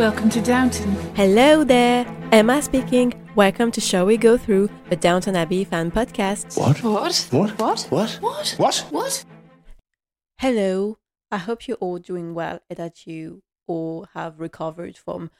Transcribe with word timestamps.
Welcome 0.00 0.30
to 0.30 0.40
Downton. 0.40 0.94
Hello 1.14 1.62
there, 1.62 2.06
Emma 2.32 2.62
speaking. 2.62 3.12
Welcome 3.34 3.70
to 3.72 3.82
Shall 3.82 4.06
We 4.06 4.16
Go 4.16 4.38
Through, 4.38 4.70
the 4.88 4.96
Downton 4.96 5.36
Abbey 5.36 5.62
fan 5.62 5.90
podcast. 5.90 6.58
What? 6.58 6.82
What? 6.82 7.28
What? 7.30 7.58
What? 7.58 7.86
What? 7.90 8.18
What? 8.22 8.54
What? 8.56 8.86
What? 8.88 9.24
Hello, 10.38 10.96
I 11.30 11.36
hope 11.36 11.68
you're 11.68 11.76
all 11.76 11.98
doing 11.98 12.32
well 12.32 12.60
and 12.70 12.78
that 12.78 13.06
you 13.06 13.42
all 13.66 14.08
have 14.14 14.40
recovered 14.40 14.96
from 14.96 15.30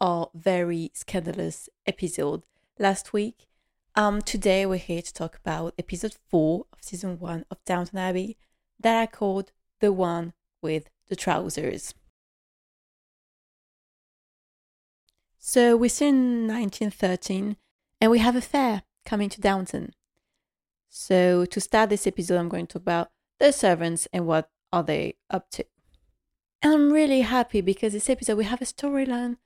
our 0.00 0.30
very 0.34 0.90
scandalous 0.94 1.68
episode 1.86 2.42
last 2.76 3.12
week. 3.12 3.46
Um, 3.94 4.20
today 4.20 4.66
we're 4.66 4.78
here 4.78 5.00
to 5.00 5.14
talk 5.14 5.36
about 5.36 5.74
episode 5.78 6.16
four 6.28 6.66
of 6.72 6.80
season 6.82 7.20
one 7.20 7.44
of 7.52 7.64
Downton 7.64 7.98
Abbey 7.98 8.36
that 8.80 9.00
I 9.00 9.06
called 9.06 9.52
the 9.78 9.92
one 9.92 10.32
with 10.60 10.90
the 11.06 11.14
trousers. 11.14 11.94
So 15.50 15.78
we're 15.78 15.88
still 15.88 16.08
in 16.08 16.46
1913 16.46 17.56
and 18.02 18.10
we 18.10 18.18
have 18.18 18.36
a 18.36 18.40
fair 18.42 18.82
coming 19.06 19.30
to 19.30 19.40
Downton. 19.40 19.94
So 20.90 21.46
to 21.46 21.58
start 21.58 21.88
this 21.88 22.06
episode, 22.06 22.36
I'm 22.36 22.50
going 22.50 22.66
to 22.66 22.74
talk 22.74 22.82
about 22.82 23.08
the 23.40 23.50
servants 23.50 24.06
and 24.12 24.26
what 24.26 24.50
are 24.74 24.82
they 24.82 25.14
up 25.30 25.50
to. 25.52 25.64
And 26.60 26.74
I'm 26.74 26.92
really 26.92 27.22
happy 27.22 27.62
because 27.62 27.94
this 27.94 28.10
episode 28.10 28.36
we 28.36 28.44
have 28.44 28.60
a 28.60 28.66
storyline 28.66 29.38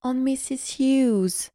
on 0.00 0.24
Mrs. 0.24 0.76
Hughes. 0.76 1.50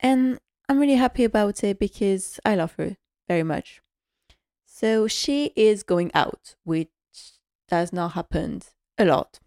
And 0.00 0.38
I'm 0.68 0.78
really 0.78 0.96
happy 0.96 1.24
about 1.24 1.64
it 1.64 1.78
because 1.78 2.38
I 2.44 2.56
love 2.56 2.74
her 2.74 2.98
very 3.26 3.42
much. 3.42 3.80
So 4.66 5.08
she 5.08 5.54
is 5.56 5.82
going 5.82 6.10
out, 6.12 6.56
which 6.64 6.90
does 7.68 7.90
not 7.90 8.12
happen 8.12 8.60
a 8.98 9.06
lot. 9.06 9.40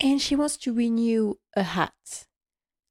And 0.00 0.18
she 0.18 0.34
wants 0.34 0.56
to 0.56 0.72
renew 0.72 1.34
a 1.54 1.62
hat. 1.62 2.26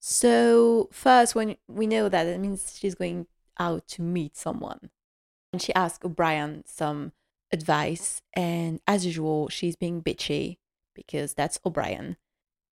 So 0.07 0.87
first 0.91 1.33
when 1.33 1.55
we 1.67 1.87
know 1.87 2.09
that 2.09 2.27
it 2.27 2.39
means 2.39 2.77
she's 2.77 2.93
going 2.93 3.25
out 3.57 3.87
to 3.87 4.03
meet 4.03 4.37
someone. 4.37 4.91
And 5.51 5.59
she 5.59 5.73
asks 5.73 6.05
O'Brien 6.05 6.61
some 6.67 7.13
advice 7.51 8.21
and 8.35 8.79
as 8.87 9.03
usual 9.03 9.49
she's 9.49 9.75
being 9.75 10.03
bitchy 10.03 10.57
because 10.93 11.33
that's 11.33 11.57
O'Brien. 11.65 12.17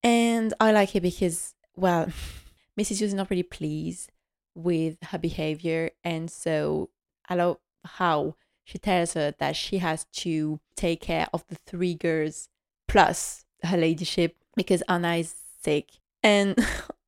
And 0.03 0.53
I 0.59 0.71
like 0.73 0.95
it 0.95 1.01
because 1.01 1.55
well 1.75 2.05
Mrs. 2.79 3.01
Is 3.01 3.15
not 3.15 3.31
really 3.31 3.41
pleased 3.41 4.11
with 4.53 4.99
her 5.05 5.17
behavior 5.17 5.89
and 6.03 6.29
so 6.29 6.91
I 7.27 7.33
love 7.33 7.57
how 7.83 8.35
she 8.63 8.77
tells 8.77 9.15
her 9.15 9.33
that 9.39 9.55
she 9.55 9.79
has 9.79 10.05
to 10.21 10.59
take 10.75 11.01
care 11.01 11.29
of 11.33 11.47
the 11.47 11.55
three 11.65 11.95
girls 11.95 12.47
plus 12.87 13.43
her 13.63 13.77
ladyship 13.77 14.35
because 14.55 14.83
Anna 14.87 15.15
is 15.15 15.33
sick. 15.63 15.93
And 16.21 16.55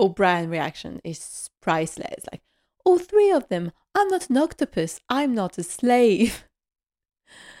O'Brien 0.00 0.50
reaction 0.50 1.00
is 1.04 1.50
priceless. 1.60 2.24
Like, 2.30 2.42
all 2.84 2.98
three 2.98 3.30
of 3.30 3.48
them. 3.48 3.72
I'm 3.94 4.08
not 4.08 4.30
an 4.30 4.36
octopus. 4.36 5.00
I'm 5.08 5.34
not 5.34 5.58
a 5.58 5.62
slave. 5.62 6.44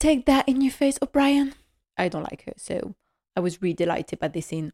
Take 0.00 0.26
that 0.26 0.48
in 0.48 0.60
your 0.60 0.72
face, 0.72 0.98
O'Brien. 1.02 1.54
I 1.96 2.08
don't 2.08 2.22
like 2.22 2.44
her, 2.44 2.54
so 2.56 2.94
I 3.36 3.40
was 3.40 3.60
really 3.60 3.74
delighted 3.74 4.20
by 4.20 4.28
this 4.28 4.46
scene. 4.46 4.72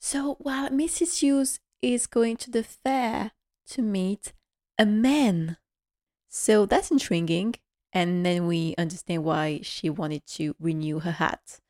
So 0.00 0.36
while 0.38 0.68
Mrs. 0.68 1.20
Hughes 1.20 1.60
is 1.82 2.06
going 2.06 2.36
to 2.38 2.50
the 2.50 2.62
fair 2.62 3.32
to 3.70 3.82
meet 3.82 4.32
a 4.78 4.86
man. 4.86 5.56
So 6.28 6.66
that's 6.66 6.90
intriguing. 6.90 7.54
And 7.92 8.26
then 8.26 8.46
we 8.46 8.74
understand 8.76 9.24
why 9.24 9.60
she 9.62 9.88
wanted 9.88 10.26
to 10.26 10.54
renew 10.58 10.98
her 11.00 11.12
hat. 11.12 11.60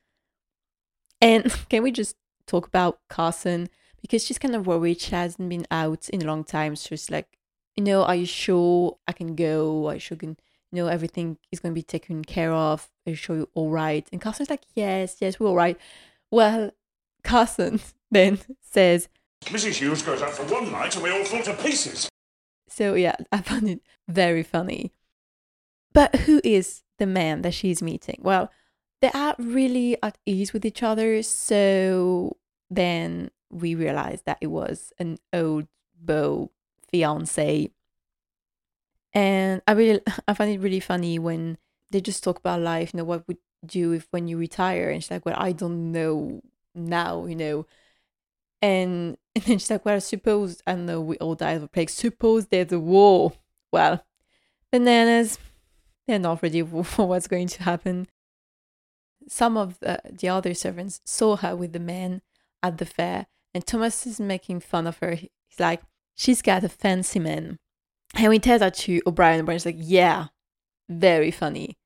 And 1.21 1.51
can 1.69 1.83
we 1.83 1.91
just 1.91 2.15
talk 2.47 2.67
about 2.67 2.99
Carson? 3.09 3.69
Because 4.01 4.23
she's 4.25 4.37
kind 4.37 4.55
of 4.55 4.67
worried. 4.67 5.01
She 5.01 5.11
hasn't 5.11 5.49
been 5.49 5.65
out 5.71 6.09
in 6.09 6.21
a 6.21 6.25
long 6.25 6.43
time. 6.43 6.75
So 6.75 6.89
she's 6.89 7.09
like, 7.09 7.37
you 7.75 7.83
know, 7.83 8.03
are 8.03 8.15
you 8.15 8.25
sure 8.25 8.97
I 9.07 9.11
can 9.11 9.35
go? 9.35 9.87
Are 9.87 9.95
you 9.95 9.99
sure 9.99 10.17
can, 10.17 10.37
you 10.71 10.83
know, 10.83 10.87
everything 10.87 11.37
is 11.51 11.59
going 11.59 11.73
to 11.73 11.79
be 11.79 11.83
taken 11.83 12.23
care 12.23 12.53
of? 12.53 12.89
Are 13.05 13.11
you 13.11 13.15
sure 13.15 13.37
you're 13.37 13.47
all 13.53 13.69
right? 13.69 14.07
And 14.11 14.21
Carson's 14.21 14.49
like, 14.49 14.63
yes, 14.75 15.17
yes, 15.19 15.39
we're 15.39 15.47
all 15.47 15.55
right. 15.55 15.77
Well, 16.31 16.71
Carson 17.23 17.79
then 18.11 18.39
says, 18.61 19.09
Mrs. 19.45 19.75
Hughes 19.75 20.01
goes 20.01 20.21
out 20.21 20.31
for 20.31 20.43
one 20.53 20.71
night 20.71 20.95
and 20.95 21.03
we 21.03 21.11
all 21.11 21.23
fall 21.23 21.43
to 21.43 21.53
pieces. 21.53 22.09
So 22.67 22.93
yeah, 22.93 23.15
I 23.31 23.41
found 23.41 23.69
it 23.69 23.81
very 24.07 24.43
funny. 24.43 24.93
But 25.93 26.15
who 26.15 26.41
is 26.43 26.83
the 26.97 27.05
man 27.05 27.41
that 27.43 27.53
she's 27.53 27.81
meeting? 27.81 28.19
Well, 28.21 28.51
they 29.05 29.11
are 29.19 29.35
really 29.37 30.01
at 30.01 30.17
ease 30.25 30.51
with 30.51 30.65
each 30.65 30.81
other. 30.81 31.21
So 31.21 32.37
then 32.71 33.29
we 33.51 33.75
realized 33.75 34.25
that 34.25 34.39
it 34.41 34.47
was 34.47 34.91
an 34.97 35.19
old 35.31 35.67
beau 35.95 36.49
fiance. 36.89 37.69
And 39.13 39.61
I 39.67 39.71
really, 39.73 40.01
I 40.27 40.33
find 40.33 40.51
it 40.51 40.59
really 40.59 40.79
funny 40.79 41.19
when 41.19 41.59
they 41.91 42.01
just 42.01 42.23
talk 42.23 42.39
about 42.39 42.61
life. 42.61 42.93
You 42.93 42.97
know, 42.97 43.03
what 43.03 43.27
would 43.27 43.37
you 43.61 43.67
do 43.67 43.91
if 43.91 44.07
when 44.09 44.27
you 44.27 44.39
retire? 44.39 44.89
And 44.89 45.03
she's 45.03 45.11
like, 45.11 45.25
well, 45.25 45.37
I 45.37 45.51
don't 45.51 45.91
know 45.91 46.41
now. 46.73 47.27
You 47.27 47.35
know, 47.35 47.65
and, 48.59 49.17
and 49.35 49.43
then 49.43 49.59
she's 49.59 49.69
like, 49.69 49.85
well, 49.85 49.97
I 49.97 49.99
suppose, 49.99 50.63
I 50.65 50.73
know 50.73 50.99
we 50.99 51.17
all 51.17 51.35
die 51.35 51.51
of 51.51 51.61
a 51.61 51.67
plague. 51.67 51.91
Suppose 51.91 52.47
there's 52.47 52.71
a 52.71 52.79
war. 52.79 53.33
Well, 53.71 54.03
bananas, 54.71 55.37
they're 56.07 56.17
not 56.17 56.41
ready 56.41 56.63
for 56.63 56.83
what's 57.05 57.27
going 57.27 57.49
to 57.49 57.61
happen. 57.61 58.07
Some 59.27 59.57
of 59.57 59.79
the, 59.79 59.99
the 60.09 60.29
other 60.29 60.53
servants 60.53 61.01
saw 61.05 61.35
her 61.37 61.55
with 61.55 61.73
the 61.73 61.79
men 61.79 62.21
at 62.61 62.77
the 62.77 62.85
fair, 62.85 63.27
and 63.53 63.65
Thomas 63.65 64.05
is 64.05 64.19
making 64.19 64.59
fun 64.59 64.87
of 64.87 64.97
her. 64.99 65.15
He's 65.15 65.59
like, 65.59 65.81
she's 66.15 66.41
got 66.41 66.63
a 66.63 66.69
fancy 66.69 67.19
man. 67.19 67.57
And 68.13 68.29
we 68.29 68.39
tell 68.39 68.59
that 68.59 68.75
to 68.75 69.01
O'Brien, 69.05 69.41
O'Brien's 69.41 69.65
like, 69.65 69.77
yeah, 69.79 70.27
very 70.87 71.31
funny. 71.31 71.77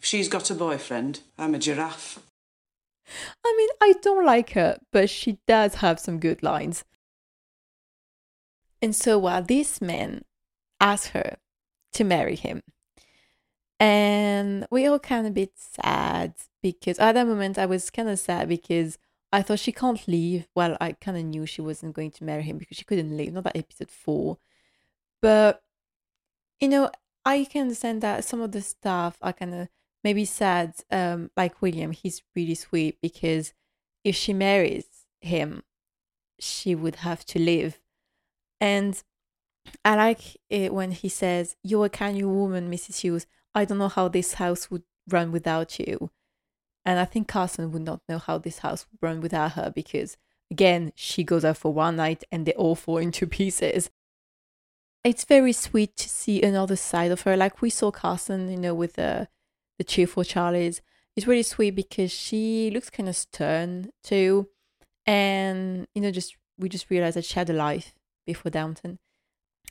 She's 0.00 0.28
got 0.28 0.50
a 0.50 0.54
boyfriend. 0.54 1.20
I'm 1.38 1.54
a 1.54 1.58
giraffe. 1.58 2.18
I 3.44 3.54
mean, 3.56 3.68
I 3.80 3.94
don't 4.02 4.26
like 4.26 4.50
her, 4.52 4.78
but 4.90 5.08
she 5.08 5.38
does 5.46 5.76
have 5.76 6.00
some 6.00 6.18
good 6.18 6.42
lines. 6.42 6.84
And 8.80 8.96
so 8.96 9.18
while 9.18 9.42
this 9.42 9.80
man 9.80 10.24
asks 10.80 11.08
her 11.08 11.36
to 11.92 12.04
marry 12.04 12.34
him, 12.34 12.62
and 13.82 14.64
we 14.70 14.86
all 14.86 15.00
kind 15.00 15.26
of 15.26 15.34
bit 15.34 15.54
sad 15.56 16.34
because 16.62 17.00
at 17.00 17.12
that 17.14 17.26
moment 17.26 17.58
I 17.58 17.66
was 17.66 17.90
kind 17.90 18.08
of 18.08 18.16
sad 18.20 18.48
because 18.48 18.96
I 19.32 19.42
thought 19.42 19.58
she 19.58 19.72
can't 19.72 20.06
leave. 20.06 20.46
Well, 20.54 20.76
I 20.80 20.92
kind 20.92 21.16
of 21.16 21.24
knew 21.24 21.46
she 21.46 21.62
wasn't 21.62 21.96
going 21.96 22.12
to 22.12 22.24
marry 22.24 22.44
him 22.44 22.58
because 22.58 22.76
she 22.76 22.84
couldn't 22.84 23.16
leave, 23.16 23.32
not 23.32 23.42
that 23.42 23.56
episode 23.56 23.90
four. 23.90 24.38
But, 25.20 25.64
you 26.60 26.68
know, 26.68 26.92
I 27.24 27.42
can 27.42 27.62
understand 27.62 28.02
that 28.02 28.24
some 28.24 28.40
of 28.40 28.52
the 28.52 28.62
stuff 28.62 29.18
are 29.20 29.32
kind 29.32 29.52
of 29.52 29.68
maybe 30.04 30.26
sad, 30.26 30.74
um, 30.92 31.32
like 31.36 31.60
William, 31.60 31.90
he's 31.90 32.22
really 32.36 32.54
sweet 32.54 32.98
because 33.02 33.52
if 34.04 34.14
she 34.14 34.32
marries 34.32 34.86
him, 35.20 35.64
she 36.38 36.76
would 36.76 36.96
have 36.96 37.24
to 37.26 37.40
live. 37.40 37.80
And 38.60 39.02
I 39.84 39.96
like 39.96 40.36
it 40.48 40.72
when 40.72 40.92
he 40.92 41.08
says, 41.08 41.56
You're 41.64 41.86
a 41.86 41.90
kind 41.90 42.24
woman, 42.24 42.70
Mrs. 42.70 43.00
Hughes. 43.00 43.26
I 43.54 43.64
don't 43.64 43.78
know 43.78 43.88
how 43.88 44.08
this 44.08 44.34
house 44.34 44.70
would 44.70 44.82
run 45.08 45.32
without 45.32 45.78
you. 45.78 46.10
And 46.84 46.98
I 46.98 47.04
think 47.04 47.28
Carson 47.28 47.70
would 47.72 47.82
not 47.82 48.00
know 48.08 48.18
how 48.18 48.38
this 48.38 48.58
house 48.58 48.86
would 48.90 49.06
run 49.06 49.20
without 49.20 49.52
her 49.52 49.70
because, 49.70 50.16
again, 50.50 50.92
she 50.96 51.22
goes 51.22 51.44
out 51.44 51.58
for 51.58 51.72
one 51.72 51.96
night 51.96 52.24
and 52.32 52.44
they 52.44 52.54
all 52.54 52.74
fall 52.74 52.98
into 52.98 53.26
pieces. 53.26 53.90
It's 55.04 55.24
very 55.24 55.52
sweet 55.52 55.96
to 55.96 56.08
see 56.08 56.42
another 56.42 56.76
side 56.76 57.10
of 57.10 57.22
her. 57.22 57.36
Like 57.36 57.60
we 57.60 57.70
saw 57.70 57.90
Carson, 57.90 58.50
you 58.50 58.56
know, 58.56 58.74
with 58.74 58.94
the 58.94 59.28
the 59.78 59.84
cheerful 59.84 60.22
Charlies. 60.22 60.80
It's 61.16 61.26
really 61.26 61.42
sweet 61.42 61.74
because 61.74 62.10
she 62.10 62.70
looks 62.70 62.88
kind 62.88 63.08
of 63.08 63.16
stern 63.16 63.90
too, 64.02 64.48
and 65.04 65.86
you 65.94 66.00
know, 66.00 66.10
just 66.10 66.36
we 66.58 66.68
just 66.68 66.88
realized 66.88 67.16
that 67.16 67.24
she 67.24 67.34
had 67.34 67.50
a 67.50 67.52
life 67.52 67.94
before 68.24 68.50
Downton, 68.50 68.98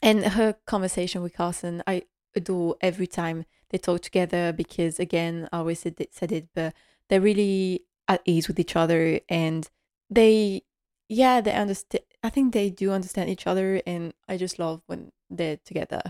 and 0.02 0.24
her 0.24 0.58
conversation 0.68 1.24
with 1.24 1.34
Carson, 1.34 1.82
I 1.88 2.04
adore 2.36 2.76
every 2.82 3.08
time 3.08 3.46
they 3.72 3.78
talk 3.78 4.02
together 4.02 4.54
because 4.54 5.00
again, 5.00 5.50
I 5.52 5.58
always 5.58 5.80
said 5.80 5.96
it, 6.00 6.14
said 6.14 6.32
it, 6.32 6.48
but 6.54 6.74
they're 7.10 7.22
really 7.22 7.84
at 8.08 8.22
ease 8.26 8.48
with 8.48 8.60
each 8.60 8.76
other, 8.76 9.20
and 9.30 9.70
they, 10.10 10.64
yeah, 11.10 11.42
they 11.42 11.54
understand. 11.54 12.04
I 12.24 12.30
think 12.30 12.54
they 12.54 12.70
do 12.70 12.92
understand 12.92 13.30
each 13.30 13.48
other, 13.48 13.82
and 13.88 14.14
I 14.28 14.38
just 14.38 14.60
love 14.60 14.82
when 14.88 15.12
they're 15.30 15.58
together 15.66 16.02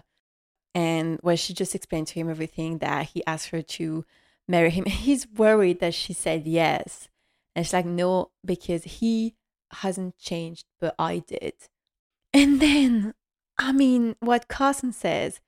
and 0.74 1.19
where 1.22 1.38
she 1.38 1.54
just 1.54 1.75
explained 1.75 2.08
to 2.08 2.16
him 2.16 2.30
everything 2.30 2.80
that 2.80 3.08
he 3.08 3.25
asked 3.25 3.50
her 3.50 3.62
to 3.62 4.06
marry 4.48 4.69
him. 4.69 4.86
He's 4.86 5.28
worried 5.28 5.80
that 5.80 5.94
she 5.94 6.14
said 6.14 6.48
yes. 6.48 7.10
And 7.56 7.66
she's 7.66 7.74
like, 7.74 7.86
no, 7.86 8.31
because 8.46 8.84
he 8.84 9.36
hasn't 9.72 10.18
changed, 10.18 10.66
but 10.80 10.96
I 10.98 11.19
did. 11.19 11.54
And 12.34 12.62
then, 12.62 13.14
I 13.57 13.74
mean, 13.74 14.16
what 14.22 14.48
Carson 14.48 14.94
says, 14.94 15.42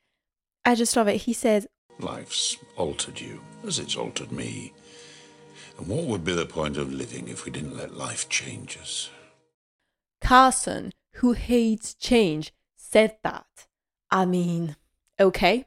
I 0.66 0.75
just 0.75 0.95
love 0.95 1.07
it. 1.07 1.21
He 1.21 1.33
says, 1.33 1.68
Life's 2.00 2.57
altered 2.75 3.19
you 3.19 3.42
as 3.66 3.80
it's 3.80 3.95
altered 3.95 4.31
me. 4.31 4.74
And 5.78 5.88
what 5.88 6.06
would 6.06 6.24
be 6.24 6.34
the 6.34 6.45
point 6.45 6.78
of 6.78 6.94
living 6.94 7.28
if 7.28 7.45
we 7.45 7.51
didn't 7.51 7.78
let 7.78 7.95
life 7.95 8.30
change 8.30 8.78
us? 8.78 9.10
Carson, 10.22 10.92
who 11.16 11.34
hates 11.34 11.94
change, 11.94 12.54
said 12.75 13.18
that. 13.24 13.68
I 14.12 14.25
mean, 14.25 14.75
okay. 15.19 15.66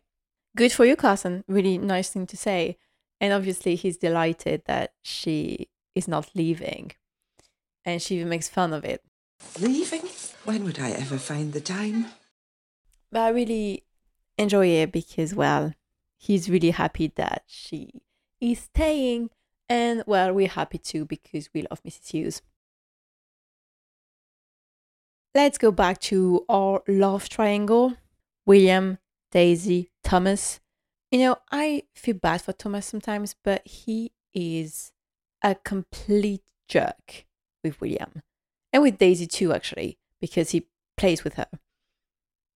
Good 0.56 0.72
for 0.72 0.84
you, 0.84 0.96
Carson. 0.96 1.44
Really 1.48 1.76
nice 1.78 2.10
thing 2.10 2.26
to 2.28 2.36
say. 2.36 2.78
And 3.20 3.32
obviously, 3.32 3.74
he's 3.74 3.96
delighted 3.96 4.62
that 4.66 4.92
she 5.02 5.68
is 5.94 6.06
not 6.06 6.30
leaving. 6.34 6.92
And 7.84 8.00
she 8.00 8.16
even 8.16 8.28
makes 8.28 8.48
fun 8.48 8.72
of 8.72 8.84
it. 8.84 9.02
Leaving? 9.60 10.02
When 10.44 10.64
would 10.64 10.78
I 10.78 10.90
ever 10.90 11.18
find 11.18 11.52
the 11.52 11.60
time? 11.60 12.06
But 13.10 13.20
I 13.20 13.28
really 13.30 13.84
enjoy 14.38 14.68
it 14.68 14.92
because, 14.92 15.34
well, 15.34 15.72
he's 16.16 16.50
really 16.50 16.70
happy 16.70 17.12
that 17.16 17.44
she 17.46 17.90
is 18.40 18.60
staying. 18.60 19.30
And, 19.68 20.04
well, 20.06 20.32
we're 20.32 20.48
happy 20.48 20.78
too 20.78 21.04
because 21.04 21.48
we 21.52 21.66
love 21.68 21.82
Mrs. 21.82 22.10
Hughes. 22.10 22.42
Let's 25.34 25.58
go 25.58 25.70
back 25.70 26.00
to 26.02 26.44
our 26.48 26.82
love 26.88 27.28
triangle 27.28 27.96
William, 28.46 28.98
Daisy, 29.32 29.90
Thomas. 30.02 30.60
You 31.10 31.18
know, 31.18 31.36
I 31.50 31.82
feel 31.94 32.14
bad 32.14 32.42
for 32.42 32.52
Thomas 32.52 32.86
sometimes, 32.86 33.34
but 33.44 33.66
he 33.66 34.12
is 34.32 34.92
a 35.42 35.54
complete 35.54 36.44
jerk 36.68 37.26
with 37.62 37.80
William 37.80 38.22
and 38.72 38.82
with 38.82 38.98
Daisy 38.98 39.26
too, 39.26 39.52
actually, 39.52 39.98
because 40.20 40.50
he 40.50 40.68
plays 40.96 41.24
with 41.24 41.34
her. 41.34 41.48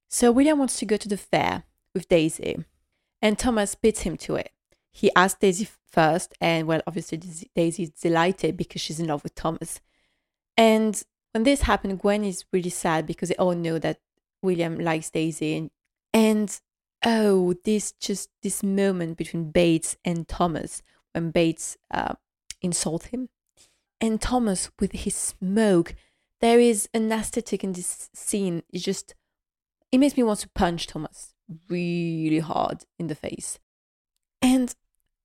So 0.09 0.33
William 0.33 0.59
wants 0.59 0.79
to 0.79 0.87
go 0.87 0.97
to 0.97 1.09
the 1.09 1.17
fair 1.17 1.65
with 1.95 2.09
Daisy, 2.09 2.65
and 3.23 3.39
Thomas 3.39 3.75
beats 3.75 4.03
him 4.03 4.17
to 4.19 4.37
it. 4.37 4.53
He 4.93 5.11
asks 5.15 5.39
Daisy 5.39 5.69
first, 5.91 6.35
and 6.41 6.67
well, 6.67 6.83
obviously 6.87 7.19
Daisy 7.55 7.85
is 7.85 7.91
delighted 7.91 8.57
because 8.57 8.81
she's 8.81 9.01
in 9.01 9.07
love 9.07 9.23
with 9.23 9.35
Thomas. 9.35 9.81
And 10.57 11.01
when 11.33 11.45
this 11.45 11.63
happened, 11.63 12.01
Gwen 12.01 12.25
is 12.25 12.45
really 12.53 12.71
sad 12.71 13.07
because 13.07 13.29
they 13.29 13.37
all 13.37 13.55
know 13.55 13.79
that 13.79 14.01
William 14.43 14.79
likes 14.79 15.11
Daisy, 15.11 15.57
and, 15.57 15.71
and 16.13 16.61
oh, 17.05 17.55
this 17.65 17.93
just 17.93 18.31
this 18.43 18.63
moment 18.63 19.17
between 19.17 19.51
Bates 19.51 19.97
and 20.05 20.27
Thomas 20.27 20.83
when 21.13 21.31
Bates 21.31 21.77
uh, 21.91 22.15
insult 22.63 23.07
him, 23.07 23.29
and 24.01 24.21
Thomas 24.21 24.71
with 24.81 24.93
his 24.93 25.15
smoke. 25.15 25.95
There 26.41 26.59
is 26.59 26.89
an 26.95 27.13
aesthetic 27.13 27.63
in 27.63 27.73
this 27.73 28.09
scene. 28.15 28.63
It 28.71 28.79
just 28.79 29.15
it 29.93 29.99
makes 29.99 30.17
me 30.17 30.23
want 30.23 30.41
to 30.41 30.49
punch 30.49 30.87
Thomas 30.87 31.35
really 31.69 32.38
hard 32.38 32.85
in 32.99 33.08
the 33.08 33.14
face, 33.14 33.58
and 34.43 34.75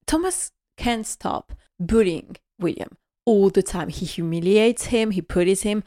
Thomas 0.06 0.52
can't 0.78 1.06
stop 1.06 1.54
bullying 1.80 2.38
William 2.60 2.98
all 3.26 3.50
the 3.50 3.64
time. 3.64 3.90
He 3.90 4.06
humiliates 4.06 4.86
him. 4.86 5.12
He 5.12 5.22
bullies 5.22 5.64
him. 5.64 5.84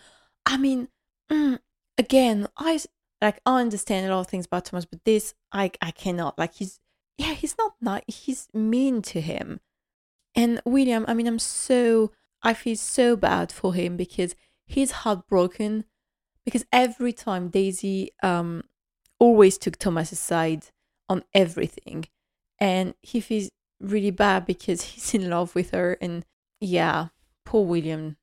I 0.46 0.56
mean, 0.56 0.88
mm, 1.30 1.58
again, 1.96 2.48
I 2.56 2.80
like 3.20 3.40
I 3.46 3.60
understand 3.60 4.06
a 4.06 4.14
lot 4.14 4.20
of 4.20 4.26
things 4.28 4.46
about 4.46 4.66
Thomas, 4.66 4.84
but 4.84 5.04
this 5.04 5.34
I 5.52 5.70
I 5.80 5.90
cannot. 5.90 6.38
Like 6.38 6.54
he's 6.54 6.80
yeah, 7.16 7.34
he's 7.34 7.56
not 7.58 7.74
nice. 7.80 8.02
He's 8.06 8.48
mean 8.54 9.02
to 9.02 9.20
him. 9.20 9.60
And 10.34 10.60
William, 10.64 11.04
I 11.08 11.14
mean, 11.14 11.26
I'm 11.26 11.38
so 11.38 12.12
I 12.42 12.54
feel 12.54 12.76
so 12.76 13.16
bad 13.16 13.50
for 13.50 13.74
him 13.74 13.96
because 13.96 14.34
he's 14.66 14.90
heartbroken 14.90 15.84
because 16.44 16.64
every 16.72 17.12
time 17.12 17.48
Daisy 17.48 18.10
um 18.22 18.64
always 19.18 19.58
took 19.58 19.76
Thomas's 19.76 20.20
side 20.20 20.66
on 21.08 21.24
everything, 21.34 22.06
and 22.58 22.94
he 23.02 23.20
feels 23.20 23.50
really 23.80 24.10
bad 24.10 24.46
because 24.46 24.82
he's 24.90 25.14
in 25.14 25.30
love 25.30 25.54
with 25.54 25.70
her, 25.70 25.96
and 26.00 26.24
yeah, 26.60 27.08
poor 27.44 27.64
William. 27.64 28.16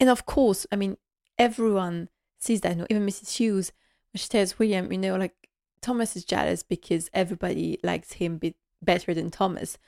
And 0.00 0.10
of 0.10 0.26
course, 0.26 0.66
I 0.72 0.76
mean, 0.76 0.96
everyone 1.38 2.08
sees 2.38 2.60
that. 2.62 2.72
You 2.72 2.82
know, 2.82 2.86
even 2.90 3.06
Mrs. 3.06 3.36
Hughes 3.36 3.72
she 4.14 4.28
tells 4.28 4.58
William, 4.58 4.92
you 4.92 4.98
know, 4.98 5.16
like 5.16 5.48
Thomas 5.80 6.16
is 6.16 6.24
jealous 6.24 6.62
because 6.62 7.10
everybody 7.12 7.78
likes 7.82 8.14
him 8.14 8.38
bit 8.38 8.56
better 8.80 9.12
than 9.14 9.30
Thomas, 9.30 9.78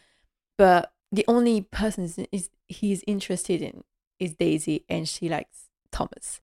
but 0.59 0.93
the 1.13 1.25
only 1.29 1.63
person 1.63 2.05
is, 2.05 2.19
is 2.33 2.51
he's 2.67 3.05
interested 3.07 3.63
in 3.63 3.85
is 4.19 4.35
Daisy, 4.35 4.85
and 4.89 5.09
she 5.09 5.29
likes 5.29 5.69
Thomas. 5.93 6.41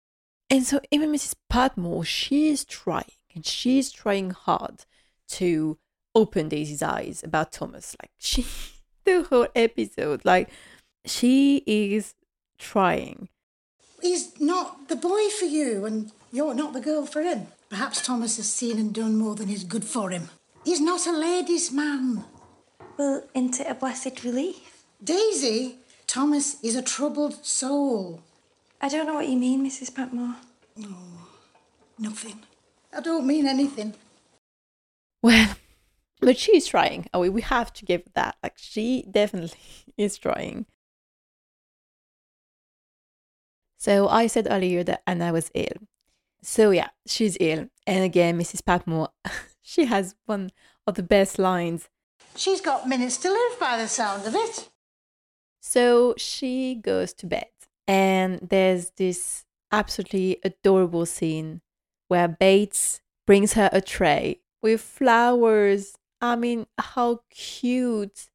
And 0.48 0.64
so 0.64 0.80
even 0.90 1.12
Mrs. 1.12 1.34
Patmore, 1.48 2.04
she's 2.04 2.64
trying 2.64 3.04
and 3.36 3.46
she's 3.46 3.92
trying 3.92 4.30
hard 4.30 4.86
to 5.28 5.78
open 6.14 6.48
Daisy's 6.48 6.82
eyes 6.82 7.22
about 7.22 7.52
Thomas. 7.52 7.94
Like 8.02 8.10
she, 8.18 8.44
the 9.04 9.22
whole 9.30 9.46
episode, 9.54 10.24
like 10.24 10.48
she 11.04 11.62
is 11.66 12.14
trying. 12.58 13.28
He's 14.02 14.40
not 14.40 14.88
the 14.88 14.96
boy 14.96 15.28
for 15.38 15.44
you, 15.44 15.84
and 15.84 16.12
you're 16.32 16.54
not 16.54 16.72
the 16.72 16.80
girl 16.80 17.06
for 17.06 17.22
him. 17.22 17.48
Perhaps 17.68 18.02
Thomas 18.02 18.36
has 18.36 18.50
seen 18.50 18.78
and 18.78 18.94
done 18.94 19.16
more 19.16 19.34
than 19.34 19.48
is 19.48 19.64
good 19.64 19.84
for 19.84 20.10
him. 20.10 20.30
He's 20.64 20.80
not 20.80 21.06
a 21.06 21.12
ladies' 21.12 21.72
man. 21.72 22.24
Well, 22.96 23.24
isn't 23.34 23.60
it 23.60 23.66
a 23.68 23.74
blessed 23.74 24.24
relief? 24.24 24.84
Daisy, 25.02 25.76
Thomas 26.06 26.62
is 26.62 26.76
a 26.76 26.82
troubled 26.82 27.44
soul. 27.44 28.22
I 28.80 28.88
don't 28.88 29.06
know 29.06 29.14
what 29.14 29.28
you 29.28 29.36
mean, 29.36 29.66
Mrs. 29.66 29.94
Patmore. 29.94 30.36
No, 30.76 30.96
nothing. 31.98 32.40
I 32.92 33.00
don't 33.00 33.26
mean 33.26 33.46
anything. 33.46 33.94
Well, 35.22 35.56
but 36.20 36.38
she's 36.38 36.66
trying. 36.66 37.06
Oh, 37.12 37.28
we 37.30 37.42
have 37.42 37.72
to 37.74 37.84
give 37.84 38.02
that. 38.14 38.36
Like 38.42 38.54
she 38.56 39.04
definitely 39.10 39.58
is 39.96 40.18
trying. 40.18 40.66
So 43.78 44.08
I 44.08 44.26
said 44.26 44.48
earlier 44.50 44.82
that 44.84 45.02
Anna 45.06 45.32
was 45.32 45.50
ill. 45.54 45.86
So 46.42 46.70
yeah, 46.70 46.88
she's 47.06 47.36
ill. 47.40 47.68
And 47.86 48.04
again, 48.04 48.38
Mrs. 48.38 48.64
Patmore, 48.64 49.10
she 49.62 49.84
has 49.86 50.14
one 50.26 50.50
of 50.86 50.94
the 50.94 51.02
best 51.02 51.38
lines. 51.38 51.88
She's 52.34 52.60
got 52.60 52.88
minutes 52.88 53.16
to 53.18 53.30
live 53.30 53.58
by 53.60 53.78
the 53.78 53.88
sound 53.88 54.26
of 54.26 54.34
it. 54.34 54.68
So 55.60 56.14
she 56.16 56.74
goes 56.74 57.12
to 57.14 57.26
bed. 57.26 57.48
And 57.88 58.40
there's 58.42 58.90
this 58.96 59.44
absolutely 59.70 60.38
adorable 60.44 61.06
scene 61.06 61.60
where 62.08 62.29
Bates 62.29 63.00
brings 63.26 63.55
her 63.55 63.69
a 63.73 63.81
tray 63.81 64.41
with 64.62 64.81
flowers. 64.81 65.97
I 66.20 66.37
mean, 66.37 66.67
how 66.79 67.20
cute. 67.31 68.29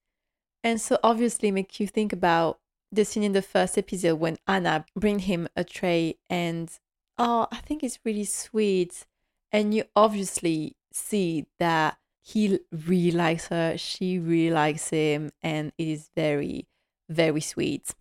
And 0.63 0.79
so 0.79 0.99
obviously 1.03 1.51
make 1.51 1.79
you 1.79 1.87
think 1.87 2.13
about 2.13 2.59
the 2.91 3.05
scene 3.05 3.23
in 3.23 3.31
the 3.31 3.41
first 3.41 3.77
episode 3.77 4.15
when 4.15 4.37
Anna 4.47 4.85
bring 4.95 5.19
him 5.19 5.47
a 5.55 5.63
tray 5.63 6.17
and 6.29 6.69
oh, 7.17 7.47
I 7.51 7.57
think 7.57 7.83
it's 7.83 7.99
really 8.03 8.25
sweet. 8.25 9.05
And 9.51 9.73
you 9.73 9.83
obviously 9.95 10.75
see 10.93 11.45
that 11.59 11.97
he 12.21 12.59
really 12.71 13.11
likes 13.11 13.47
her, 13.47 13.77
she 13.77 14.19
really 14.19 14.53
likes 14.53 14.89
him, 14.89 15.31
and 15.41 15.71
it 15.77 15.87
is 15.87 16.09
very, 16.15 16.67
very 17.09 17.41
sweet. 17.41 17.93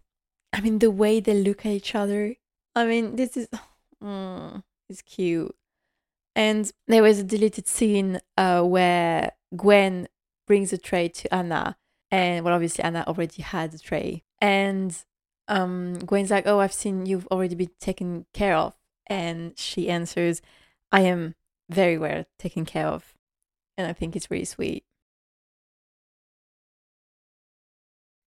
I 0.52 0.60
mean, 0.60 0.78
the 0.78 0.90
way 0.90 1.20
they 1.20 1.34
look 1.42 1.64
at 1.64 1.72
each 1.72 1.94
other, 1.94 2.36
I 2.74 2.86
mean, 2.86 3.16
this 3.16 3.36
is, 3.36 3.48
mm, 4.02 4.62
it's 4.88 5.02
cute. 5.02 5.54
And 6.40 6.72
there 6.86 7.02
was 7.02 7.18
a 7.18 7.22
deleted 7.22 7.68
scene 7.68 8.18
uh, 8.38 8.62
where 8.62 9.32
Gwen 9.54 10.08
brings 10.46 10.72
a 10.72 10.78
tray 10.78 11.08
to 11.08 11.34
Anna, 11.34 11.76
and 12.10 12.46
well, 12.46 12.54
obviously 12.54 12.82
Anna 12.82 13.04
already 13.06 13.42
had 13.42 13.72
the 13.72 13.78
tray, 13.78 14.22
and 14.40 14.96
um, 15.48 15.98
Gwen's 15.98 16.30
like, 16.30 16.46
"Oh, 16.46 16.60
I've 16.60 16.72
seen 16.72 17.04
you've 17.04 17.26
already 17.26 17.56
been 17.56 17.72
taken 17.78 18.24
care 18.32 18.56
of," 18.56 18.74
and 19.06 19.52
she 19.58 19.90
answers, 19.90 20.40
"I 20.90 21.02
am 21.02 21.34
very 21.68 21.98
well 21.98 22.24
taken 22.38 22.64
care 22.64 22.86
of," 22.86 23.14
and 23.76 23.86
I 23.86 23.92
think 23.92 24.16
it's 24.16 24.30
really 24.30 24.46
sweet. 24.46 24.86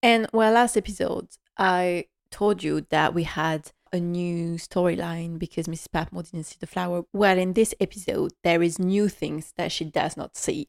And 0.03 0.27
well, 0.31 0.53
last 0.53 0.77
episode 0.77 1.29
I 1.57 2.05
told 2.29 2.61
you 2.61 2.81
that 2.91 3.15
we 3.15 3.23
had 3.23 3.71
a 3.93 3.99
new 3.99 4.55
storyline 4.55 5.37
because 5.37 5.67
Mrs. 5.67 5.91
Patmore 5.91 6.23
didn't 6.23 6.47
see 6.47 6.57
the 6.59 6.67
flower. 6.67 7.03
Well, 7.13 7.37
in 7.37 7.53
this 7.53 7.75
episode, 7.79 8.33
there 8.43 8.63
is 8.63 8.79
new 8.79 9.07
things 9.07 9.53
that 9.55 9.71
she 9.71 9.85
does 9.85 10.17
not 10.17 10.35
see. 10.35 10.65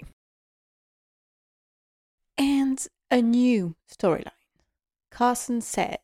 And 2.37 2.87
a 3.11 3.23
new 3.23 3.77
storyline. 3.91 4.31
Carson 5.11 5.63
said 5.63 6.01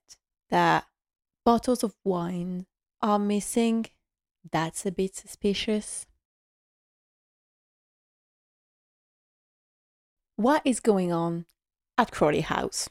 that 0.49 0.87
bottles 1.45 1.85
of 1.85 1.95
wine 2.05 2.67
are 3.03 3.19
missing. 3.19 3.87
That's 4.51 4.87
a 4.87 4.91
bit 4.91 5.15
suspicious. 5.15 6.07
What 10.37 10.63
is 10.65 10.81
going 10.81 11.13
on 11.13 11.45
at 11.99 12.13
Crawley 12.13 12.41
House? 12.41 12.89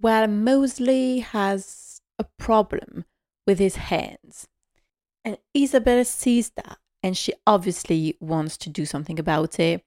Well, 0.00 0.26
Molesley 0.26 1.22
has 1.22 2.00
a 2.18 2.24
problem 2.36 3.04
with 3.46 3.58
his 3.58 3.76
hands. 3.76 4.48
And 5.24 5.38
Isabella 5.56 6.04
sees 6.04 6.50
that 6.50 6.78
and 7.02 7.16
she 7.16 7.32
obviously 7.46 8.16
wants 8.20 8.56
to 8.58 8.70
do 8.70 8.86
something 8.86 9.18
about 9.18 9.58
it. 9.58 9.84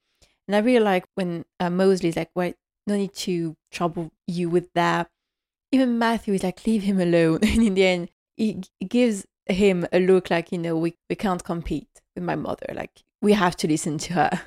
And 0.47 0.55
I 0.55 0.59
really 0.59 0.83
like 0.83 1.05
when 1.15 1.45
uh, 1.59 1.69
Molesley's 1.69 2.17
like, 2.17 2.29
well, 2.35 2.53
no 2.87 2.95
need 2.95 3.13
to 3.15 3.55
trouble 3.71 4.11
you 4.27 4.49
with 4.49 4.71
that. 4.73 5.09
even 5.71 5.97
Matthew 5.97 6.35
is 6.35 6.43
like, 6.43 6.65
leave 6.65 6.83
him 6.83 6.99
alone. 6.99 7.39
And 7.43 7.63
in 7.63 7.73
the 7.73 7.85
end, 7.85 8.09
he 8.37 8.61
gives 8.87 9.25
him 9.47 9.87
a 9.91 9.99
look 9.99 10.29
like, 10.29 10.51
you 10.51 10.57
know, 10.57 10.77
we, 10.77 10.95
we 11.09 11.15
can't 11.15 11.43
compete 11.43 12.01
with 12.15 12.23
my 12.23 12.35
mother. 12.35 12.67
Like, 12.73 13.03
we 13.21 13.33
have 13.33 13.55
to 13.57 13.67
listen 13.67 13.97
to 13.99 14.13
her. 14.13 14.41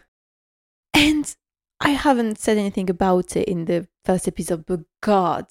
And 0.95 1.35
I 1.81 1.91
haven't 1.91 2.39
said 2.39 2.59
anything 2.59 2.91
about 2.91 3.37
it 3.37 3.49
in 3.49 3.65
the 3.65 3.89
first 4.05 4.27
episode, 4.27 4.67
but 4.67 4.81
God, 5.01 5.47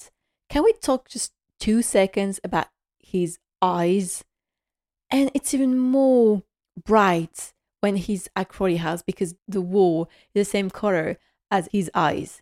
can 0.49 0.63
we 0.63 0.73
talk 0.73 1.09
just 1.09 1.33
two 1.59 1.81
seconds 1.81 2.39
about 2.43 2.67
his 2.99 3.39
eyes? 3.61 4.23
And 5.09 5.31
it's 5.33 5.53
even 5.53 5.77
more 5.77 6.43
bright 6.83 7.53
when 7.81 7.95
he's 7.95 8.27
at 8.35 8.49
Crawley 8.49 8.77
House 8.77 9.01
because 9.01 9.35
the 9.47 9.61
wall 9.61 10.09
is 10.33 10.45
the 10.47 10.51
same 10.51 10.69
color 10.69 11.17
as 11.49 11.69
his 11.71 11.89
eyes. 11.93 12.41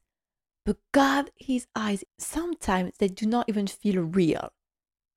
But 0.65 0.77
God, 0.91 1.29
his 1.37 1.67
eyes, 1.75 2.03
sometimes 2.17 2.93
they 2.97 3.07
do 3.07 3.27
not 3.27 3.47
even 3.47 3.67
feel 3.67 4.01
real. 4.01 4.51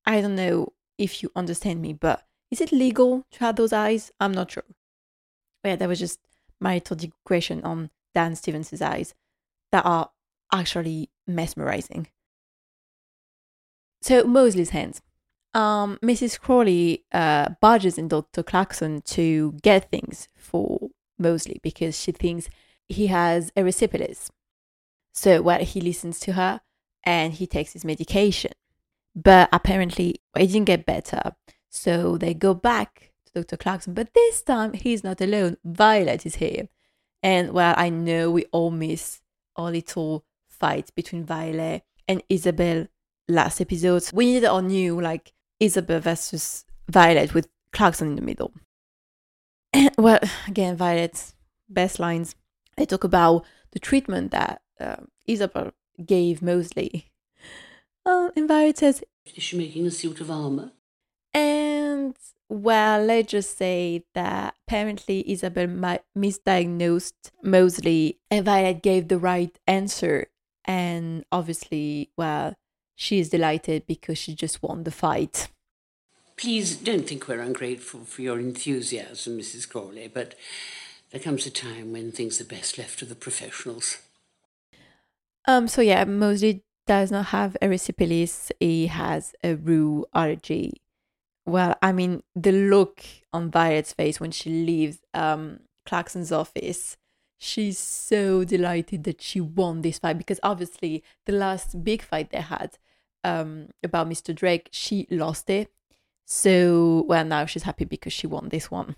I 0.05 0.21
don't 0.21 0.37
know 0.37 0.75
if 0.99 1.23
you 1.23 1.31
understand 1.35 1.81
me, 1.81 1.93
but 1.95 2.27
is 2.51 2.61
it 2.61 2.73
legal 2.73 3.25
to 3.33 3.41
have 3.41 3.57
those 3.57 3.73
eyes? 3.73 4.11
I'm 4.21 4.33
not 4.33 4.51
sure. 4.51 4.65
Yeah, 5.65 5.77
that 5.77 5.89
was 5.89 5.99
just 5.99 6.21
my 6.61 6.75
little 6.75 6.97
digression 6.97 7.63
on 7.63 7.91
Dan 8.15 8.37
Stevens' 8.37 8.83
eyes 8.83 9.15
that 9.73 9.85
are 9.85 10.11
actually 10.53 11.11
mesmerizing. 11.27 12.09
So 14.03 14.25
Molesley's 14.25 14.71
hands. 14.71 15.03
Um, 15.55 15.99
Mrs. 16.03 16.39
Crawley 16.39 17.05
uh, 17.13 17.51
barges 17.61 17.99
in 17.99 18.09
Dr. 18.09 18.43
Clarkson 18.43 19.03
to 19.03 19.53
get 19.63 19.91
things 19.91 20.29
for 20.37 20.91
Molesley 21.21 21.61
because 21.63 21.99
she 21.99 22.13
thinks 22.13 22.49
he 22.87 23.09
has 23.09 23.51
erysipelas. 23.57 24.31
So 25.13 25.43
well, 25.43 25.61
he 25.61 25.81
listens 25.81 26.21
to 26.21 26.33
her 26.33 26.61
and 27.05 27.33
he 27.33 27.47
takes 27.47 27.73
his 27.73 27.85
medication. 27.85 28.53
But 29.15 29.49
apparently 29.53 30.21
it 30.37 30.47
didn't 30.47 30.67
get 30.67 30.87
better. 30.87 31.33
So 31.71 32.17
they 32.17 32.35
go 32.35 32.55
back 32.55 33.13
to 33.27 33.43
Dr. 33.43 33.57
Clarkson, 33.57 33.95
but 33.95 34.15
this 34.15 34.43
time 34.43 34.75
he's 34.75 35.03
not 35.03 35.21
alone. 35.21 35.57
Violet 35.65 36.25
is 36.25 36.37
here. 36.37 36.69
And 37.23 37.53
well, 37.53 37.75
I 37.77 37.89
know 37.89 38.31
we 38.31 38.45
all 38.53 38.71
miss 38.71 39.21
our 39.57 39.71
little 39.71 40.25
fight 40.47 40.95
between 40.95 41.25
Violet 41.25 41.83
and 42.07 42.23
Isabel 42.29 42.87
last 43.27 43.61
episodes. 43.61 44.13
We 44.13 44.27
needed 44.27 44.47
our 44.47 44.63
new 44.63 45.01
like 45.01 45.33
Isabel 45.61 46.01
versus 46.01 46.65
Violet 46.89 47.35
with 47.35 47.49
Clarkson 47.73 48.09
in 48.09 48.17
the 48.17 48.23
middle. 48.23 48.53
And 49.73 49.91
well, 49.99 50.21
again, 50.47 50.77
Violet's 50.77 51.35
best 51.69 51.99
lines. 51.99 52.35
They 52.77 52.87
talk 52.87 53.05
about 53.05 53.45
the 53.73 53.79
treatment 53.79 54.31
that 54.31 54.63
uh, 54.81 54.97
Isabel 55.27 55.73
gave 56.05 56.41
Molesley. 56.41 57.05
Uh, 58.07 58.31
and 58.35 58.49
Violet 58.49 58.79
says, 58.79 59.05
Is 59.37 59.43
she 59.43 59.59
making 59.59 59.85
a 59.87 59.91
suit 59.91 60.19
of 60.23 60.31
armour? 60.31 60.73
and 61.35 62.17
well, 62.49 63.05
let's 63.05 63.31
just 63.31 63.59
say 63.59 64.05
that 64.15 64.55
apparently 64.67 65.31
Isabel 65.31 65.67
mi- 65.67 65.99
misdiagnosed 66.17 67.33
Molesley 67.45 68.17
and 68.31 68.47
Violet 68.47 68.83
gave 68.83 69.09
the 69.09 69.19
right 69.19 69.57
answer. 69.67 70.29
And 70.65 71.25
obviously, 71.31 72.11
well, 72.17 72.55
she 73.01 73.21
is 73.21 73.29
delighted 73.29 73.87
because 73.87 74.19
she 74.19 74.35
just 74.35 74.61
won 74.61 74.83
the 74.83 74.91
fight. 74.91 75.49
Please 76.37 76.77
don't 76.77 77.07
think 77.07 77.29
we're 77.29 77.41
ungrateful 77.41 78.01
for 78.01 78.23
your 78.23 78.41
enthusiasm, 78.41 79.39
Mrs. 79.39 79.69
Crawley, 79.69 80.09
but 80.13 80.35
there 81.13 81.21
comes 81.21 81.47
a 81.47 81.51
time 81.51 81.93
when 81.93 82.11
things 82.11 82.41
are 82.41 82.45
best 82.45 82.77
left 82.77 82.99
to 82.99 83.05
the 83.05 83.15
professionals. 83.15 83.99
Um, 85.47 85.69
so 85.69 85.81
yeah, 85.81 86.05
Molesley 86.07 86.63
does 86.89 87.13
not 87.13 87.27
have 87.27 87.57
erysipelas. 87.63 88.51
He 88.59 88.89
has 88.89 89.33
a 89.45 89.55
rue 89.55 90.05
allergy. 90.13 90.83
Well, 91.47 91.77
I 91.81 91.93
mean, 91.93 92.25
the 92.35 92.53
look 92.53 93.05
on 93.33 93.53
Violet's 93.53 93.93
face 93.93 94.19
when 94.19 94.33
she 94.33 94.51
leaves 94.51 94.99
um, 95.15 95.61
Clarkson's 95.87 96.33
office, 96.33 96.97
she's 97.39 97.79
so 97.79 98.43
delighted 98.43 99.05
that 99.05 99.23
she 99.23 99.41
won 99.41 99.83
this 99.83 100.01
fight 100.01 100.19
because 100.19 100.41
obviously 100.43 101.05
the 101.27 101.33
last 101.33 101.85
big 101.85 102.03
fight 102.03 102.31
they 102.31 102.41
had 102.41 102.77
um, 103.29 103.69
about 103.83 104.09
Mr. 104.09 104.35
Drake, 104.35 104.69
she 104.73 105.07
lost 105.11 105.51
it. 105.51 105.71
So, 106.25 107.05
well, 107.09 107.25
now 107.25 107.47
she's 107.47 107.63
happy 107.63 107.85
because 107.85 108.13
she 108.13 108.27
won 108.27 108.49
this 108.49 108.71
one. 108.71 108.97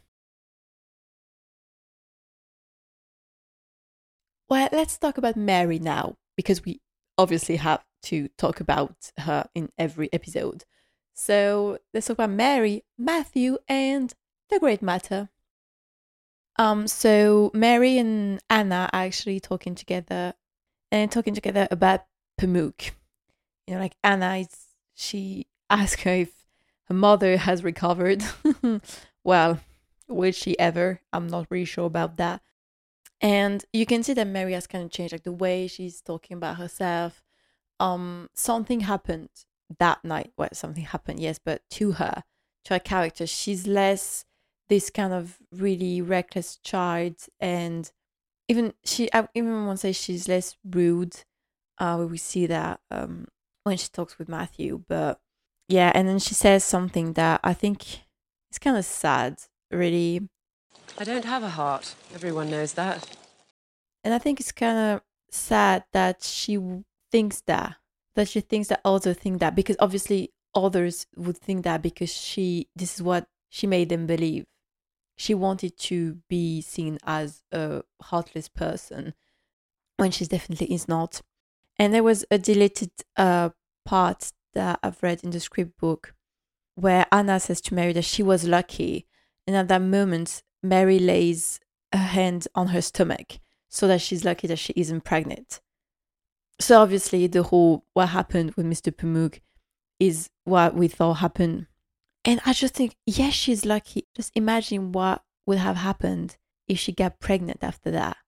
Well, 4.49 4.69
let's 4.73 4.99
talk 4.99 5.17
about 5.17 5.37
Mary 5.37 5.79
now 5.79 6.17
because 6.37 6.65
we 6.65 6.81
obviously 7.17 7.57
have 7.57 7.85
to 8.03 8.29
talk 8.37 8.61
about 8.61 9.13
her 9.19 9.47
in 9.55 9.71
every 9.79 10.13
episode. 10.13 10.65
So 11.15 11.79
let's 11.95 12.07
talk 12.07 12.15
about 12.15 12.31
Mary, 12.31 12.83
Matthew, 12.99 13.59
and 13.69 14.13
the 14.49 14.59
Great 14.59 14.83
Matter. 14.83 15.29
Um, 16.57 16.89
so 16.89 17.53
Mary 17.55 17.99
and 17.99 18.41
Anna 18.51 18.91
are 18.93 19.05
actually 19.05 19.39
talking 19.39 19.75
together 19.77 20.35
and 20.91 21.13
talking 21.13 21.35
together 21.35 21.69
about 21.71 22.07
Pamuk. 22.41 22.91
You 23.71 23.77
know, 23.77 23.83
like 23.83 23.95
Anna 24.03 24.45
she 24.95 25.47
asks 25.71 26.03
her 26.03 26.11
if 26.11 26.45
her 26.87 26.95
mother 26.95 27.37
has 27.37 27.63
recovered. 27.63 28.25
well, 29.25 29.61
will 30.09 30.33
she 30.33 30.59
ever? 30.59 31.01
I'm 31.13 31.29
not 31.29 31.47
really 31.51 31.65
sure 31.65 31.87
about 31.87 32.17
that. 32.17 32.43
And 33.21 33.65
you 33.73 33.87
can 33.87 34.03
see 34.03 34.13
that 34.15 34.27
Mary 34.27 34.55
has 34.55 34.67
kind 34.67 34.83
of 34.83 34.91
changed, 34.91 35.13
like 35.13 35.23
the 35.23 35.31
way 35.31 35.69
she's 35.69 36.01
talking 36.01 36.37
about 36.37 36.57
herself. 36.57 37.23
Um, 37.79 38.29
something 38.35 38.81
happened 38.81 39.29
that 39.79 40.05
night. 40.05 40.33
Well, 40.37 40.49
something 40.53 40.87
happened, 40.87 41.21
yes, 41.21 41.39
but 41.39 41.63
to 41.71 41.93
her, 41.93 42.25
to 42.65 42.75
her 42.75 42.81
character, 42.81 43.25
she's 43.25 43.69
less 43.69 44.25
this 44.69 44.91
kind 44.91 45.13
of 45.13 45.39
really 45.53 46.03
reckless 46.03 46.57
child, 46.57 47.15
and 47.39 47.93
even 48.49 48.75
she, 48.85 49.09
I 49.13 49.29
even 49.33 49.65
want 49.65 49.79
to 49.79 49.83
say 49.83 49.93
she's 49.93 50.27
less 50.27 50.57
rude. 50.69 51.19
Uh, 51.79 52.05
we 52.11 52.19
see 52.19 52.47
that 52.47 52.81
um 52.91 53.29
when 53.65 53.77
she 53.77 53.89
talks 53.89 54.19
with 54.19 54.29
Matthew, 54.29 54.83
but 54.89 55.21
yeah, 55.69 55.93
and 55.95 56.09
then 56.09 56.19
she 56.19 56.35
says 56.35 56.65
something 56.65 57.13
that 57.15 57.41
I 57.45 57.55
think 57.55 58.01
is 58.51 58.59
kind 58.59 58.77
of 58.77 58.85
sad, 58.85 59.43
really. 59.71 60.29
I 60.99 61.05
don't 61.05 61.25
have 61.25 61.43
a 61.43 61.51
heart. 61.51 61.95
Everyone 62.15 62.51
knows 62.51 62.73
that. 62.75 63.07
And 64.03 64.13
I 64.13 64.19
think 64.19 64.41
it's 64.41 64.53
kind 64.53 64.79
of 64.79 65.03
sad 65.31 65.85
that 65.93 66.23
she 66.23 66.59
thinks 67.13 67.43
that, 67.43 67.77
that 68.17 68.29
she 68.29 68.41
thinks 68.41 68.69
that 68.69 68.81
others 68.85 69.17
think 69.17 69.41
that, 69.41 69.55
because 69.55 69.77
obviously 69.79 70.33
others 70.55 71.07
would 71.17 71.39
think 71.39 71.65
that 71.65 71.83
because 71.83 72.13
she, 72.13 72.69
this 72.75 72.97
is 72.97 73.03
what 73.03 73.29
she 73.49 73.67
made 73.67 73.91
them 73.91 74.07
believe. 74.07 74.47
She 75.17 75.35
wanted 75.35 75.77
to 75.79 76.19
be 76.29 76.63
seen 76.63 76.99
as 77.05 77.43
a 77.53 77.83
heartless 78.03 78.49
person 78.49 79.15
when 79.99 80.11
she 80.11 80.25
definitely 80.25 80.73
is 80.73 80.89
not. 80.89 81.21
And 81.81 81.95
there 81.95 82.03
was 82.03 82.27
a 82.31 82.37
deleted 82.37 82.91
uh, 83.17 83.49
part 83.87 84.33
that 84.53 84.79
I've 84.83 85.03
read 85.03 85.25
in 85.25 85.31
the 85.31 85.41
script 85.41 85.81
book 85.81 86.15
where 86.75 87.07
Anna 87.11 87.41
says 87.41 87.63
to 87.63 87.75
Mary 87.75 87.95
that 87.95 88.05
she 88.05 88.23
was 88.23 88.47
lucky. 88.47 89.07
And 89.47 89.57
at 89.57 89.69
that 89.69 89.81
moment, 89.81 90.43
Mary 90.63 90.99
lays 90.99 91.59
her 91.91 91.99
hand 91.99 92.47
on 92.55 92.69
her 92.69 92.83
stomach 92.83 93.39
so 93.71 93.89
that 93.89 94.03
she's 94.03 94.27
lucky 94.27 94.47
that 94.49 94.59
she 94.59 94.75
isn't 94.77 95.05
pregnant. 95.05 95.63
So 96.61 96.83
obviously, 96.83 97.27
the 97.27 97.45
whole 97.45 97.87
what 97.95 98.11
happened 98.11 98.53
with 98.57 98.67
Mr. 98.67 98.95
Pamuk 98.95 99.41
is 99.99 100.29
what 100.45 100.75
we 100.75 100.87
thought 100.87 101.15
happened. 101.15 101.67
And 102.27 102.43
I 102.45 102.53
just 102.53 102.75
think, 102.75 102.95
yes, 103.07 103.33
she's 103.33 103.65
lucky. 103.65 104.07
Just 104.15 104.33
imagine 104.35 104.93
what 104.93 105.23
would 105.47 105.57
have 105.57 105.77
happened 105.77 106.37
if 106.69 106.79
she 106.79 106.93
got 106.93 107.21
pregnant 107.21 107.65
after 107.65 107.91
that. 107.93 108.19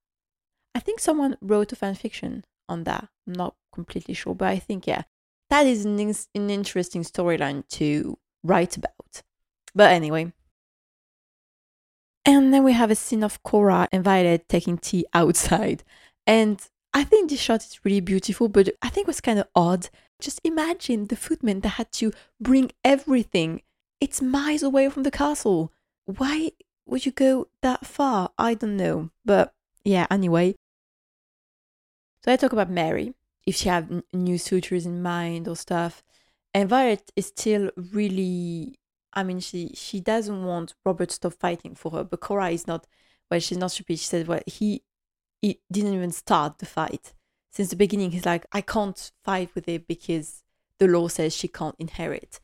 I 0.75 0.81
think 0.81 1.01
someone 1.01 1.37
wrote 1.43 1.71
a 1.73 1.77
fan 1.77 1.97
fiction 1.97 2.45
on 2.73 2.85
that. 2.85 3.09
I'm 3.27 3.35
not 3.35 3.55
completely 3.73 4.15
sure, 4.15 4.35
but 4.35 4.49
I 4.49 4.59
think, 4.59 4.87
yeah, 4.87 5.03
that 5.51 5.67
is 5.67 5.85
an, 5.85 5.99
in- 6.01 6.15
an 6.35 6.51
interesting 6.51 7.03
storyline 7.03 7.69
to 7.69 8.19
write 8.43 8.77
about. 8.77 9.23
But 9.75 9.93
anyway, 9.93 10.33
and 12.25 12.55
then 12.55 12.63
we 12.65 12.73
have 12.73 12.91
a 12.91 12.95
scene 12.95 13.25
of 13.25 13.43
Cora 13.43 13.89
and 13.93 14.05
Violet 14.05 14.49
taking 14.49 14.79
tea 14.79 15.05
outside. 15.13 15.83
And 16.27 16.61
I 16.95 17.05
think 17.05 17.31
this 17.31 17.41
shot 17.41 17.65
is 17.65 17.85
really 17.85 18.01
beautiful, 18.01 18.49
but 18.49 18.69
I 18.81 18.89
think 18.89 19.07
it 19.07 19.09
was 19.09 19.21
kind 19.21 19.39
of 19.39 19.49
odd. 19.55 19.89
Just 20.21 20.41
imagine 20.45 21.07
the 21.07 21.17
footmen 21.17 21.61
that 21.61 21.71
had 21.71 21.91
to 21.93 22.13
bring 22.41 22.71
everything. 22.85 23.63
It's 24.01 24.23
miles 24.23 24.63
away 24.63 24.89
from 24.89 25.03
the 25.03 25.11
castle. 25.11 25.73
Why 26.05 26.53
would 26.87 27.07
you 27.07 27.13
go 27.13 27.49
that 27.63 27.87
far? 27.87 28.31
I 28.39 28.55
don't 28.55 28.77
know. 28.77 29.11
But 29.25 29.53
yeah, 29.85 30.07
anyway. 30.11 30.55
So 32.25 32.33
I 32.33 32.37
talk 32.37 32.53
about 32.53 32.71
Mary, 32.71 33.15
if 33.47 33.57
she 33.57 33.69
have 33.69 33.91
n- 33.91 34.03
new 34.13 34.39
sutures 34.39 34.87
in 34.87 35.03
mind 35.03 35.49
or 35.49 35.57
stuff. 35.57 36.03
And 36.55 36.69
Violet 36.69 37.11
is 37.17 37.27
still 37.27 37.71
really 37.77 38.79
I 39.15 39.23
mean, 39.25 39.41
she 39.41 39.73
she 39.75 40.01
doesn't 40.01 40.45
want 40.45 40.75
Robert 40.85 41.11
to 41.11 41.15
stop 41.15 41.35
fighting 41.35 41.75
for 41.75 41.91
her, 41.93 42.05
but 42.05 42.21
Cora 42.21 42.51
is 42.51 42.67
not. 42.67 42.87
Well, 43.31 43.41
she's 43.41 43.59
not 43.59 43.71
stupid. 43.71 43.99
She 43.99 44.07
said, 44.07 44.27
"Well, 44.27 44.41
he 44.47 44.83
he 45.43 45.61
didn't 45.71 45.95
even 45.95 46.13
start 46.13 46.59
the 46.59 46.67
fight 46.67 47.13
since 47.51 47.71
the 47.71 47.77
beginning. 47.77 48.13
He's 48.13 48.27
like, 48.27 48.47
I 48.53 48.61
can't 48.63 49.11
fight 49.25 49.55
with 49.55 49.69
it 49.69 49.87
because 49.87 50.43
the 50.79 50.89
law 50.89 51.09
says 51.09 51.37
she 51.37 51.49
can't 51.49 51.77
inherit. 51.79 52.41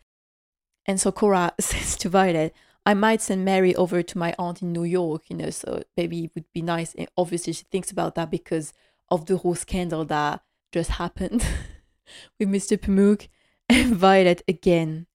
And 0.86 1.00
so 1.00 1.12
Cora 1.12 1.54
says 1.60 1.96
to 1.98 2.08
Violet, 2.08 2.54
I 2.84 2.94
might 2.94 3.22
send 3.22 3.44
Mary 3.44 3.74
over 3.76 4.02
to 4.02 4.18
my 4.18 4.34
aunt 4.38 4.62
in 4.62 4.72
New 4.72 4.84
York, 4.84 5.24
you 5.28 5.36
know, 5.36 5.50
so 5.50 5.82
maybe 5.96 6.24
it 6.24 6.30
would 6.34 6.50
be 6.52 6.62
nice. 6.62 6.94
And 6.94 7.08
obviously, 7.16 7.52
she 7.52 7.64
thinks 7.70 7.90
about 7.90 8.14
that 8.14 8.30
because 8.30 8.72
of 9.10 9.26
the 9.26 9.38
whole 9.38 9.54
scandal 9.54 10.04
that 10.06 10.42
just 10.72 10.90
happened 10.92 11.46
with 12.38 12.48
Mr. 12.48 12.76
Pamuk 12.76 13.28
and 13.68 13.96
Violet 13.96 14.42
again 14.48 15.06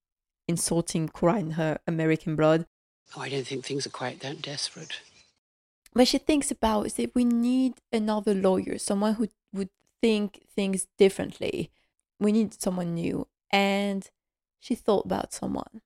insulting 0.46 1.08
Cora 1.08 1.38
in 1.38 1.52
her 1.52 1.78
American 1.86 2.36
blood. 2.36 2.66
Oh, 3.16 3.20
I 3.20 3.28
don't 3.28 3.46
think 3.46 3.64
things 3.64 3.86
are 3.86 3.90
quite 3.90 4.20
that 4.20 4.42
desperate. 4.42 5.00
But 5.94 6.08
she 6.08 6.18
thinks 6.18 6.50
about 6.50 6.86
is 6.86 6.94
that 6.94 7.14
we 7.14 7.24
need 7.24 7.74
another 7.92 8.34
lawyer, 8.34 8.78
someone 8.78 9.14
who 9.14 9.28
would 9.52 9.70
think 10.02 10.42
things 10.54 10.88
differently. 10.98 11.70
We 12.18 12.32
need 12.32 12.60
someone 12.60 12.94
new. 12.94 13.28
And 13.50 14.08
she 14.58 14.74
thought 14.74 15.04
about 15.04 15.32
someone. 15.32 15.82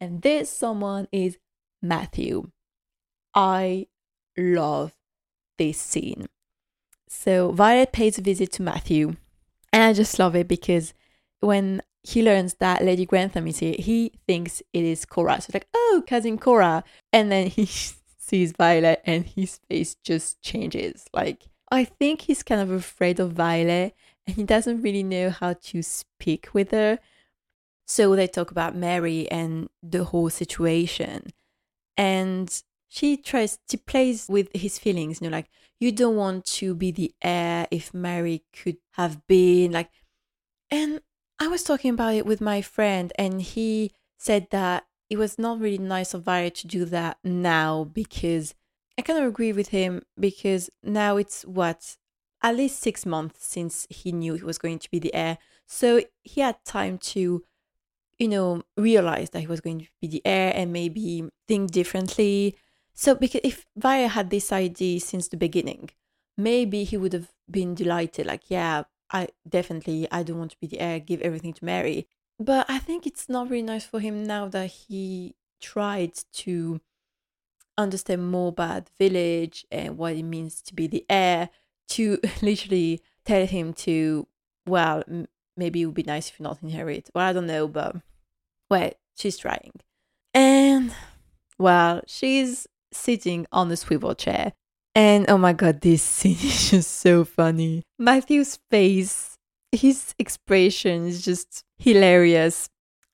And 0.00 0.20
this 0.20 0.50
someone 0.50 1.08
is 1.10 1.38
Matthew. 1.80 2.50
I 3.34 3.86
love 4.36 4.92
this 5.56 5.80
scene. 5.80 6.26
So 7.14 7.52
Violet 7.52 7.92
pays 7.92 8.18
a 8.18 8.22
visit 8.22 8.52
to 8.52 8.62
Matthew. 8.62 9.16
And 9.72 9.82
I 9.82 9.92
just 9.92 10.18
love 10.18 10.36
it 10.36 10.46
because 10.46 10.92
when 11.40 11.80
he 12.02 12.22
learns 12.22 12.54
that 12.54 12.84
Lady 12.84 13.06
Grantham 13.06 13.46
is 13.46 13.60
here, 13.60 13.76
he 13.78 14.12
thinks 14.26 14.62
it 14.72 14.84
is 14.84 15.06
Cora. 15.06 15.40
So 15.40 15.52
like, 15.54 15.66
oh, 15.72 16.02
cousin 16.06 16.38
Cora. 16.38 16.84
And 17.12 17.32
then 17.32 17.46
he 17.46 17.64
sees 18.18 18.52
Violet 18.52 19.00
and 19.06 19.24
his 19.24 19.58
face 19.68 19.94
just 20.04 20.42
changes. 20.42 21.06
Like, 21.14 21.44
I 21.70 21.84
think 21.84 22.22
he's 22.22 22.42
kind 22.42 22.60
of 22.60 22.70
afraid 22.70 23.18
of 23.20 23.32
Violet 23.32 23.94
and 24.26 24.36
he 24.36 24.42
doesn't 24.42 24.82
really 24.82 25.02
know 25.02 25.30
how 25.30 25.54
to 25.54 25.82
speak 25.82 26.48
with 26.52 26.72
her. 26.72 26.98
So 27.86 28.14
they 28.16 28.26
talk 28.26 28.50
about 28.50 28.76
Mary 28.76 29.30
and 29.30 29.70
the 29.82 30.04
whole 30.04 30.30
situation. 30.30 31.32
And 31.96 32.62
she 32.88 33.16
tries, 33.16 33.58
to 33.68 33.78
plays 33.78 34.26
with 34.28 34.48
his 34.54 34.78
feelings, 34.78 35.20
you 35.20 35.30
know, 35.30 35.36
like, 35.36 35.48
you 35.80 35.92
don't 35.92 36.16
want 36.16 36.44
to 36.46 36.74
be 36.74 36.90
the 36.90 37.14
heir 37.22 37.66
if 37.70 37.92
Mary 37.92 38.44
could 38.52 38.76
have 38.92 39.26
been, 39.26 39.72
like, 39.72 39.90
and 40.70 41.00
I 41.38 41.48
was 41.48 41.62
talking 41.62 41.92
about 41.92 42.14
it 42.14 42.26
with 42.26 42.40
my 42.40 42.62
friend, 42.62 43.12
and 43.18 43.42
he 43.42 43.92
said 44.18 44.48
that 44.50 44.86
it 45.10 45.18
was 45.18 45.38
not 45.38 45.60
really 45.60 45.78
nice 45.78 46.14
of 46.14 46.22
Violet 46.22 46.54
to 46.56 46.66
do 46.66 46.84
that 46.86 47.18
now 47.22 47.84
because 47.84 48.54
I 48.98 49.02
kind 49.02 49.18
of 49.18 49.26
agree 49.26 49.52
with 49.52 49.68
him 49.68 50.02
because 50.18 50.70
now 50.82 51.16
it's 51.16 51.42
what 51.44 51.96
at 52.42 52.56
least 52.56 52.80
six 52.80 53.04
months 53.04 53.46
since 53.46 53.86
he 53.90 54.12
knew 54.12 54.34
he 54.34 54.42
was 54.44 54.58
going 54.58 54.78
to 54.78 54.90
be 54.90 54.98
the 54.98 55.14
heir. 55.14 55.38
So 55.66 56.02
he 56.22 56.40
had 56.40 56.64
time 56.64 56.98
to, 56.98 57.42
you 58.18 58.28
know, 58.28 58.62
realize 58.76 59.30
that 59.30 59.40
he 59.40 59.46
was 59.46 59.60
going 59.60 59.80
to 59.80 59.86
be 60.00 60.08
the 60.08 60.22
heir 60.24 60.52
and 60.54 60.72
maybe 60.72 61.28
think 61.48 61.70
differently. 61.70 62.56
So 62.94 63.14
because 63.14 63.40
if 63.44 63.66
Violet 63.76 64.08
had 64.08 64.30
this 64.30 64.52
idea 64.52 65.00
since 65.00 65.28
the 65.28 65.36
beginning, 65.36 65.90
maybe 66.36 66.84
he 66.84 66.96
would 66.96 67.12
have 67.12 67.32
been 67.50 67.74
delighted, 67.74 68.26
like, 68.26 68.42
yeah, 68.48 68.84
I 69.10 69.28
definitely 69.48 70.08
I 70.10 70.22
don't 70.22 70.38
want 70.38 70.52
to 70.52 70.60
be 70.60 70.66
the 70.66 70.80
heir, 70.80 71.00
give 71.00 71.20
everything 71.20 71.52
to 71.54 71.64
Mary. 71.64 72.08
But 72.38 72.66
I 72.68 72.78
think 72.78 73.06
it's 73.06 73.28
not 73.28 73.50
really 73.50 73.62
nice 73.62 73.84
for 73.84 74.00
him 74.00 74.24
now 74.24 74.48
that 74.48 74.70
he 74.70 75.36
tried 75.60 76.14
to 76.32 76.80
understand 77.76 78.30
more 78.30 78.48
about 78.48 78.86
the 78.86 79.08
village 79.08 79.66
and 79.70 79.98
what 79.98 80.14
it 80.14 80.22
means 80.22 80.62
to 80.62 80.74
be 80.74 80.86
the 80.86 81.04
heir 81.08 81.48
to 81.88 82.18
literally 82.42 83.02
tell 83.24 83.46
him 83.46 83.72
to 83.72 84.26
well 84.66 85.02
m- 85.08 85.26
maybe 85.56 85.82
it 85.82 85.86
would 85.86 85.94
be 85.94 86.02
nice 86.02 86.28
if 86.28 86.38
you 86.38 86.44
not 86.44 86.62
inherit 86.62 87.10
well 87.14 87.26
i 87.26 87.32
don't 87.32 87.46
know 87.46 87.66
but 87.66 87.96
well 88.70 88.90
she's 89.16 89.36
trying 89.36 89.72
and 90.32 90.94
well 91.58 92.00
she's 92.06 92.66
sitting 92.94 93.46
on 93.52 93.68
the 93.68 93.76
swivel 93.76 94.14
chair 94.14 94.52
and 94.94 95.28
oh 95.28 95.38
my 95.38 95.52
god 95.52 95.80
this 95.80 96.02
scene 96.16 96.36
is 96.42 96.70
just 96.70 96.90
so 96.90 97.24
funny 97.24 97.82
matthew's 97.98 98.58
face 98.70 99.36
his 99.72 100.14
expression 100.18 101.06
is 101.06 101.24
just 101.24 101.64
hilarious 101.78 102.68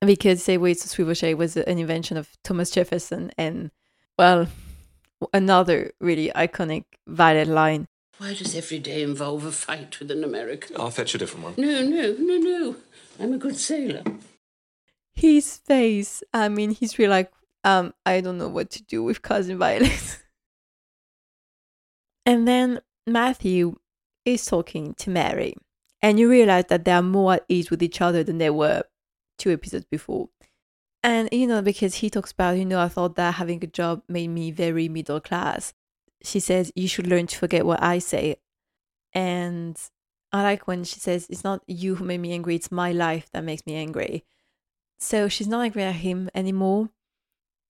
because 0.04 0.42
say 0.42 0.56
wait, 0.58 0.82
a 0.84 0.88
swivel 0.88 1.14
chair 1.14 1.36
was 1.36 1.56
an 1.56 1.78
invention 1.78 2.16
of 2.16 2.28
thomas 2.44 2.70
jefferson 2.70 3.30
and 3.38 3.70
well 4.18 4.46
another 5.32 5.92
really 6.00 6.30
iconic 6.34 6.84
Violet 7.06 7.48
line 7.48 7.86
Why 8.18 8.34
does 8.34 8.54
every 8.54 8.78
day 8.78 9.02
involve 9.02 9.44
a 9.44 9.52
fight 9.52 9.98
with 9.98 10.10
an 10.10 10.24
American? 10.24 10.76
I'll 10.78 10.90
fetch 10.90 11.14
a 11.14 11.18
different 11.18 11.44
one. 11.44 11.54
No, 11.56 11.82
no, 11.82 12.14
no, 12.18 12.36
no. 12.36 12.76
I'm 13.18 13.32
a 13.34 13.38
good 13.38 13.56
sailor. 13.56 14.02
his 15.12 15.56
face 15.58 16.22
i 16.32 16.48
mean 16.48 16.70
he's 16.70 16.98
really 16.98 17.10
like 17.10 17.30
um 17.64 17.92
i 18.06 18.20
don't 18.20 18.38
know 18.38 18.48
what 18.48 18.70
to 18.70 18.82
do 18.82 19.02
with 19.02 19.22
cousin 19.22 19.58
violet. 19.58 20.18
And 22.26 22.46
then 22.46 22.80
matthew 23.06 23.76
is 24.24 24.44
talking 24.44 24.94
to 24.94 25.10
mary 25.10 25.54
and 26.02 26.18
you 26.18 26.30
realize 26.30 26.64
that 26.68 26.84
they 26.84 26.92
are 26.92 27.02
more 27.02 27.34
at 27.34 27.44
ease 27.48 27.70
with 27.70 27.82
each 27.82 28.00
other 28.00 28.22
than 28.22 28.38
they 28.38 28.50
were 28.50 28.84
two 29.38 29.50
episodes 29.50 29.84
before. 29.90 30.28
And 31.02 31.28
you 31.32 31.46
know 31.46 31.62
because 31.62 31.96
he 31.96 32.10
talks 32.10 32.32
about 32.32 32.58
you 32.58 32.66
know 32.66 32.80
i 32.80 32.88
thought 32.88 33.16
that 33.16 33.34
having 33.34 33.64
a 33.64 33.66
job 33.66 34.02
made 34.08 34.28
me 34.28 34.50
very 34.50 34.88
middle 34.88 35.20
class. 35.20 35.72
She 36.22 36.40
says 36.40 36.72
you 36.76 36.88
should 36.88 37.06
learn 37.06 37.26
to 37.28 37.38
forget 37.38 37.64
what 37.64 37.82
i 37.82 37.98
say. 37.98 38.36
And 39.14 39.80
i 40.32 40.42
like 40.42 40.66
when 40.66 40.84
she 40.84 41.00
says 41.00 41.26
it's 41.30 41.44
not 41.44 41.62
you 41.66 41.96
who 41.96 42.04
made 42.04 42.20
me 42.20 42.32
angry 42.32 42.54
it's 42.54 42.70
my 42.70 42.92
life 42.92 43.30
that 43.32 43.44
makes 43.44 43.66
me 43.66 43.74
angry. 43.74 44.24
So 44.98 45.28
she's 45.28 45.48
not 45.48 45.62
angry 45.64 45.82
at 45.84 45.96
him 45.96 46.28
anymore. 46.34 46.90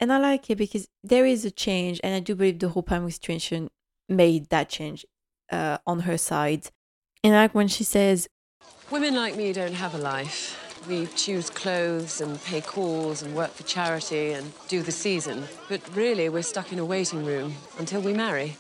And 0.00 0.12
I 0.12 0.18
like 0.18 0.48
it 0.48 0.56
because 0.56 0.88
there 1.04 1.26
is 1.26 1.44
a 1.44 1.50
change, 1.50 2.00
and 2.02 2.14
I 2.14 2.20
do 2.20 2.34
believe 2.34 2.58
the 2.58 2.70
whole 2.70 2.84
situation 3.10 3.68
made 4.08 4.48
that 4.48 4.70
change 4.70 5.04
uh, 5.52 5.78
on 5.86 6.00
her 6.00 6.16
side. 6.16 6.68
And 7.22 7.36
I 7.36 7.42
like 7.42 7.54
when 7.54 7.68
she 7.68 7.84
says, 7.84 8.28
Women 8.90 9.14
like 9.14 9.36
me 9.36 9.52
don't 9.52 9.74
have 9.74 9.94
a 9.94 9.98
life. 9.98 10.56
We 10.88 11.06
choose 11.08 11.50
clothes 11.50 12.22
and 12.22 12.42
pay 12.42 12.62
calls 12.62 13.22
and 13.22 13.36
work 13.36 13.50
for 13.52 13.62
charity 13.64 14.32
and 14.32 14.50
do 14.68 14.82
the 14.82 14.90
season. 14.90 15.44
But 15.68 15.82
really, 15.94 16.30
we're 16.30 16.42
stuck 16.42 16.72
in 16.72 16.78
a 16.78 16.84
waiting 16.84 17.24
room 17.24 17.54
until 17.78 18.00
we 18.00 18.14
marry. 18.14 18.56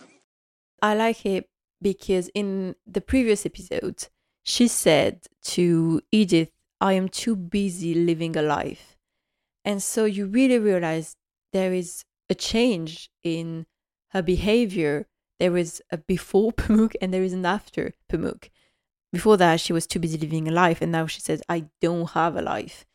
I 0.82 0.94
like 0.94 1.24
it 1.24 1.46
because 1.80 2.28
in 2.34 2.76
the 2.86 3.00
previous 3.00 3.46
episode, 3.46 4.08
she 4.42 4.68
said 4.68 5.22
to 5.42 6.02
Edith, 6.12 6.50
I 6.80 6.92
am 6.92 7.08
too 7.08 7.34
busy 7.34 7.94
living 7.94 8.36
a 8.36 8.42
life. 8.42 8.96
And 9.64 9.82
so 9.82 10.04
you 10.04 10.26
really 10.26 10.58
realize 10.58 11.16
there 11.52 11.72
is 11.72 12.04
a 12.28 12.34
change 12.34 13.10
in 13.22 13.66
her 14.10 14.22
behavior. 14.22 15.06
There 15.38 15.56
is 15.56 15.82
a 15.90 15.98
before 15.98 16.52
Pamuk 16.60 16.94
and 17.00 17.12
there 17.12 17.22
is 17.22 17.32
an 17.32 17.46
after 17.46 17.94
Pamuk. 18.10 18.50
Before 19.12 19.36
that, 19.38 19.60
she 19.60 19.72
was 19.72 19.86
too 19.86 19.98
busy 19.98 20.16
living 20.16 20.46
a 20.46 20.52
life, 20.52 20.80
and 20.80 20.92
now 20.92 21.06
she 21.06 21.20
says, 21.20 21.42
I 21.48 21.66
don't 21.80 22.10
have 22.10 22.36
a 22.36 22.42
life. 22.42 22.86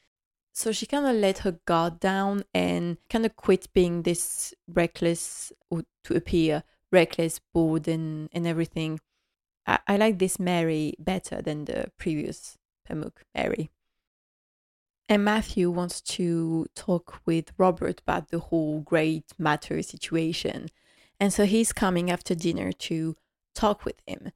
So 0.53 0.71
she 0.71 0.85
kind 0.85 1.05
of 1.05 1.15
let 1.15 1.39
her 1.39 1.59
guard 1.65 1.99
down 1.99 2.45
and 2.53 2.97
kind 3.09 3.25
of 3.25 3.35
quit 3.35 3.67
being 3.73 4.03
this 4.03 4.53
reckless, 4.67 5.51
or 5.69 5.83
to 6.05 6.15
appear 6.15 6.63
reckless, 6.89 7.41
bored, 7.53 7.89
and, 7.89 8.29
and 8.31 8.47
everything. 8.47 9.01
I, 9.67 9.79
I 9.87 9.97
like 9.97 10.19
this 10.19 10.39
Mary 10.39 10.93
better 10.97 11.41
than 11.41 11.65
the 11.65 11.91
previous 11.97 12.57
Pamuk 12.89 13.17
Mary. 13.35 13.71
And 15.07 15.23
Matthew 15.23 15.69
wants 15.69 16.01
to 16.01 16.65
talk 16.75 17.21
with 17.25 17.51
Robert 17.57 18.01
about 18.01 18.29
the 18.29 18.39
whole 18.39 18.79
great 18.79 19.25
matter 19.37 19.81
situation. 19.83 20.67
And 21.19 21.31
so 21.31 21.45
he's 21.45 21.71
coming 21.71 22.09
after 22.09 22.33
dinner 22.33 22.71
to 22.71 23.15
talk 23.53 23.85
with 23.85 24.01
him. 24.07 24.31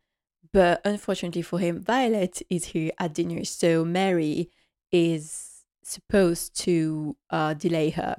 But 0.53 0.81
unfortunately 0.85 1.41
for 1.41 1.59
him, 1.59 1.81
Violet 1.81 2.41
is 2.49 2.65
here 2.65 2.91
at 2.99 3.13
dinner. 3.13 3.43
So 3.45 3.83
Mary 3.83 4.49
is 4.91 5.63
supposed 5.83 6.55
to 6.61 7.15
uh, 7.29 7.55
delay 7.55 7.89
her 7.91 8.17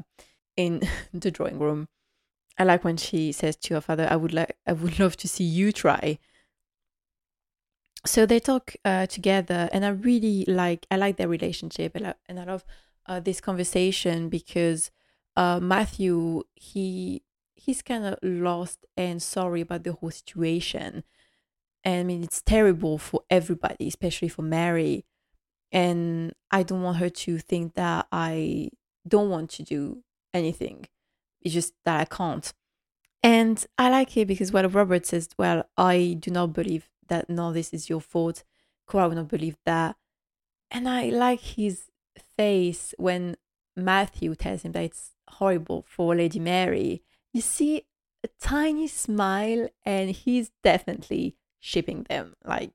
in 0.56 0.82
the 1.14 1.30
drawing 1.30 1.58
room. 1.58 1.88
I 2.58 2.64
like 2.64 2.84
when 2.84 2.96
she 2.96 3.32
says 3.32 3.56
to 3.56 3.74
her 3.74 3.80
father, 3.80 4.06
I 4.10 4.16
would 4.16 4.34
like 4.34 4.56
I 4.66 4.72
would 4.72 4.98
love 4.98 5.16
to 5.18 5.28
see 5.28 5.44
you 5.44 5.72
try 5.72 6.18
so 8.06 8.26
they 8.26 8.40
talk 8.40 8.74
uh, 8.84 9.06
together 9.06 9.68
and 9.72 9.84
i 9.84 9.88
really 9.88 10.44
like 10.46 10.86
i 10.90 10.96
like 10.96 11.16
their 11.16 11.28
relationship 11.28 11.94
and 11.94 12.08
I, 12.08 12.14
and 12.28 12.40
I 12.40 12.44
love 12.44 12.64
uh, 13.06 13.20
this 13.20 13.40
conversation 13.40 14.28
because 14.28 14.90
uh, 15.36 15.60
matthew 15.60 16.44
he 16.54 17.22
he's 17.60 17.82
kind 17.82 18.04
of 18.04 18.18
lost 18.22 18.86
and 18.96 19.22
sorry 19.22 19.60
about 19.60 19.84
the 19.84 19.92
whole 19.92 20.10
situation. 20.10 21.04
And 21.84 22.00
i 22.00 22.02
mean 22.02 22.24
it's 22.24 22.42
terrible 22.42 22.98
for 22.98 23.22
everybody 23.30 23.88
especially 23.88 24.28
for 24.28 24.42
mary. 24.42 25.04
And 25.72 26.34
i 26.50 26.62
don't 26.62 26.82
want 26.82 26.98
her 26.98 27.10
to 27.10 27.38
think 27.38 27.74
that 27.74 28.06
i 28.12 28.70
don't 29.06 29.30
want 29.30 29.50
to 29.50 29.62
do 29.62 30.02
anything. 30.34 30.86
It's 31.42 31.54
just 31.54 31.74
that 31.84 32.00
i 32.00 32.04
can't. 32.04 32.52
And 33.22 33.64
i 33.78 33.90
like 33.90 34.16
it 34.16 34.26
because 34.28 34.52
well 34.52 34.68
robert 34.68 35.06
says 35.06 35.28
well 35.38 35.64
i 35.76 36.16
do 36.18 36.30
not 36.30 36.52
believe 36.52 36.88
that 37.11 37.29
no, 37.29 37.53
this 37.53 37.73
is 37.73 37.88
your 37.88 38.01
fault. 38.01 38.42
Cora 38.87 39.09
would 39.09 39.16
not 39.16 39.29
believe 39.29 39.59
that. 39.66 39.96
And 40.70 40.88
I 40.88 41.11
like 41.11 41.40
his 41.40 41.90
face 42.37 42.94
when 42.96 43.37
Matthew 43.77 44.35
tells 44.35 44.62
him 44.62 44.73
that 44.73 44.85
it's 44.85 45.11
horrible 45.29 45.85
for 45.88 46.16
Lady 46.16 46.38
Mary. 46.38 47.03
You 47.33 47.40
see 47.40 47.83
a 48.25 48.29
tiny 48.40 48.88
smile, 48.88 49.68
and 49.85 50.11
he's 50.11 50.51
definitely 50.62 51.37
shipping 51.59 52.05
them. 52.09 52.35
Like, 52.44 52.73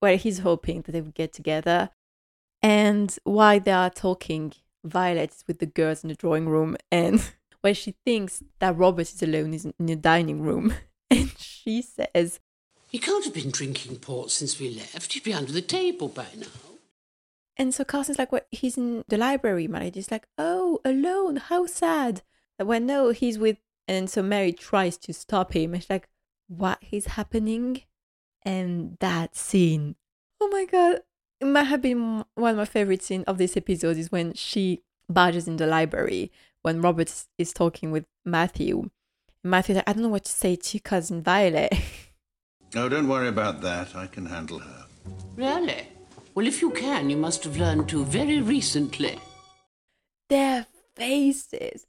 where 0.00 0.16
he's 0.16 0.40
hoping 0.40 0.82
that 0.82 0.92
they 0.92 1.00
would 1.00 1.14
get 1.14 1.32
together. 1.32 1.90
And 2.62 3.16
while 3.24 3.60
they 3.60 3.72
are 3.72 3.90
talking, 3.90 4.52
Violet 4.84 5.30
is 5.30 5.44
with 5.46 5.58
the 5.58 5.66
girls 5.66 6.02
in 6.02 6.08
the 6.08 6.14
drawing 6.14 6.48
room, 6.48 6.76
and 6.90 7.22
when 7.60 7.74
she 7.74 7.94
thinks 8.04 8.42
that 8.58 8.76
Robert 8.76 9.12
is 9.12 9.22
alone 9.22 9.54
in 9.54 9.86
the 9.86 9.96
dining 9.96 10.42
room, 10.42 10.74
and 11.10 11.32
she 11.38 11.82
says, 11.82 12.40
He 12.92 12.98
can't 12.98 13.24
have 13.24 13.32
been 13.32 13.50
drinking 13.50 13.96
port 13.96 14.30
since 14.30 14.60
we 14.60 14.68
left. 14.68 15.14
He'd 15.14 15.24
be 15.24 15.32
under 15.32 15.50
the 15.50 15.62
table 15.62 16.08
by 16.08 16.26
now. 16.36 16.46
And 17.56 17.72
so 17.72 17.84
Carson's 17.84 18.18
like, 18.18 18.30
"What? 18.30 18.46
He's 18.50 18.76
in 18.76 19.02
the 19.08 19.16
library." 19.16 19.66
Marie's 19.66 20.10
like, 20.10 20.28
"Oh, 20.36 20.78
alone? 20.84 21.36
How 21.36 21.64
sad." 21.64 22.22
When 22.58 22.84
no, 22.84 23.10
he's 23.10 23.38
with. 23.38 23.56
And 23.88 24.10
so 24.10 24.22
Mary 24.22 24.52
tries 24.52 24.98
to 24.98 25.14
stop 25.14 25.54
him. 25.54 25.72
And 25.72 25.82
she's 25.82 25.90
like, 25.90 26.10
"What 26.48 26.82
is 26.90 27.06
happening?" 27.06 27.82
And 28.42 28.98
that 29.00 29.36
scene, 29.36 29.96
oh 30.40 30.48
my 30.48 30.66
god, 30.66 31.00
it 31.40 31.46
might 31.46 31.64
have 31.64 31.80
been 31.80 32.24
one 32.34 32.50
of 32.50 32.56
my 32.58 32.64
favorite 32.66 33.02
scenes 33.02 33.24
of 33.24 33.38
this 33.38 33.56
episode. 33.56 33.96
Is 33.96 34.12
when 34.12 34.34
she 34.34 34.82
barges 35.08 35.48
in 35.48 35.56
the 35.56 35.66
library 35.66 36.30
when 36.60 36.82
Robert 36.82 37.24
is 37.38 37.52
talking 37.54 37.90
with 37.90 38.04
Matthew. 38.24 38.90
Matthew's 39.42 39.76
like, 39.76 39.88
"I 39.88 39.94
don't 39.94 40.02
know 40.02 40.08
what 40.10 40.24
to 40.26 40.32
say 40.32 40.56
to 40.56 40.78
cousin 40.78 41.22
Violet." 41.22 41.72
No, 42.74 42.88
don't 42.88 43.08
worry 43.08 43.28
about 43.28 43.60
that. 43.60 43.94
I 43.94 44.06
can 44.06 44.26
handle 44.26 44.58
her. 44.58 44.86
Really? 45.36 45.88
Well, 46.34 46.46
if 46.46 46.62
you 46.62 46.70
can, 46.70 47.10
you 47.10 47.16
must 47.18 47.44
have 47.44 47.58
learned 47.58 47.88
to 47.90 48.04
very 48.04 48.40
recently. 48.40 49.18
their 50.28 50.66
faces. 50.96 51.86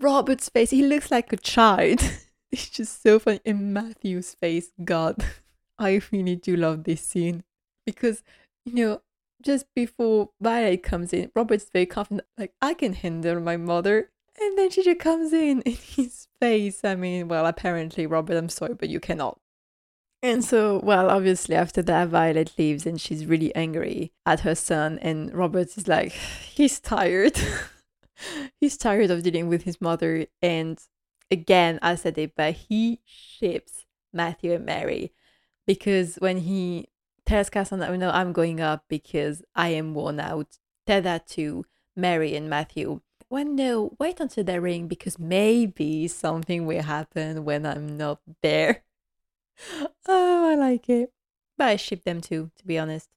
Robert's 0.00 0.48
face, 0.50 0.70
he 0.70 0.82
looks 0.82 1.10
like 1.10 1.32
a 1.32 1.36
child. 1.38 2.00
it's 2.52 2.68
just 2.68 3.02
so 3.02 3.18
funny. 3.18 3.40
And 3.46 3.72
Matthew's 3.72 4.34
face, 4.34 4.70
God, 4.84 5.24
I 5.78 6.00
really 6.12 6.36
do 6.36 6.56
love 6.56 6.84
this 6.84 7.00
scene 7.00 7.44
because, 7.86 8.22
you 8.66 8.74
know, 8.74 9.00
just 9.42 9.66
before 9.74 10.30
Violet 10.40 10.82
comes 10.82 11.12
in, 11.12 11.30
Robert's 11.34 11.70
very 11.72 11.86
confident, 11.86 12.26
like, 12.36 12.52
I 12.60 12.74
can 12.74 12.92
handle 12.92 13.40
my 13.40 13.56
mother. 13.56 14.10
And 14.40 14.58
then 14.58 14.70
she 14.70 14.84
just 14.84 15.00
comes 15.00 15.32
in 15.32 15.62
in 15.66 15.72
his 15.72 16.28
face. 16.40 16.84
I 16.84 16.94
mean, 16.94 17.28
well, 17.28 17.46
apparently, 17.46 18.06
Robert, 18.06 18.36
I'm 18.36 18.50
sorry, 18.50 18.74
but 18.74 18.88
you 18.90 19.00
cannot. 19.00 19.40
And 20.22 20.44
so, 20.44 20.80
well, 20.82 21.10
obviously, 21.10 21.54
after 21.54 21.80
that, 21.82 22.08
Violet 22.08 22.52
leaves 22.58 22.86
and 22.86 23.00
she's 23.00 23.24
really 23.24 23.54
angry 23.54 24.12
at 24.26 24.40
her 24.40 24.54
son. 24.54 24.98
And 25.00 25.32
Robert 25.32 25.76
is 25.76 25.86
like, 25.86 26.12
he's 26.12 26.80
tired. 26.80 27.38
he's 28.60 28.76
tired 28.76 29.10
of 29.10 29.22
dealing 29.22 29.48
with 29.48 29.62
his 29.62 29.80
mother. 29.80 30.26
And 30.42 30.80
again, 31.30 31.78
I 31.82 31.94
said 31.94 32.18
it, 32.18 32.32
but 32.36 32.54
he 32.54 33.00
ships 33.04 33.84
Matthew 34.12 34.52
and 34.52 34.66
Mary 34.66 35.12
because 35.66 36.16
when 36.16 36.38
he 36.38 36.88
tells 37.24 37.50
Carson 37.50 37.80
oh, 37.82 37.86
that, 37.86 37.98
no, 37.98 38.10
I'm 38.10 38.32
going 38.32 38.60
up 38.60 38.84
because 38.88 39.42
I 39.54 39.68
am 39.68 39.94
worn 39.94 40.18
out, 40.18 40.58
tell 40.86 41.02
that 41.02 41.26
to 41.28 41.64
Mary 41.94 42.34
and 42.34 42.50
Matthew. 42.50 43.02
Well, 43.30 43.44
no, 43.44 43.94
wait 44.00 44.18
until 44.20 44.44
they 44.44 44.58
ring 44.58 44.88
because 44.88 45.18
maybe 45.18 46.08
something 46.08 46.66
will 46.66 46.82
happen 46.82 47.44
when 47.44 47.66
I'm 47.66 47.96
not 47.96 48.20
there. 48.42 48.82
oh, 50.08 50.50
I 50.50 50.54
like 50.54 50.88
it. 50.88 51.12
But 51.56 51.68
I 51.68 51.76
ship 51.76 52.04
them 52.04 52.20
too, 52.20 52.50
to 52.58 52.66
be 52.66 52.78
honest. 52.78 53.08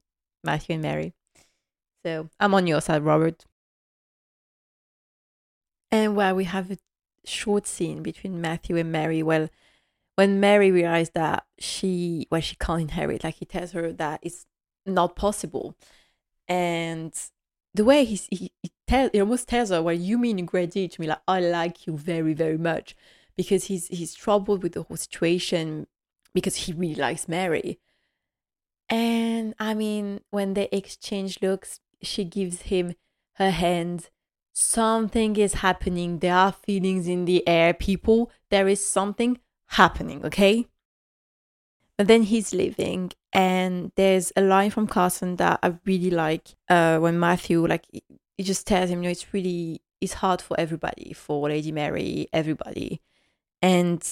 Matthew 0.43 0.73
and 0.73 0.81
Mary. 0.81 1.13
So 2.03 2.29
I'm 2.39 2.53
on 2.53 2.67
your 2.67 2.81
side, 2.81 3.03
Robert. 3.03 3.45
And 5.91 6.15
while 6.15 6.35
we 6.35 6.45
have 6.45 6.71
a 6.71 6.77
short 7.25 7.67
scene 7.67 8.01
between 8.01 8.41
Matthew 8.41 8.77
and 8.77 8.91
Mary, 8.91 9.21
well, 9.21 9.49
when 10.15 10.39
Mary 10.39 10.71
realized 10.71 11.13
that 11.13 11.45
she, 11.59 12.27
well, 12.31 12.41
she 12.41 12.55
can't 12.55 12.81
inherit, 12.81 13.23
like 13.23 13.35
he 13.35 13.45
tells 13.45 13.71
her 13.73 13.91
that 13.93 14.19
it's 14.21 14.45
not 14.85 15.15
possible. 15.15 15.75
And 16.47 17.13
the 17.73 17.83
way 17.83 18.03
he's, 18.05 18.27
he, 18.27 18.51
he, 18.61 18.71
tell, 18.87 19.09
he 19.11 19.19
almost 19.19 19.47
tells 19.47 19.69
her, 19.69 19.81
well, 19.81 19.95
you 19.95 20.17
mean 20.17 20.39
in 20.39 20.45
great 20.45 20.71
deal 20.71 20.89
to 20.89 21.01
me, 21.01 21.07
like, 21.07 21.21
I 21.27 21.39
like 21.39 21.85
you 21.85 21.97
very, 21.97 22.33
very 22.33 22.57
much. 22.57 22.95
Because 23.37 23.65
he's 23.65 23.87
he's 23.87 24.13
troubled 24.13 24.61
with 24.61 24.73
the 24.73 24.83
whole 24.83 24.97
situation 24.97 25.87
because 26.33 26.55
he 26.55 26.73
really 26.73 26.95
likes 26.95 27.27
Mary. 27.27 27.79
And 28.89 29.55
I 29.59 29.73
mean, 29.73 30.21
when 30.31 30.53
they 30.53 30.67
exchange 30.71 31.39
looks, 31.41 31.79
she 32.01 32.23
gives 32.23 32.63
him 32.63 32.95
her 33.35 33.51
hand. 33.51 34.09
Something 34.53 35.35
is 35.37 35.55
happening. 35.55 36.19
There 36.19 36.35
are 36.35 36.51
feelings 36.51 37.07
in 37.07 37.25
the 37.25 37.47
air, 37.47 37.73
people. 37.73 38.31
There 38.49 38.67
is 38.67 38.85
something 38.85 39.39
happening, 39.67 40.25
okay? 40.25 40.67
But 41.97 42.07
then 42.07 42.23
he's 42.23 42.53
leaving, 42.53 43.11
and 43.31 43.91
there's 43.95 44.33
a 44.35 44.41
line 44.41 44.71
from 44.71 44.87
Carson 44.87 45.35
that 45.35 45.59
I 45.61 45.75
really 45.85 46.09
like. 46.09 46.55
Uh, 46.67 46.97
when 46.97 47.19
Matthew, 47.19 47.65
like, 47.65 47.85
he 47.91 48.43
just 48.43 48.65
tells 48.65 48.89
him, 48.89 48.99
you 48.99 49.03
know, 49.03 49.11
it's 49.11 49.33
really 49.33 49.81
it's 50.01 50.13
hard 50.13 50.41
for 50.41 50.59
everybody, 50.59 51.13
for 51.13 51.47
Lady 51.47 51.71
Mary, 51.71 52.27
everybody. 52.33 53.01
And 53.61 54.03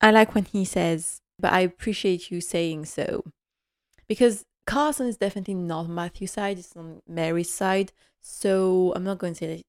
I 0.00 0.10
like 0.10 0.34
when 0.34 0.46
he 0.46 0.64
says, 0.64 1.20
but 1.38 1.52
I 1.52 1.60
appreciate 1.60 2.30
you 2.30 2.40
saying 2.40 2.86
so. 2.86 3.24
Because 4.08 4.44
Carson 4.66 5.06
is 5.06 5.16
definitely 5.16 5.54
not 5.54 5.88
Matthew's 5.88 6.32
side, 6.32 6.58
it's 6.58 6.76
on 6.76 7.02
Mary's 7.06 7.50
side. 7.50 7.92
So 8.20 8.92
I'm 8.96 9.04
not 9.04 9.18
going 9.18 9.34
to 9.34 9.38
say 9.38 9.56
that 9.56 9.64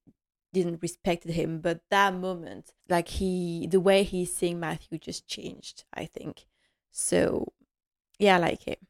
didn't 0.52 0.80
respect 0.80 1.24
him, 1.24 1.60
but 1.60 1.80
that 1.90 2.14
moment, 2.14 2.72
like 2.88 3.08
he, 3.08 3.66
the 3.70 3.80
way 3.80 4.02
he's 4.02 4.34
seeing 4.34 4.58
Matthew 4.58 4.98
just 4.98 5.26
changed, 5.26 5.84
I 5.92 6.06
think. 6.06 6.46
So 6.90 7.52
yeah, 8.18 8.36
I 8.36 8.38
like 8.38 8.66
it. 8.66 8.80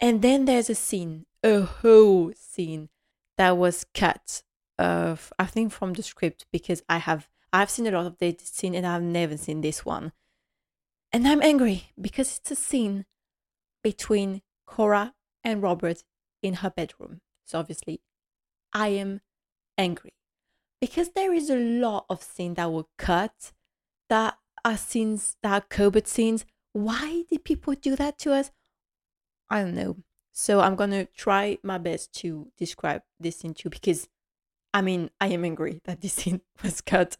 And 0.00 0.22
then 0.22 0.46
there's 0.46 0.70
a 0.70 0.74
scene, 0.74 1.26
a 1.42 1.60
whole 1.60 2.32
scene 2.34 2.88
that 3.36 3.58
was 3.58 3.84
cut 3.94 4.42
of, 4.78 5.30
I 5.38 5.44
think, 5.44 5.72
from 5.72 5.92
the 5.92 6.02
script 6.02 6.46
because 6.50 6.82
I 6.88 6.98
have 6.98 7.28
I've 7.52 7.70
seen 7.70 7.86
a 7.86 7.90
lot 7.90 8.06
of 8.06 8.18
this 8.18 8.36
scene 8.44 8.74
and 8.74 8.86
I've 8.86 9.02
never 9.02 9.36
seen 9.36 9.60
this 9.60 9.84
one. 9.84 10.12
And 11.12 11.26
I'm 11.26 11.42
angry 11.42 11.90
because 12.00 12.38
it's 12.38 12.50
a 12.52 12.56
scene 12.56 13.04
between 13.82 14.42
Cora 14.66 15.14
and 15.42 15.62
Robert 15.62 16.04
in 16.42 16.54
her 16.54 16.70
bedroom. 16.70 17.20
So 17.44 17.58
obviously, 17.58 18.00
I 18.72 18.88
am 18.88 19.20
angry 19.76 20.12
because 20.80 21.10
there 21.10 21.32
is 21.32 21.50
a 21.50 21.56
lot 21.56 22.06
of 22.08 22.22
scenes 22.22 22.56
that 22.56 22.70
were 22.70 22.84
cut 22.96 23.52
that 24.08 24.38
are 24.64 24.76
scenes 24.76 25.36
that 25.42 25.52
are 25.52 25.66
Cobert 25.68 26.06
scenes. 26.06 26.44
Why 26.72 27.24
did 27.28 27.44
people 27.44 27.74
do 27.74 27.96
that 27.96 28.18
to 28.20 28.32
us? 28.32 28.50
I 29.48 29.62
don't 29.62 29.74
know. 29.74 29.96
So 30.32 30.60
I'm 30.60 30.76
gonna 30.76 31.06
try 31.06 31.58
my 31.62 31.78
best 31.78 32.12
to 32.20 32.52
describe 32.56 33.02
this 33.18 33.38
scene 33.38 33.54
too 33.54 33.68
because 33.68 34.08
I 34.72 34.80
mean 34.80 35.10
I 35.20 35.28
am 35.28 35.44
angry 35.44 35.80
that 35.84 36.00
this 36.00 36.12
scene 36.12 36.40
was 36.62 36.80
cut 36.80 37.16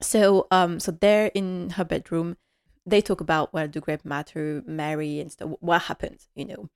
so 0.00 0.46
um 0.50 0.78
so 0.78 0.92
they're 0.92 1.30
in 1.34 1.70
her 1.70 1.84
bedroom 1.84 2.36
they 2.84 3.00
talk 3.00 3.20
about 3.20 3.52
well 3.52 3.66
the 3.68 3.80
great 3.80 4.04
matter 4.04 4.62
mary 4.66 5.20
and 5.20 5.32
stuff 5.32 5.50
what 5.60 5.82
happened 5.82 6.26
you 6.34 6.44
know. 6.44 6.68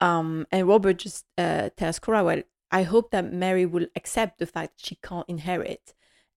Um 0.00 0.46
and 0.52 0.68
robert 0.68 0.98
just 0.98 1.24
uh 1.38 1.70
tells 1.76 1.98
cora 1.98 2.22
well 2.22 2.42
i 2.70 2.82
hope 2.82 3.10
that 3.10 3.32
mary 3.32 3.64
will 3.64 3.86
accept 3.96 4.38
the 4.38 4.46
fact 4.46 4.74
she 4.76 4.96
can't 4.96 5.28
inherit. 5.28 5.94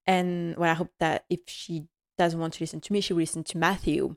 And 0.07 0.55
well 0.57 0.71
i 0.71 0.73
hope 0.73 0.91
that 0.99 1.25
if 1.29 1.41
she 1.47 1.85
doesn't 2.17 2.39
want 2.39 2.53
to 2.55 2.63
listen 2.63 2.81
to 2.81 2.93
me 2.93 3.01
she 3.01 3.13
will 3.13 3.21
listen 3.21 3.43
to 3.45 3.57
matthew. 3.57 4.15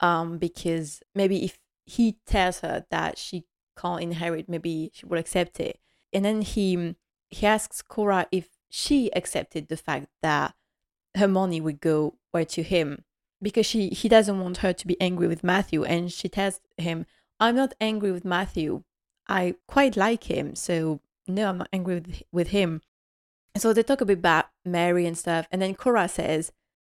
Um 0.00 0.38
because 0.38 1.02
maybe 1.14 1.44
if 1.44 1.58
he 1.84 2.18
tells 2.26 2.60
her 2.60 2.86
that 2.90 3.18
she 3.18 3.44
can't 3.78 4.02
inherit 4.02 4.48
maybe 4.48 4.90
she 4.94 5.06
will 5.06 5.18
accept 5.18 5.60
it. 5.60 5.78
And 6.12 6.24
then 6.24 6.40
he 6.42 6.96
he 7.28 7.46
asks 7.46 7.82
cora 7.82 8.26
if 8.32 8.48
she 8.70 9.12
accepted 9.14 9.68
the 9.68 9.76
fact 9.76 10.06
that 10.22 10.54
her 11.16 11.28
money 11.28 11.60
would 11.60 11.80
go 11.80 12.14
where 12.30 12.44
to 12.44 12.62
him 12.62 13.04
because 13.40 13.66
she 13.66 13.88
he 13.88 14.08
doesn't 14.08 14.40
want 14.40 14.58
her 14.58 14.72
to 14.72 14.86
be 14.86 15.00
angry 15.00 15.26
with 15.26 15.44
Matthew 15.44 15.84
and 15.84 16.12
she 16.12 16.28
tells 16.28 16.60
him 16.76 17.06
I'm 17.40 17.56
not 17.56 17.74
angry 17.80 18.12
with 18.12 18.24
Matthew. 18.24 18.84
I 19.28 19.56
quite 19.66 19.96
like 19.96 20.24
him 20.24 20.54
so 20.54 21.00
no 21.26 21.48
I'm 21.48 21.58
not 21.58 21.68
angry 21.72 21.96
with, 21.96 22.22
with 22.32 22.48
him. 22.48 22.80
So 23.56 23.72
they 23.72 23.82
talk 23.82 24.00
a 24.00 24.06
bit 24.06 24.18
about 24.18 24.46
Mary 24.64 25.06
and 25.06 25.18
stuff 25.18 25.46
and 25.50 25.60
then 25.60 25.74
Cora 25.74 26.08
says 26.08 26.52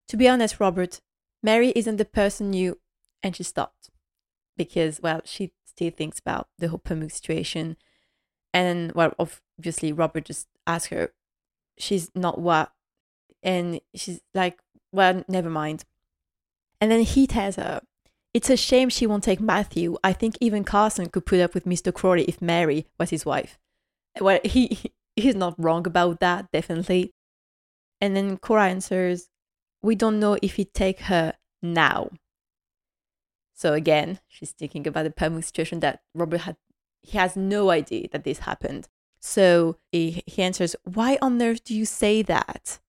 to 0.08 0.18
be 0.18 0.28
honest 0.28 0.60
Robert 0.60 1.02
Mary 1.44 1.74
isn't 1.76 1.98
the 1.98 2.06
person 2.06 2.54
you 2.54 2.80
and 3.22 3.36
she 3.36 3.44
stopped 3.44 3.90
because 4.56 5.02
well 5.02 5.22
she 5.26 5.52
still 5.66 5.92
thinks 5.92 6.20
about 6.20 6.48
the 6.58 6.70
whole 6.70 6.80
Pamuk 6.80 7.12
situation. 7.12 7.76
And 8.54 8.92
well 8.94 9.14
obviously 9.58 9.92
Robert 9.92 10.26
just 10.26 10.48
asked 10.66 10.88
her 10.88 11.12
she's 11.78 12.12
not 12.16 12.40
what 12.40 12.72
and 13.46 13.80
she's 13.94 14.20
like, 14.34 14.60
well, 14.92 15.24
never 15.30 15.50
mind. 15.50 15.86
And 16.82 16.92
then 16.92 17.04
he 17.04 17.28
tells 17.28 17.56
her, 17.56 17.82
it's 18.34 18.50
a 18.50 18.58
shame 18.58 18.90
she 18.90 19.08
won't 19.08 19.24
take 19.24 19.40
Matthew. 19.40 19.96
I 20.04 20.12
think 20.12 20.36
even 20.42 20.66
Carson 20.66 21.08
could 21.08 21.26
put 21.26 21.40
up 21.40 21.54
with 21.54 21.64
Mr. 21.64 21.94
Crawley 21.94 22.24
if 22.24 22.42
Mary 22.42 22.88
was 23.00 23.12
his 23.12 23.26
wife. 23.26 23.58
Well, 24.20 24.40
he 24.44 24.92
he's 25.16 25.36
not 25.36 25.56
wrong 25.58 25.88
about 25.88 26.20
that, 26.20 26.52
definitely. 26.52 27.14
And 28.02 28.16
then 28.16 28.38
Cora 28.38 28.68
answers, 28.68 29.30
We 29.82 29.96
don't 29.96 30.20
know 30.20 30.38
if 30.42 30.56
he'd 30.56 30.74
take 30.74 31.02
her 31.02 31.34
now. 31.62 32.10
So 33.54 33.72
again, 33.72 34.20
she's 34.28 34.52
thinking 34.52 34.86
about 34.86 35.04
the 35.04 35.12
Pamuk 35.12 35.46
situation 35.46 35.80
that 35.80 36.02
Robert 36.14 36.42
had 36.42 36.58
he 37.02 37.18
has 37.20 37.38
no 37.38 37.70
idea 37.70 38.08
that 38.12 38.24
this 38.24 38.40
happened. 38.40 38.88
So 39.20 39.78
he, 39.92 40.24
he 40.26 40.42
answers, 40.42 40.76
Why 40.84 41.18
on 41.22 41.42
earth 41.42 41.64
do 41.64 41.76
you 41.76 41.86
say 41.86 42.22
that? 42.24 42.80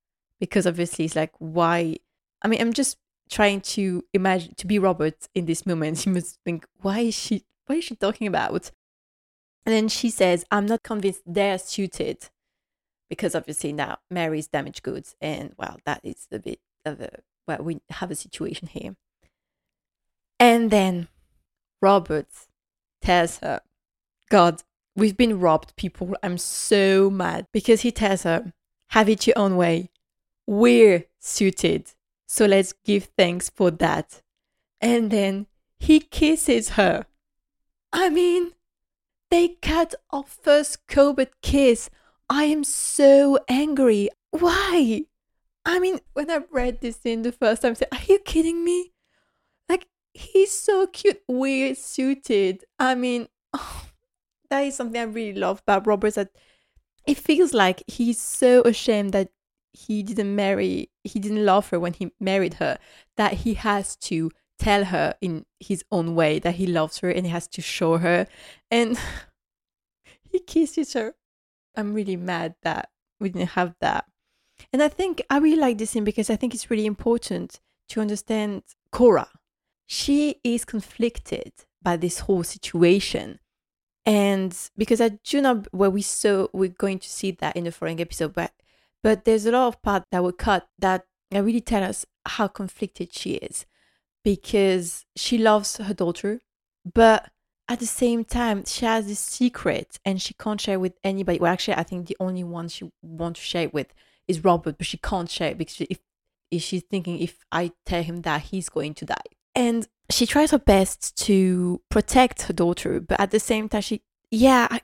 Because 0.40 0.66
obviously 0.66 1.06
it's 1.06 1.16
like, 1.16 1.32
why 1.38 1.96
I 2.42 2.48
mean, 2.48 2.60
I'm 2.60 2.72
just 2.72 2.98
trying 3.28 3.60
to 3.60 4.04
imagine 4.12 4.54
to 4.56 4.66
be 4.66 4.78
Robert 4.78 5.28
in 5.34 5.46
this 5.46 5.66
moment. 5.66 5.98
He 6.04 6.10
must 6.10 6.38
think, 6.44 6.66
why 6.80 7.00
is 7.00 7.14
she 7.14 7.44
what 7.66 7.78
is 7.78 7.84
she 7.84 7.96
talking 7.96 8.26
about? 8.26 8.70
And 9.64 9.74
then 9.74 9.88
she 9.88 10.10
says, 10.10 10.44
I'm 10.50 10.66
not 10.66 10.84
convinced 10.84 11.22
they're 11.26 11.58
suited 11.58 12.30
because 13.10 13.34
obviously 13.34 13.72
now 13.72 13.98
Mary's 14.10 14.46
damaged 14.46 14.84
goods. 14.84 15.16
And 15.20 15.54
well, 15.58 15.78
that 15.84 16.00
is 16.04 16.28
a 16.30 16.38
bit 16.38 16.60
of 16.84 17.00
a, 17.00 17.10
well, 17.48 17.58
we 17.62 17.80
have 17.90 18.12
a 18.12 18.14
situation 18.14 18.68
here. 18.68 18.94
And 20.38 20.70
then 20.70 21.08
Robert 21.82 22.28
tells 23.02 23.38
her, 23.38 23.60
God, 24.30 24.62
we've 24.94 25.16
been 25.16 25.40
robbed, 25.40 25.74
people. 25.76 26.14
I'm 26.22 26.38
so 26.38 27.10
mad 27.10 27.48
because 27.52 27.80
he 27.80 27.90
tells 27.90 28.22
her, 28.22 28.52
have 28.90 29.08
it 29.08 29.26
your 29.26 29.38
own 29.38 29.56
way. 29.56 29.90
We're 30.46 31.04
suited. 31.18 31.92
So 32.26 32.46
let's 32.46 32.72
give 32.84 33.10
thanks 33.16 33.50
for 33.50 33.70
that. 33.72 34.22
And 34.80 35.10
then 35.10 35.46
he 35.78 36.00
kisses 36.00 36.70
her. 36.70 37.06
I 37.92 38.08
mean, 38.10 38.52
they 39.30 39.56
cut 39.60 39.94
our 40.10 40.24
first 40.24 40.86
Cobert 40.86 41.40
kiss. 41.42 41.90
I 42.28 42.44
am 42.44 42.64
so 42.64 43.38
angry. 43.48 44.10
Why? 44.30 45.04
I 45.64 45.78
mean, 45.80 46.00
when 46.12 46.30
I 46.30 46.40
read 46.50 46.80
this 46.80 47.00
in 47.04 47.22
the 47.22 47.32
first 47.32 47.62
time, 47.62 47.72
I 47.72 47.74
said, 47.74 47.88
Are 47.92 47.98
you 48.06 48.18
kidding 48.20 48.64
me? 48.64 48.92
Like, 49.68 49.86
he's 50.14 50.52
so 50.52 50.86
cute, 50.86 51.22
weird 51.26 51.76
suited. 51.76 52.64
I 52.78 52.94
mean, 52.94 53.28
oh, 53.52 53.86
that 54.50 54.60
is 54.60 54.76
something 54.76 55.00
I 55.00 55.04
really 55.04 55.38
love 55.38 55.60
about 55.60 55.86
Robert. 55.86 56.14
That 56.14 56.30
it 57.06 57.18
feels 57.18 57.52
like 57.52 57.82
he's 57.86 58.20
so 58.20 58.62
ashamed 58.62 59.12
that 59.12 59.30
he 59.76 60.02
didn't 60.02 60.34
marry, 60.34 60.90
he 61.04 61.20
didn't 61.20 61.44
love 61.44 61.68
her 61.68 61.78
when 61.78 61.92
he 61.92 62.12
married 62.18 62.54
her, 62.54 62.78
that 63.16 63.34
he 63.34 63.54
has 63.54 63.94
to 63.96 64.30
tell 64.58 64.84
her 64.86 65.14
in 65.20 65.44
his 65.60 65.84
own 65.92 66.14
way 66.14 66.38
that 66.38 66.54
he 66.54 66.66
loves 66.66 66.98
her 66.98 67.10
and 67.10 67.26
he 67.26 67.32
has 67.32 67.46
to 67.48 67.60
show 67.60 67.98
her. 67.98 68.26
And 68.70 68.98
he 70.22 70.40
kisses 70.40 70.94
her. 70.94 71.14
I'm 71.76 71.92
really 71.92 72.16
mad 72.16 72.54
that 72.62 72.88
we 73.20 73.28
didn't 73.28 73.50
have 73.50 73.74
that. 73.80 74.06
And 74.72 74.82
I 74.82 74.88
think 74.88 75.22
I 75.28 75.36
really 75.36 75.60
like 75.60 75.76
this 75.76 75.90
scene 75.90 76.04
because 76.04 76.30
I 76.30 76.36
think 76.36 76.54
it's 76.54 76.70
really 76.70 76.86
important 76.86 77.60
to 77.90 78.00
understand 78.00 78.62
Cora. 78.90 79.28
She 79.86 80.40
is 80.42 80.64
conflicted 80.64 81.52
by 81.82 81.98
this 81.98 82.20
whole 82.20 82.42
situation. 82.42 83.40
And 84.06 84.56
because 84.76 85.02
I 85.02 85.10
do 85.22 85.42
not, 85.42 85.72
where 85.74 85.90
we 85.90 86.00
saw, 86.00 86.46
we're 86.54 86.70
going 86.70 86.98
to 87.00 87.08
see 87.10 87.32
that 87.32 87.56
in 87.56 87.64
the 87.64 87.72
following 87.72 88.00
episode, 88.00 88.32
but 88.32 88.52
but 89.02 89.24
there's 89.24 89.46
a 89.46 89.52
lot 89.52 89.68
of 89.68 89.82
parts 89.82 90.06
that 90.10 90.22
were 90.22 90.32
cut 90.32 90.68
that 90.78 91.04
really 91.32 91.60
tell 91.60 91.82
us 91.82 92.06
how 92.26 92.48
conflicted 92.48 93.12
she 93.12 93.34
is 93.34 93.66
because 94.24 95.04
she 95.14 95.38
loves 95.38 95.76
her 95.76 95.94
daughter, 95.94 96.40
but 96.92 97.30
at 97.68 97.80
the 97.80 97.86
same 97.86 98.24
time, 98.24 98.64
she 98.64 98.84
has 98.84 99.06
this 99.06 99.20
secret 99.20 99.98
and 100.04 100.22
she 100.22 100.34
can't 100.34 100.60
share 100.60 100.78
with 100.78 100.94
anybody. 101.02 101.38
Well, 101.38 101.52
actually, 101.52 101.74
I 101.74 101.82
think 101.82 102.06
the 102.06 102.16
only 102.20 102.44
one 102.44 102.68
she 102.68 102.90
wants 103.02 103.40
to 103.40 103.46
share 103.46 103.64
it 103.64 103.74
with 103.74 103.92
is 104.28 104.44
Robert, 104.44 104.78
but 104.78 104.86
she 104.86 104.98
can't 104.98 105.30
share 105.30 105.50
it 105.50 105.58
because 105.58 105.80
if, 105.90 105.98
if 106.50 106.62
she's 106.62 106.82
thinking 106.82 107.18
if 107.18 107.44
I 107.50 107.72
tell 107.84 108.02
him 108.02 108.22
that 108.22 108.42
he's 108.42 108.68
going 108.68 108.94
to 108.94 109.04
die. 109.04 109.14
And 109.54 109.88
she 110.10 110.26
tries 110.26 110.52
her 110.52 110.58
best 110.58 111.16
to 111.24 111.80
protect 111.88 112.42
her 112.42 112.52
daughter, 112.52 113.00
but 113.00 113.18
at 113.18 113.32
the 113.32 113.40
same 113.40 113.68
time, 113.68 113.82
she, 113.82 114.02
yeah, 114.30 114.68
I, 114.70 114.80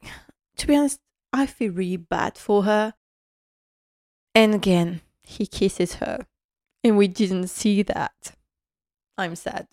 to 0.56 0.66
be 0.66 0.76
honest, 0.76 0.98
I 1.32 1.46
feel 1.46 1.72
really 1.72 1.96
bad 1.96 2.36
for 2.36 2.64
her. 2.64 2.94
And 4.34 4.54
again, 4.54 5.02
he 5.22 5.46
kisses 5.46 5.94
her, 5.94 6.26
and 6.82 6.96
we 6.96 7.08
didn't 7.08 7.48
see 7.48 7.82
that. 7.82 8.32
I'm 9.18 9.36
sad. 9.36 9.68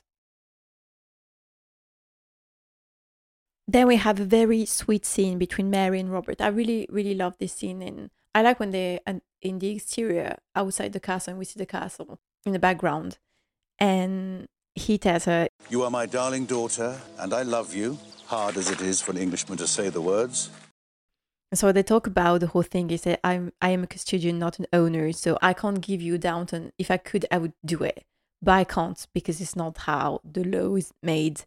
Then 3.68 3.88
we 3.88 3.98
have 3.98 4.20
a 4.20 4.26
very 4.26 4.66
sweet 4.66 5.06
scene 5.06 5.38
between 5.38 5.70
Mary 5.70 6.00
and 6.00 6.12
Robert. 6.12 6.42
I 6.42 6.48
really, 6.48 6.88
really 6.90 7.14
love 7.14 7.38
this 7.38 7.54
scene, 7.54 7.82
and 7.82 8.10
I 8.34 8.42
like 8.42 8.60
when 8.60 8.72
they're 8.72 9.00
in 9.42 9.60
the 9.60 9.70
exterior 9.70 10.38
outside 10.56 10.94
the 10.94 11.00
castle, 11.00 11.32
and 11.32 11.40
we 11.40 11.46
see 11.46 11.60
the 11.60 11.66
castle 11.66 12.20
in 12.46 12.52
the 12.52 12.60
background, 12.60 13.18
and 13.78 14.48
he 14.76 14.98
tells 14.98 15.26
her, 15.26 15.48
You 15.70 15.84
are 15.84 15.92
my 15.92 16.06
darling 16.06 16.46
daughter, 16.46 17.00
and 17.18 17.34
I 17.34 17.44
love 17.44 17.76
you, 17.76 17.98
hard 18.26 18.58
as 18.58 18.70
it 18.70 18.82
is 18.82 19.02
for 19.02 19.12
an 19.12 19.18
Englishman 19.18 19.58
to 19.60 19.68
say 19.68 19.90
the 19.90 20.02
words. 20.02 20.50
So 21.54 21.72
they 21.72 21.84
talk 21.84 22.06
about 22.06 22.42
the 22.42 22.48
whole 22.48 22.62
thing. 22.64 22.90
He 22.90 22.98
said, 22.98 23.20
"I'm 23.24 23.52
I 23.62 23.70
am 23.70 23.84
a 23.84 23.88
custodian, 23.88 24.38
not 24.38 24.60
an 24.60 24.68
owner, 24.72 25.12
so 25.12 25.38
I 25.42 25.54
can't 25.54 25.82
give 25.82 26.02
you 26.02 26.18
Downton. 26.18 26.72
If 26.78 26.92
I 26.92 26.98
could, 26.98 27.26
I 27.32 27.40
would 27.40 27.54
do 27.66 27.84
it, 27.84 28.04
but 28.42 28.52
I 28.52 28.64
can't 28.64 29.06
because 29.14 29.42
it's 29.42 29.56
not 29.56 29.78
how 29.80 30.22
the 30.24 30.44
law 30.44 30.76
is 30.76 30.92
made." 31.02 31.46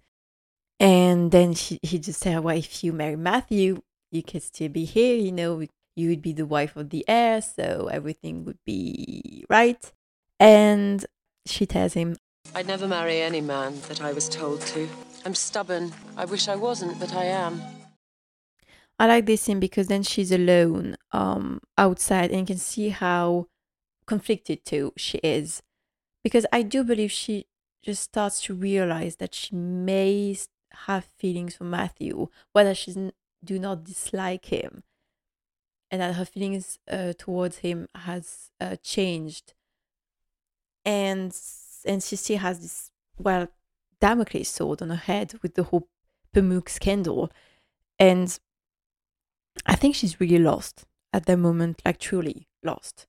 And 0.80 1.30
then 1.30 1.52
he, 1.52 1.78
he 1.82 1.98
just 1.98 2.20
said, 2.20 2.42
"Well, 2.42 2.56
if 2.56 2.82
you 2.82 2.92
marry 2.92 3.16
Matthew, 3.16 3.82
you 4.10 4.22
could 4.22 4.42
still 4.42 4.68
be 4.68 4.84
here. 4.84 5.16
You 5.16 5.30
know, 5.30 5.64
you 5.96 6.08
would 6.08 6.22
be 6.22 6.32
the 6.32 6.46
wife 6.46 6.76
of 6.76 6.90
the 6.90 7.04
heir, 7.06 7.40
so 7.40 7.88
everything 7.92 8.44
would 8.44 8.58
be 8.66 9.44
right." 9.48 9.92
And 10.40 11.06
she 11.46 11.66
tells 11.66 11.94
him, 11.94 12.16
I'd 12.54 12.66
never 12.66 12.86
marry 12.86 13.20
any 13.20 13.40
man 13.40 13.80
that 13.88 14.02
I 14.02 14.12
was 14.12 14.28
told 14.28 14.60
to. 14.62 14.88
I'm 15.24 15.34
stubborn. 15.34 15.92
I 16.16 16.24
wish 16.24 16.48
I 16.48 16.56
wasn't, 16.56 16.98
but 16.98 17.14
I 17.14 17.24
am. 17.24 17.62
I 19.02 19.06
like 19.06 19.26
this 19.26 19.42
scene 19.42 19.58
because 19.58 19.88
then 19.88 20.04
she's 20.04 20.30
alone 20.30 20.96
um 21.10 21.60
outside 21.76 22.30
and 22.30 22.38
you 22.38 22.46
can 22.46 22.58
see 22.58 22.90
how 22.90 23.48
conflicted 24.06 24.64
too 24.64 24.92
she 24.96 25.18
is. 25.18 25.60
Because 26.22 26.46
I 26.52 26.62
do 26.62 26.84
believe 26.84 27.10
she 27.10 27.46
just 27.82 28.00
starts 28.00 28.40
to 28.44 28.54
realize 28.54 29.16
that 29.16 29.34
she 29.34 29.56
may 29.56 30.36
have 30.86 31.08
feelings 31.18 31.56
for 31.56 31.64
Matthew, 31.64 32.28
whether 32.52 32.76
she 32.76 33.10
do 33.44 33.58
not 33.58 33.82
dislike 33.82 34.44
him, 34.44 34.84
and 35.90 36.00
that 36.00 36.14
her 36.14 36.24
feelings 36.24 36.78
uh, 36.88 37.12
towards 37.18 37.58
him 37.58 37.88
has 37.96 38.50
uh, 38.60 38.76
changed, 38.84 39.54
and 40.84 41.36
and 41.84 42.04
she 42.04 42.14
still 42.14 42.38
has 42.38 42.60
this 42.60 42.92
well 43.18 43.48
Damocles 44.00 44.46
sword 44.46 44.80
on 44.80 44.90
her 44.90 44.94
head 44.94 45.34
with 45.42 45.54
the 45.56 45.64
whole 45.64 45.88
Pamuk 46.32 46.68
scandal, 46.68 47.32
and 47.98 48.38
I 49.66 49.74
think 49.76 49.94
she's 49.94 50.20
really 50.20 50.38
lost 50.38 50.84
at 51.12 51.26
that 51.26 51.36
moment, 51.38 51.82
like 51.84 51.98
truly 51.98 52.48
lost. 52.62 53.06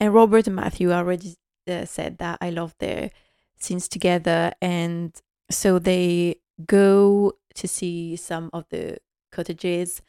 And 0.00 0.12
Robert 0.12 0.46
and 0.46 0.56
Matthew 0.56 0.90
already 0.92 1.36
uh, 1.68 1.84
said 1.84 2.18
that 2.18 2.38
I 2.40 2.50
love 2.50 2.74
their 2.78 3.10
scenes 3.58 3.88
together, 3.88 4.52
and 4.60 5.14
so 5.50 5.78
they 5.78 6.36
go 6.66 7.34
to 7.54 7.68
see 7.68 8.16
some 8.16 8.50
of 8.52 8.64
the 8.70 8.98
cottages, 9.30 10.02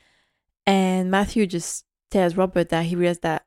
and 0.65 1.11
Matthew 1.11 1.47
just 1.47 1.85
tells 2.11 2.37
Robert 2.37 2.69
that 2.69 2.85
he 2.85 2.95
realized 2.95 3.23
that 3.23 3.45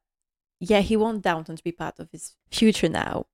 yeah, 0.61 0.81
he 0.81 0.97
wants 0.97 1.23
Downton 1.23 1.57
to 1.57 1.65
be 1.65 1.73
part 1.73 2.01
of 2.01 2.11
his 2.13 2.37
future 2.51 2.89
now, 2.89 3.27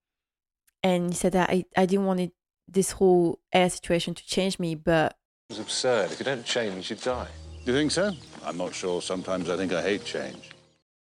and 0.82 1.10
he 1.10 1.14
said 1.14 1.32
that 1.32 1.50
I 1.50 1.64
I 1.76 1.86
didn't 1.86 2.06
want 2.06 2.20
it 2.20 2.32
this 2.68 2.92
whole 2.92 3.40
heir 3.52 3.70
situation 3.70 4.14
to 4.14 4.26
change 4.26 4.58
me, 4.58 4.74
but 4.74 5.16
It's 5.52 5.60
absurd. 5.60 6.10
If 6.10 6.18
you 6.18 6.24
don't 6.24 6.46
change, 6.46 6.88
you 6.88 6.96
die. 6.96 7.28
Do 7.66 7.72
you 7.72 7.78
think 7.78 7.90
so? 7.90 8.14
I'm 8.42 8.56
not 8.56 8.74
sure. 8.74 9.02
Sometimes 9.02 9.50
I 9.50 9.56
think 9.58 9.70
I 9.70 9.82
hate 9.82 10.02
change. 10.02 10.48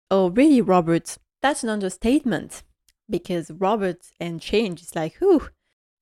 Oh, 0.10 0.30
really, 0.30 0.60
Robert? 0.60 1.18
That's 1.42 1.64
an 1.64 1.70
understatement. 1.70 2.62
Because 3.10 3.50
Robert 3.50 4.08
and 4.20 4.42
change 4.42 4.82
is 4.82 4.94
like, 4.94 5.16
whew, 5.20 5.48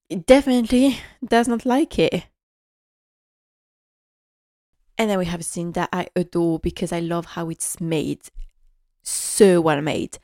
it 0.10 0.26
definitely 0.26 0.98
does 1.24 1.48
not 1.48 1.64
like 1.64 2.00
it. 2.00 2.26
And 4.98 5.12
then 5.12 5.20
we 5.20 5.26
have 5.26 5.42
a 5.42 5.44
scene 5.44 5.74
that 5.74 5.90
I 5.94 6.08
adore 6.16 6.58
because 6.58 6.92
I 6.92 7.02
love 7.02 7.26
how 7.28 7.50
it's 7.50 7.80
made. 7.80 8.22
So 9.04 9.62
well 9.62 9.82
made. 9.82 10.18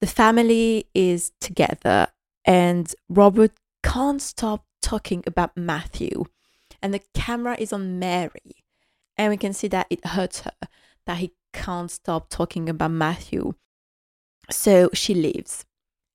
The 0.00 0.06
family 0.06 0.86
is 0.94 1.32
together, 1.40 2.12
and 2.44 2.94
Robert 3.08 3.54
can't 3.82 4.22
stop 4.22 4.64
talking 4.80 5.24
about 5.26 5.56
Matthew. 5.56 6.26
And 6.82 6.94
the 6.94 7.02
camera 7.14 7.56
is 7.58 7.72
on 7.72 7.98
Mary. 7.98 8.64
And 9.16 9.30
we 9.30 9.36
can 9.36 9.52
see 9.52 9.68
that 9.68 9.86
it 9.90 10.04
hurts 10.04 10.40
her 10.40 10.52
that 11.06 11.18
he 11.18 11.32
can't 11.52 11.90
stop 11.90 12.28
talking 12.28 12.68
about 12.68 12.90
Matthew. 12.90 13.54
So 14.50 14.90
she 14.92 15.14
leaves. 15.14 15.64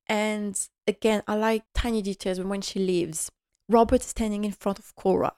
And 0.08 0.60
again, 0.88 1.24
I 1.28 1.36
like 1.36 1.64
tiny 1.74 2.02
details 2.02 2.40
when 2.40 2.62
she 2.62 2.80
leaves. 2.80 3.32
Robert 3.70 4.02
is 4.02 4.08
standing 4.08 4.44
in 4.44 4.52
front 4.52 4.80
of 4.80 4.94
Cora, 4.96 5.34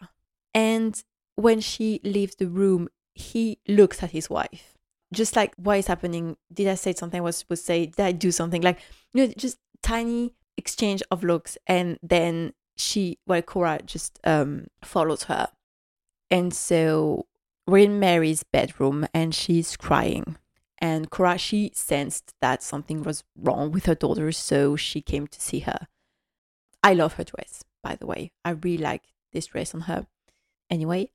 and 0.56 1.04
when 1.36 1.60
she 1.60 2.00
leaves 2.04 2.36
the 2.36 2.48
room, 2.48 2.90
he 3.14 3.60
looks 3.68 4.02
at 4.02 4.10
his 4.10 4.30
wife. 4.30 4.74
Just 5.14 5.36
like, 5.36 5.54
what 5.56 5.78
is 5.78 5.86
happening? 5.86 6.38
Did 6.52 6.68
I 6.68 6.74
say 6.74 6.94
something 6.94 7.20
I 7.20 7.22
was 7.22 7.38
supposed 7.38 7.62
to 7.62 7.66
say? 7.68 7.86
Did 7.86 8.00
I 8.00 8.12
do 8.12 8.32
something? 8.32 8.64
Like, 8.64 8.80
you 9.14 9.28
know, 9.28 9.34
just 9.38 9.60
tiny 9.84 10.34
exchange 10.58 11.04
of 11.12 11.24
looks. 11.24 11.56
And 11.68 12.00
then 12.02 12.54
she, 12.76 13.20
well, 13.26 13.42
Cora 13.42 13.80
just 13.86 14.20
um, 14.24 14.68
follows 14.84 15.24
her. 15.24 15.50
And 16.30 16.54
so 16.54 17.28
we're 17.68 17.86
in 17.86 18.00
Mary's 18.00 18.44
bedroom 18.44 19.08
and 19.14 19.34
she's 19.34 19.78
crying. 19.78 20.38
And 20.80 21.10
Cora, 21.10 21.38
she 21.38 21.72
sensed 21.74 22.34
that 22.42 22.62
something 22.62 23.04
was 23.04 23.24
wrong 23.38 23.72
with 23.72 23.86
her 23.86 23.96
daughter, 23.96 24.32
so 24.32 24.76
she 24.76 25.02
came 25.02 25.28
to 25.28 25.40
see 25.40 25.60
her. 25.60 25.88
I 26.84 26.94
love 26.94 27.14
her 27.14 27.24
dress, 27.24 27.64
by 27.82 27.96
the 27.96 28.06
way. 28.06 28.34
I 28.44 28.52
really 28.52 28.84
like 28.84 29.04
this 29.32 29.48
dress 29.48 29.74
on 29.74 29.82
her. 29.82 30.08
Anyway, 30.70 31.12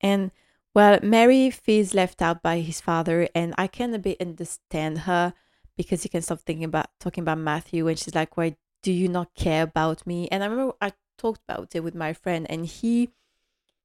and 0.00 0.32
well, 0.74 0.98
Mary 1.02 1.50
feels 1.50 1.94
left 1.94 2.22
out 2.22 2.42
by 2.42 2.60
his 2.60 2.80
father, 2.80 3.28
and 3.34 3.54
I 3.56 3.66
can 3.66 3.94
a 3.94 3.98
bit 3.98 4.20
understand 4.20 5.00
her 5.00 5.34
because 5.76 6.02
he 6.02 6.08
can 6.08 6.22
stop 6.22 6.40
thinking 6.40 6.64
about 6.64 6.86
talking 6.98 7.22
about 7.22 7.38
Matthew, 7.38 7.86
and 7.86 7.98
she's 7.98 8.14
like, 8.14 8.36
"Why 8.36 8.56
do 8.82 8.92
you 8.92 9.08
not 9.08 9.34
care 9.34 9.62
about 9.64 10.06
me?" 10.06 10.28
And 10.30 10.42
I 10.42 10.46
remember 10.46 10.74
I 10.80 10.92
talked 11.18 11.42
about 11.48 11.74
it 11.74 11.80
with 11.84 11.94
my 11.94 12.12
friend, 12.12 12.46
and 12.50 12.66
he 12.66 13.10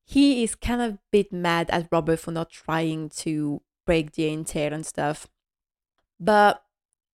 he 0.04 0.44
is 0.44 0.56
kind 0.56 0.82
of 0.82 0.94
a 0.96 1.00
bit 1.12 1.34
mad 1.34 1.70
at 1.70 1.90
Robert 1.92 2.20
for 2.20 2.32
not 2.32 2.50
trying 2.50 3.10
to 3.10 3.62
break 3.86 4.14
the 4.14 4.30
entail 4.30 4.74
and 4.74 4.86
stuff. 4.86 5.28
But 6.20 6.64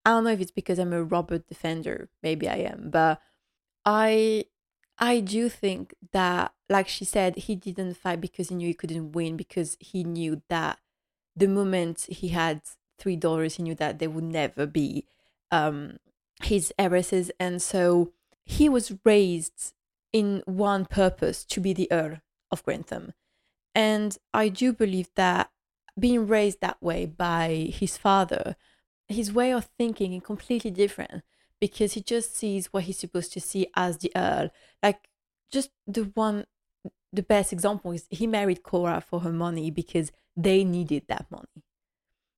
I 0.05 0.11
don't 0.11 0.23
know 0.25 0.31
if 0.31 0.41
it's 0.41 0.51
because 0.51 0.79
I'm 0.79 0.93
a 0.93 1.03
Robert 1.03 1.47
defender. 1.47 2.09
Maybe 2.21 2.47
I 2.49 2.57
am, 2.57 2.89
but 2.91 3.21
I 3.85 4.45
I 4.97 5.19
do 5.21 5.49
think 5.49 5.95
that, 6.11 6.53
like 6.69 6.87
she 6.87 7.05
said, 7.05 7.35
he 7.37 7.55
didn't 7.55 7.95
fight 7.95 8.21
because 8.21 8.49
he 8.49 8.55
knew 8.55 8.67
he 8.67 8.73
couldn't 8.73 9.13
win, 9.13 9.37
because 9.37 9.77
he 9.79 10.03
knew 10.03 10.41
that 10.49 10.79
the 11.35 11.47
moment 11.47 12.01
he 12.09 12.29
had 12.29 12.61
three 12.99 13.15
dollars, 13.15 13.55
he 13.55 13.63
knew 13.63 13.75
that 13.75 13.99
they 13.99 14.07
would 14.07 14.23
never 14.23 14.65
be 14.67 15.07
um, 15.51 15.97
his 16.45 16.73
heiresses. 16.77 17.31
And 17.39 17.61
so 17.61 18.11
he 18.45 18.69
was 18.69 18.93
raised 19.03 19.73
in 20.11 20.43
one 20.45 20.85
purpose 20.85 21.43
to 21.45 21.59
be 21.59 21.73
the 21.73 21.91
Earl 21.91 22.17
of 22.51 22.63
Grantham. 22.63 23.13
And 23.75 24.17
I 24.33 24.49
do 24.49 24.73
believe 24.73 25.09
that 25.15 25.49
being 25.99 26.27
raised 26.27 26.61
that 26.61 26.81
way 26.81 27.05
by 27.05 27.71
his 27.73 27.97
father, 27.97 28.55
his 29.07 29.33
way 29.33 29.51
of 29.51 29.69
thinking 29.77 30.13
is 30.13 30.23
completely 30.23 30.71
different 30.71 31.23
because 31.59 31.93
he 31.93 32.01
just 32.01 32.35
sees 32.35 32.73
what 32.73 32.83
he's 32.83 32.99
supposed 32.99 33.33
to 33.33 33.41
see 33.41 33.67
as 33.75 33.97
the 33.99 34.11
Earl. 34.15 34.49
Like, 34.81 35.07
just 35.51 35.69
the 35.87 36.03
one, 36.13 36.45
the 37.11 37.23
best 37.23 37.53
example 37.53 37.91
is 37.91 38.05
he 38.09 38.27
married 38.27 38.63
Cora 38.63 39.01
for 39.01 39.21
her 39.21 39.31
money 39.31 39.71
because 39.71 40.11
they 40.35 40.63
needed 40.63 41.03
that 41.07 41.25
money. 41.29 41.63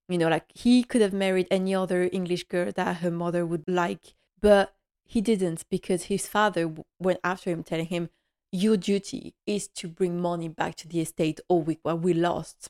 You 0.07 0.17
know, 0.17 0.29
like 0.29 0.45
he 0.53 0.83
could 0.83 1.01
have 1.01 1.13
married 1.13 1.47
any 1.49 1.73
other 1.73 2.09
English 2.11 2.43
girl 2.43 2.71
that 2.75 2.97
her 2.97 3.11
mother 3.11 3.45
would 3.45 3.63
like, 3.67 4.13
but 4.39 4.75
he 5.03 5.21
didn't 5.21 5.65
because 5.69 6.03
his 6.03 6.27
father 6.27 6.73
went 6.99 7.19
after 7.23 7.49
him, 7.49 7.63
telling 7.63 7.87
him, 7.87 8.09
Your 8.51 8.77
duty 8.77 9.35
is 9.45 9.67
to 9.69 9.87
bring 9.87 10.21
money 10.21 10.47
back 10.47 10.75
to 10.75 10.87
the 10.87 11.01
estate 11.01 11.39
or 11.49 11.61
we, 11.61 11.79
well, 11.83 11.97
we 11.97 12.13
lost. 12.13 12.69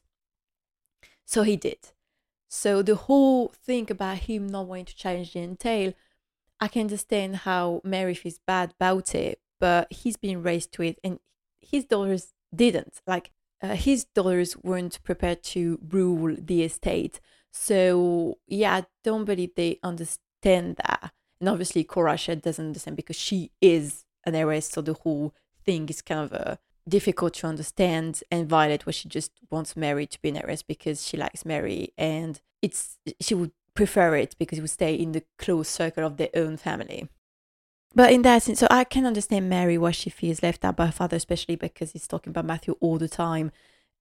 So 1.26 1.44
he 1.44 1.58
did. 1.58 1.92
So 2.48 2.82
the 2.82 2.96
whole 2.96 3.50
thing 3.50 3.92
about 3.92 4.20
him 4.20 4.48
not 4.48 4.68
wanting 4.68 4.86
to 4.86 4.96
challenge 4.96 5.34
the 5.34 5.40
entail 5.40 5.94
I 6.60 6.68
can 6.68 6.82
understand 6.82 7.38
how 7.38 7.82
Mary 7.84 8.14
feels 8.14 8.40
bad 8.46 8.74
about 8.80 9.14
it, 9.14 9.40
but 9.60 9.92
he's 9.92 10.18
been 10.18 10.42
raised 10.42 10.72
to 10.74 10.84
it, 10.84 11.00
and 11.04 11.20
his 11.60 11.86
daughters 11.86 12.34
didn't. 12.54 13.02
Like 13.06 13.32
uh, 13.62 13.76
his 13.76 14.06
daughters 14.06 14.56
weren't 14.58 15.02
prepared 15.04 15.44
to 15.44 15.80
rule 15.90 16.36
the 16.38 16.64
estate. 16.64 17.20
So 17.52 18.38
yeah, 18.48 18.76
I 18.76 18.86
don't 19.04 19.26
believe 19.26 19.56
they 19.56 19.80
understand 19.84 20.78
that. 20.78 21.12
And 21.40 21.50
obviously, 21.50 21.84
Cora 21.84 22.18
Shed 22.18 22.42
doesn't 22.42 22.68
understand 22.68 22.96
because 22.96 23.16
she 23.16 23.52
is 23.62 24.06
an 24.26 24.36
heiress, 24.36 24.70
so 24.70 24.82
the 24.82 24.94
whole 24.94 25.34
thing 25.66 25.88
is 25.90 26.02
kind 26.02 26.22
of 26.22 26.34
uh, 26.34 26.56
difficult 26.88 27.34
to 27.36 27.48
understand. 27.48 28.24
And 28.32 28.48
Violet, 28.48 28.86
where 28.86 28.94
she 28.94 29.10
just 29.10 29.32
wants 29.50 29.76
Mary 29.76 30.08
to 30.08 30.22
be 30.22 30.30
an 30.30 30.38
heiress 30.38 30.64
because 30.64 31.06
she 31.06 31.18
likes 31.18 31.46
Mary, 31.46 31.94
and 31.98 32.40
it's 32.62 32.98
she 33.20 33.36
would 33.36 33.52
prefer 33.74 34.16
it 34.16 34.36
because 34.40 34.58
it 34.58 34.62
would 34.62 34.70
stay 34.70 34.96
in 34.96 35.12
the 35.12 35.24
close 35.38 35.68
circle 35.68 36.06
of 36.06 36.18
their 36.18 36.30
own 36.36 36.58
family. 36.58 37.10
But 37.96 38.12
in 38.12 38.24
that 38.24 38.44
sense, 38.44 38.60
so 38.60 38.68
I 38.70 38.84
can 38.84 39.06
understand 39.06 39.50
Mary 39.50 39.78
why 39.78 39.92
she 39.92 40.10
feels 40.10 40.44
left 40.44 40.66
out 40.66 40.76
by 40.76 40.88
her 40.88 40.92
father, 40.92 41.16
especially 41.16 41.56
because 41.56 41.94
he's 41.94 42.08
talking 42.08 42.32
about 42.32 42.46
Matthew 42.46 42.76
all 42.82 42.98
the 42.98 43.08
time, 43.08 43.52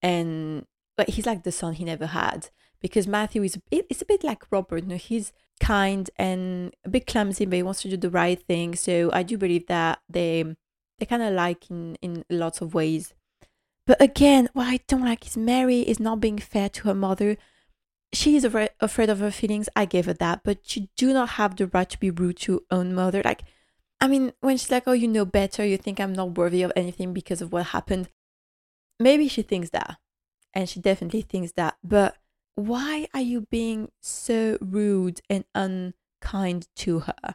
and 0.02 0.66
but 0.96 1.11
he's 1.11 1.26
like 1.26 1.44
the 1.44 1.52
son 1.52 1.74
he 1.74 1.85
never 1.85 2.07
had 2.07 2.50
because 2.80 3.07
Matthew 3.07 3.44
is 3.44 3.59
it's 3.70 4.02
a 4.02 4.07
bit 4.07 4.24
like 4.24 4.50
Robert. 4.50 4.83
You 4.83 4.88
know, 4.90 4.96
he's 4.96 5.33
kind 5.61 6.11
and 6.16 6.74
a 6.85 6.88
bit 6.88 7.07
clumsy, 7.07 7.46
but 7.46 7.57
he 7.57 7.62
wants 7.62 7.83
to 7.83 7.88
do 7.88 7.96
the 7.96 8.11
right 8.11 8.42
thing. 8.42 8.74
So 8.74 9.11
I 9.12 9.22
do 9.22 9.38
believe 9.38 9.68
that 9.68 10.00
they 10.09 10.44
they 10.98 11.07
kind 11.07 11.22
of 11.22 11.33
like 11.33 11.70
in 11.70 11.96
in 12.02 12.24
lots 12.28 12.61
of 12.61 12.74
ways. 12.74 13.14
But 13.87 14.02
again, 14.02 14.48
what 14.54 14.66
I 14.66 14.80
don't 14.88 15.04
like 15.04 15.26
is 15.26 15.37
Mary 15.37 15.80
is 15.80 16.00
not 16.00 16.20
being 16.20 16.38
fair 16.38 16.68
to 16.70 16.88
her 16.88 16.94
mother 16.94 17.37
she 18.14 18.37
is 18.37 18.44
afraid, 18.44 18.70
of 18.80 19.18
her 19.18 19.30
feelings. 19.30 19.68
I 19.74 19.85
gave 19.85 20.07
her 20.07 20.12
that, 20.14 20.42
but 20.44 20.76
you 20.76 20.88
do 20.96 21.12
not 21.12 21.30
have 21.30 21.57
the 21.57 21.66
right 21.66 21.88
to 21.90 21.98
be 21.98 22.11
rude 22.11 22.38
to 22.38 22.52
your 22.52 22.61
own 22.70 22.94
mother. 22.94 23.22
Like, 23.24 23.42
I 24.05 24.07
mean, 24.07 24.35
when 24.40 24.59
she's 24.59 24.71
like, 24.71 24.83
"Oh, 24.87 24.93
you 24.93 25.09
know 25.09 25.25
better. 25.25 25.64
You 25.64 25.79
think 25.79 25.99
I'm 25.99 26.12
not 26.12 26.37
worthy 26.37 26.62
of 26.62 26.73
anything 26.77 27.14
because 27.14 27.40
of 27.40 27.53
what 27.53 27.69
happened." 27.69 28.11
Maybe 29.01 29.29
she 29.29 29.40
thinks 29.40 29.71
that, 29.71 29.97
and 30.53 30.69
she 30.69 30.79
definitely 30.79 31.23
thinks 31.23 31.53
that. 31.53 31.79
But 31.83 32.19
why 32.55 33.09
are 33.14 33.23
you 33.23 33.47
being 33.51 33.90
so 34.03 34.59
rude 34.61 35.23
and 35.31 35.47
unkind 35.55 36.69
to 36.85 36.99
her? 37.01 37.35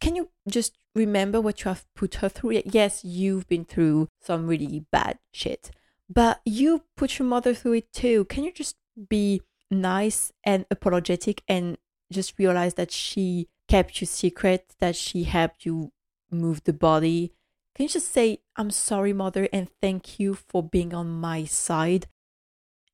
Can 0.00 0.16
you 0.16 0.30
just 0.48 0.76
remember 0.96 1.40
what 1.40 1.62
you 1.62 1.68
have 1.68 1.86
put 1.94 2.16
her 2.16 2.28
through? 2.28 2.62
Yes, 2.64 3.04
you've 3.04 3.46
been 3.46 3.64
through 3.64 4.08
some 4.20 4.48
really 4.48 4.84
bad 4.90 5.20
shit, 5.32 5.70
but 6.08 6.40
you 6.44 6.82
put 6.96 7.20
your 7.20 7.28
mother 7.28 7.54
through 7.54 7.74
it 7.74 7.92
too. 7.92 8.24
Can 8.24 8.42
you 8.42 8.50
just 8.50 8.74
be 9.08 9.42
nice 9.70 10.32
and 10.42 10.66
apologetic 10.72 11.44
and 11.46 11.78
just 12.10 12.36
realize 12.36 12.74
that 12.74 12.90
she 12.90 13.46
kept 13.68 14.00
you 14.00 14.08
secret, 14.08 14.74
that 14.80 14.96
she 14.96 15.22
helped 15.22 15.64
you 15.64 15.92
move 16.30 16.64
the 16.64 16.72
body. 16.72 17.32
Can 17.74 17.84
you 17.84 17.88
just 17.88 18.12
say, 18.12 18.38
I'm 18.56 18.70
sorry, 18.70 19.12
mother, 19.12 19.48
and 19.52 19.68
thank 19.80 20.18
you 20.18 20.34
for 20.34 20.62
being 20.62 20.92
on 20.92 21.10
my 21.10 21.44
side? 21.44 22.06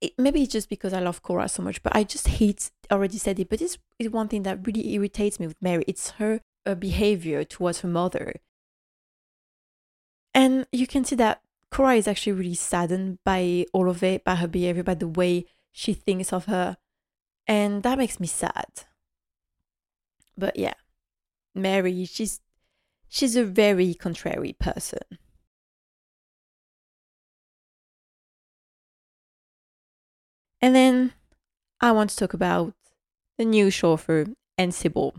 It, 0.01 0.13
maybe 0.19 0.43
it's 0.43 0.53
just 0.53 0.69
because 0.69 0.93
I 0.93 1.01
love 1.01 1.23
Cora 1.23 1.49
so 1.49 1.63
much, 1.63 1.83
but 1.83 1.97
I 1.97 2.05
just 2.05 2.29
hate, 2.29 2.71
already 2.91 3.19
said 3.19 3.39
it, 3.41 3.49
but 3.49 3.59
this 3.59 3.79
is 3.99 4.11
one 4.11 4.29
thing 4.29 4.43
that 4.43 4.67
really 4.67 4.93
irritates 4.95 5.41
me 5.41 5.47
with 5.47 5.61
Mary. 5.63 5.85
It's 5.87 6.11
her 6.13 6.41
uh, 6.67 6.75
behavior 6.75 7.45
towards 7.45 7.81
her 7.81 7.89
mother. 7.89 8.35
And 10.35 10.67
you 10.71 10.87
can 10.87 11.05
see 11.05 11.17
that 11.17 11.41
Cora 11.71 11.95
is 11.95 12.07
actually 12.07 12.33
really 12.33 12.55
saddened 12.55 13.19
by 13.25 13.65
all 13.73 13.89
of 13.89 14.03
it, 14.03 14.25
by 14.25 14.35
her 14.35 14.47
behavior, 14.47 14.83
by 14.83 14.95
the 14.95 15.09
way 15.09 15.47
she 15.73 15.95
thinks 15.95 16.33
of 16.33 16.45
her. 16.45 16.77
And 17.47 17.83
that 17.83 17.99
makes 17.99 18.21
me 18.21 18.27
sad. 18.27 18.85
But 20.37 20.59
yeah, 20.59 20.75
Mary, 21.55 22.05
she's 22.05 22.41
she's 23.17 23.37
a 23.37 23.45
very 23.45 23.95
contrary 23.95 24.55
person. 24.59 24.99
And 30.61 30.75
then 30.75 31.13
I 31.81 31.93
want 31.93 32.11
to 32.11 32.17
talk 32.17 32.35
about 32.35 32.75
the 33.39 33.45
new 33.45 33.71
chauffeur 33.71 34.27
and 34.59 34.75
Sybil. 34.75 35.15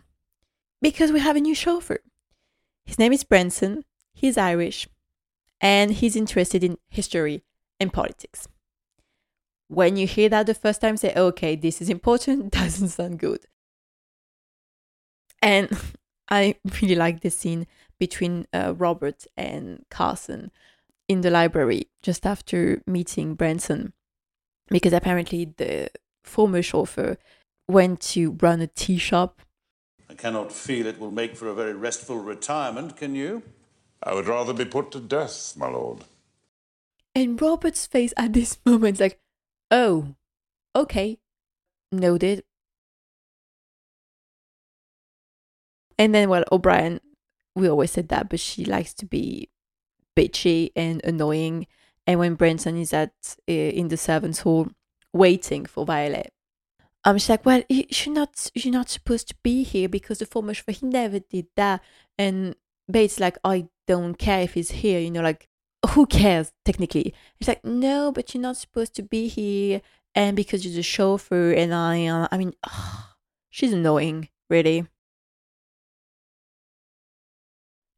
Because 0.81 1.11
we 1.11 1.19
have 1.19 1.35
a 1.35 1.41
new 1.41 1.55
chauffeur. 1.55 1.99
His 2.85 2.99
name 2.99 3.13
is 3.13 3.23
Branson, 3.23 3.83
he's 4.13 4.37
Irish, 4.37 4.87
and 5.59 5.91
he's 5.91 6.15
interested 6.15 6.63
in 6.63 6.77
history 6.89 7.43
and 7.79 7.91
politics 7.91 8.47
when 9.69 9.97
you 9.97 10.07
hear 10.07 10.29
that 10.29 10.45
the 10.45 10.53
first 10.53 10.81
time, 10.81 10.97
say, 10.97 11.13
okay, 11.15 11.55
this 11.55 11.81
is 11.81 11.89
important, 11.89 12.51
doesn't 12.51 12.89
sound 12.89 13.19
good. 13.19 13.45
And 15.41 15.69
I 16.29 16.55
really 16.81 16.95
like 16.95 17.21
the 17.21 17.29
scene 17.29 17.67
between 17.99 18.47
uh, 18.53 18.73
Robert 18.77 19.25
and 19.35 19.85
Carson 19.89 20.51
in 21.07 21.21
the 21.21 21.31
library 21.31 21.87
just 22.01 22.25
after 22.25 22.81
meeting 22.85 23.33
Branson, 23.33 23.93
because 24.69 24.93
apparently 24.93 25.45
the 25.45 25.89
former 26.23 26.61
chauffeur 26.61 27.17
went 27.67 28.01
to 28.01 28.31
run 28.41 28.61
a 28.61 28.67
tea 28.67 28.97
shop. 28.97 29.41
I 30.09 30.13
cannot 30.13 30.51
feel 30.51 30.85
it 30.85 30.99
will 30.99 31.11
make 31.11 31.35
for 31.35 31.47
a 31.47 31.53
very 31.53 31.73
restful 31.73 32.17
retirement, 32.17 32.97
can 32.97 33.15
you? 33.15 33.43
I 34.03 34.13
would 34.13 34.27
rather 34.27 34.53
be 34.53 34.65
put 34.65 34.91
to 34.91 34.99
death, 34.99 35.55
my 35.57 35.67
lord. 35.69 36.03
And 37.15 37.41
Robert's 37.41 37.87
face 37.87 38.13
at 38.15 38.33
this 38.33 38.59
moment, 38.65 38.97
is 38.97 39.01
like, 39.01 39.19
Oh, 39.71 40.15
okay. 40.75 41.19
Noted. 41.91 42.43
And 45.97 46.13
then, 46.13 46.29
well, 46.29 46.43
O'Brien 46.51 46.99
we 47.57 47.67
always 47.67 47.91
said 47.91 48.09
that, 48.09 48.29
but 48.29 48.39
she 48.39 48.63
likes 48.63 48.93
to 48.93 49.05
be 49.05 49.49
bitchy 50.15 50.71
and 50.75 51.03
annoying. 51.03 51.65
And 52.05 52.19
when 52.19 52.35
Branson 52.35 52.77
is 52.77 52.93
at 52.93 53.11
uh, 53.49 53.51
in 53.51 53.87
the 53.89 53.97
servants' 53.97 54.41
hall 54.41 54.67
waiting 55.11 55.65
for 55.65 55.83
Violet, 55.85 56.31
um, 57.03 57.17
she's 57.17 57.29
like, 57.29 57.45
"Well, 57.45 57.63
you're 57.69 58.13
not 58.13 58.51
you're 58.53 58.73
not 58.73 58.89
supposed 58.89 59.27
to 59.29 59.35
be 59.43 59.63
here 59.63 59.89
because 59.89 60.19
the 60.19 60.25
former 60.25 60.53
chauffeur 60.53 60.71
he 60.71 60.85
never 60.85 61.19
did 61.19 61.47
that." 61.55 61.81
And 62.17 62.55
Bates 62.89 63.19
like, 63.19 63.37
"I 63.43 63.67
don't 63.87 64.15
care 64.15 64.41
if 64.43 64.53
he's 64.53 64.71
here, 64.71 64.99
you 64.99 65.11
know, 65.11 65.21
like 65.21 65.49
who 65.89 66.05
cares 66.05 66.53
technically?" 66.63 67.13
He's 67.39 67.47
like, 67.47 67.65
"No, 67.65 68.11
but 68.11 68.33
you're 68.33 68.41
not 68.41 68.57
supposed 68.57 68.93
to 68.95 69.03
be 69.03 69.27
here, 69.27 69.81
and 70.15 70.35
because 70.35 70.63
you're 70.63 70.75
the 70.75 70.83
chauffeur." 70.83 71.51
And 71.53 71.73
I, 71.73 72.05
uh, 72.05 72.27
I 72.31 72.37
mean, 72.37 72.53
ugh, 72.63 73.05
she's 73.49 73.73
annoying, 73.73 74.29
really. 74.49 74.85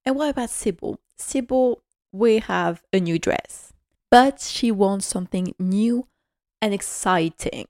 And 0.10 0.16
what 0.16 0.32
about 0.32 0.50
Sybil? 0.50 1.00
Sybil, 1.18 1.84
we 2.12 2.40
have 2.40 2.82
a 2.92 3.00
new 3.00 3.20
dress, 3.20 3.74
but 4.10 4.42
she 4.42 4.72
wants 4.72 5.06
something 5.06 5.54
new 5.60 6.08
and 6.64 6.74
exciting. 6.74 7.68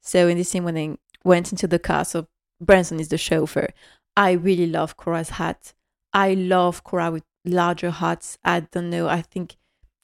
So 0.00 0.26
in 0.26 0.38
this 0.38 0.48
scene, 0.48 0.64
when 0.64 0.74
they 0.74 0.96
went 1.22 1.52
into 1.52 1.68
the 1.68 1.78
car, 1.78 2.04
so 2.04 2.26
Branson 2.60 2.98
is 2.98 3.10
the 3.10 3.16
chauffeur. 3.16 3.68
I 4.16 4.32
really 4.32 4.66
love 4.66 4.96
Cora's 4.96 5.30
hat. 5.30 5.72
I 6.12 6.34
love 6.34 6.82
Cora 6.82 7.12
with 7.12 7.22
larger 7.44 7.92
hats. 7.92 8.36
I 8.42 8.58
don't 8.58 8.90
know. 8.90 9.06
I 9.06 9.22
think 9.22 9.54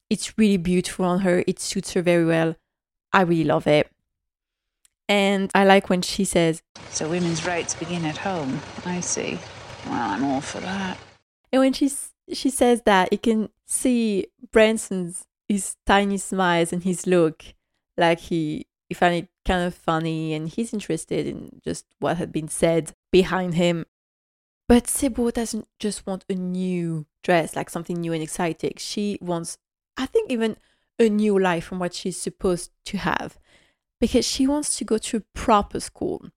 it's 0.09 0.37
really 0.37 0.55
beautiful 0.55 1.03
on 1.03 1.19
her. 1.19 1.43
It 1.45 1.59
suits 1.59 1.91
her 1.91 2.01
very 2.01 2.23
well. 2.23 2.55
I 3.11 3.23
really 3.23 3.43
love 3.43 3.67
it. 3.67 3.91
And 5.09 5.51
I 5.53 5.65
like 5.65 5.89
when 5.89 6.03
she 6.03 6.23
says, 6.23 6.63
So 6.89 7.09
women's 7.09 7.45
rights 7.45 7.75
begin 7.75 8.05
at 8.05 8.15
home. 8.15 8.61
I 8.85 9.01
see. 9.01 9.37
Well, 9.87 10.09
I'm 10.09 10.23
all 10.23 10.39
for 10.39 10.61
that. 10.61 10.97
And 11.51 11.61
when 11.61 11.73
she 11.73 11.91
she 12.33 12.49
says 12.49 12.81
that, 12.83 13.11
you 13.11 13.17
can 13.17 13.49
see 13.65 14.27
Branson's 14.51 15.25
his 15.47 15.75
tiny 15.85 16.17
smiles 16.17 16.73
and 16.73 16.83
his 16.83 17.07
look, 17.07 17.43
like 17.97 18.19
he 18.19 18.67
he 18.89 18.95
found 18.95 19.15
it 19.15 19.29
kind 19.45 19.65
of 19.65 19.73
funny 19.73 20.33
and 20.33 20.49
he's 20.49 20.73
interested 20.73 21.25
in 21.25 21.61
just 21.63 21.85
what 21.99 22.17
had 22.17 22.31
been 22.31 22.47
said 22.47 22.93
behind 23.11 23.53
him. 23.55 23.85
But 24.67 24.87
Sybil 24.87 25.31
doesn't 25.31 25.67
just 25.79 26.05
want 26.05 26.25
a 26.29 26.33
new 26.33 27.05
dress, 27.23 27.55
like 27.55 27.69
something 27.69 27.99
new 27.99 28.11
and 28.11 28.21
exciting. 28.21 28.73
She 28.77 29.17
wants, 29.21 29.57
I 29.95 30.05
think, 30.05 30.29
even 30.29 30.57
a 30.99 31.07
new 31.07 31.39
life 31.39 31.65
from 31.65 31.79
what 31.79 31.93
she's 31.93 32.17
supposed 32.17 32.71
to 32.85 32.97
have, 32.97 33.37
because 34.01 34.25
she 34.25 34.45
wants 34.47 34.77
to 34.77 34.83
go 34.83 34.97
to 34.97 35.17
a 35.17 35.23
proper 35.33 35.79
school 35.79 36.29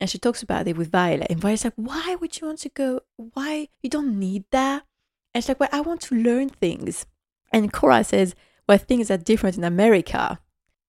and 0.00 0.08
she 0.08 0.18
talks 0.18 0.42
about 0.42 0.68
it 0.68 0.76
with 0.76 0.90
Violet. 0.90 1.26
And 1.30 1.40
Violet's 1.40 1.64
like, 1.64 1.72
why 1.76 2.16
would 2.20 2.40
you 2.40 2.46
want 2.46 2.60
to 2.60 2.68
go? 2.68 3.00
Why? 3.16 3.68
You 3.82 3.90
don't 3.90 4.18
need 4.18 4.44
that. 4.52 4.84
And 5.34 5.42
she's 5.42 5.48
like, 5.48 5.60
well, 5.60 5.68
I 5.72 5.80
want 5.80 6.00
to 6.02 6.14
learn 6.14 6.48
things. 6.48 7.06
And 7.52 7.72
Cora 7.72 8.04
says, 8.04 8.34
well, 8.68 8.78
things 8.78 9.10
are 9.10 9.16
different 9.16 9.56
in 9.56 9.64
America. 9.64 10.40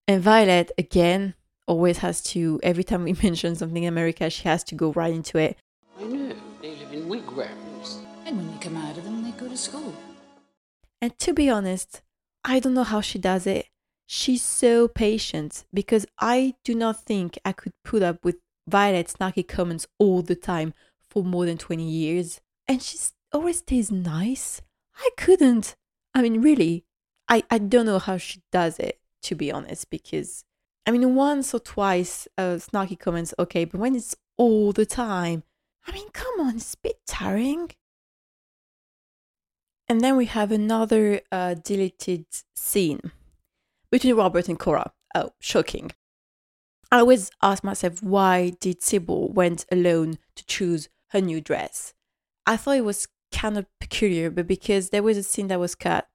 And 0.08 0.22
Violet, 0.22 0.72
again, 0.78 1.34
always 1.68 2.00
has 2.00 2.22
to, 2.24 2.60
every 2.64 2.84
time 2.84 3.04
we 3.04 3.14
mention 3.24 3.56
something 3.56 3.84
in 3.84 3.90
America, 3.90 4.30
she 4.30 4.48
has 4.48 4.64
to 4.66 4.76
go 4.76 4.92
right 4.92 5.14
into 5.14 5.38
it. 5.38 5.58
I 6.00 6.04
know, 6.04 6.36
they 6.62 6.76
live 6.76 6.94
in 6.94 7.08
wigwams. 7.08 8.00
And 8.26 8.38
when 8.38 8.52
they 8.52 8.58
come 8.58 8.78
out 8.78 8.98
of 8.98 9.04
them, 9.04 9.24
they 9.24 9.32
go 9.32 9.48
to 9.48 9.58
school. 9.58 9.96
And 11.02 11.18
to 11.20 11.34
be 11.34 11.50
honest, 11.50 12.02
I 12.44 12.60
don't 12.60 12.74
know 12.74 12.84
how 12.84 13.02
she 13.02 13.18
does 13.18 13.48
it. 13.48 13.68
She's 14.06 14.42
so 14.42 14.88
patient 14.88 15.66
because 15.74 16.06
I 16.20 16.56
do 16.64 16.76
not 16.76 17.04
think 17.04 17.38
I 17.46 17.52
could 17.52 17.74
put 17.84 18.02
up 18.02 18.24
with 18.26 18.38
Violet 18.70 19.08
snarky 19.08 19.48
comments 19.48 19.88
all 19.98 20.22
the 20.22 20.36
time 20.36 20.74
for 21.10 21.24
more 21.24 21.46
than 21.46 21.58
20 21.58 21.84
years. 21.84 22.42
And 22.68 22.82
she 22.82 22.98
always 23.34 23.60
stays 23.60 23.92
nice. 23.92 24.62
I 24.98 25.10
couldn't. 25.18 25.76
I 26.14 26.22
mean, 26.22 26.42
really, 26.42 26.86
I, 27.28 27.44
I 27.50 27.58
don't 27.58 27.86
know 27.86 28.00
how 28.00 28.18
she 28.18 28.42
does 28.52 28.80
it, 28.80 29.00
to 29.24 29.36
be 29.36 29.52
honest, 29.52 29.90
because, 29.90 30.44
I 30.86 30.92
mean, 30.92 31.16
once 31.16 31.54
or 31.54 31.60
twice, 31.60 32.28
uh, 32.38 32.58
snarky 32.58 33.00
comments, 33.00 33.34
okay, 33.38 33.66
but 33.66 33.80
when 33.80 33.96
it's 33.96 34.16
all 34.38 34.72
the 34.72 34.86
time, 34.86 35.44
I 35.88 35.92
mean, 35.92 36.10
come 36.12 36.40
on, 36.40 36.56
it's 36.58 36.74
a 36.74 36.78
bit 36.78 37.00
tiring. 37.08 37.72
And 39.88 40.02
then 40.02 40.18
we 40.18 40.26
have 40.26 40.52
another 40.52 41.22
uh, 41.32 41.56
deleted 41.56 42.26
scene 42.56 43.12
between 43.92 44.16
Robert 44.16 44.48
and 44.48 44.60
Cora. 44.60 44.92
Oh, 45.16 45.32
shocking. 45.40 45.92
I 46.92 47.00
always 47.00 47.32
ask 47.42 47.64
myself 47.64 48.02
why 48.02 48.54
did 48.60 48.82
Sybil 48.82 49.30
went 49.32 49.66
alone 49.72 50.18
to 50.36 50.46
choose 50.46 50.90
her 51.10 51.22
new 51.22 51.40
dress? 51.40 51.94
I 52.46 52.58
thought 52.58 52.78
it 52.78 52.86
was 52.86 53.08
kind 53.32 53.58
of 53.58 53.68
peculiar, 53.80 54.32
but 54.32 54.48
because 54.48 54.90
there 54.90 55.04
was 55.04 55.18
a 55.18 55.24
scene 55.24 55.50
that 55.50 55.60
was 55.60 55.76
cut, 55.76 56.08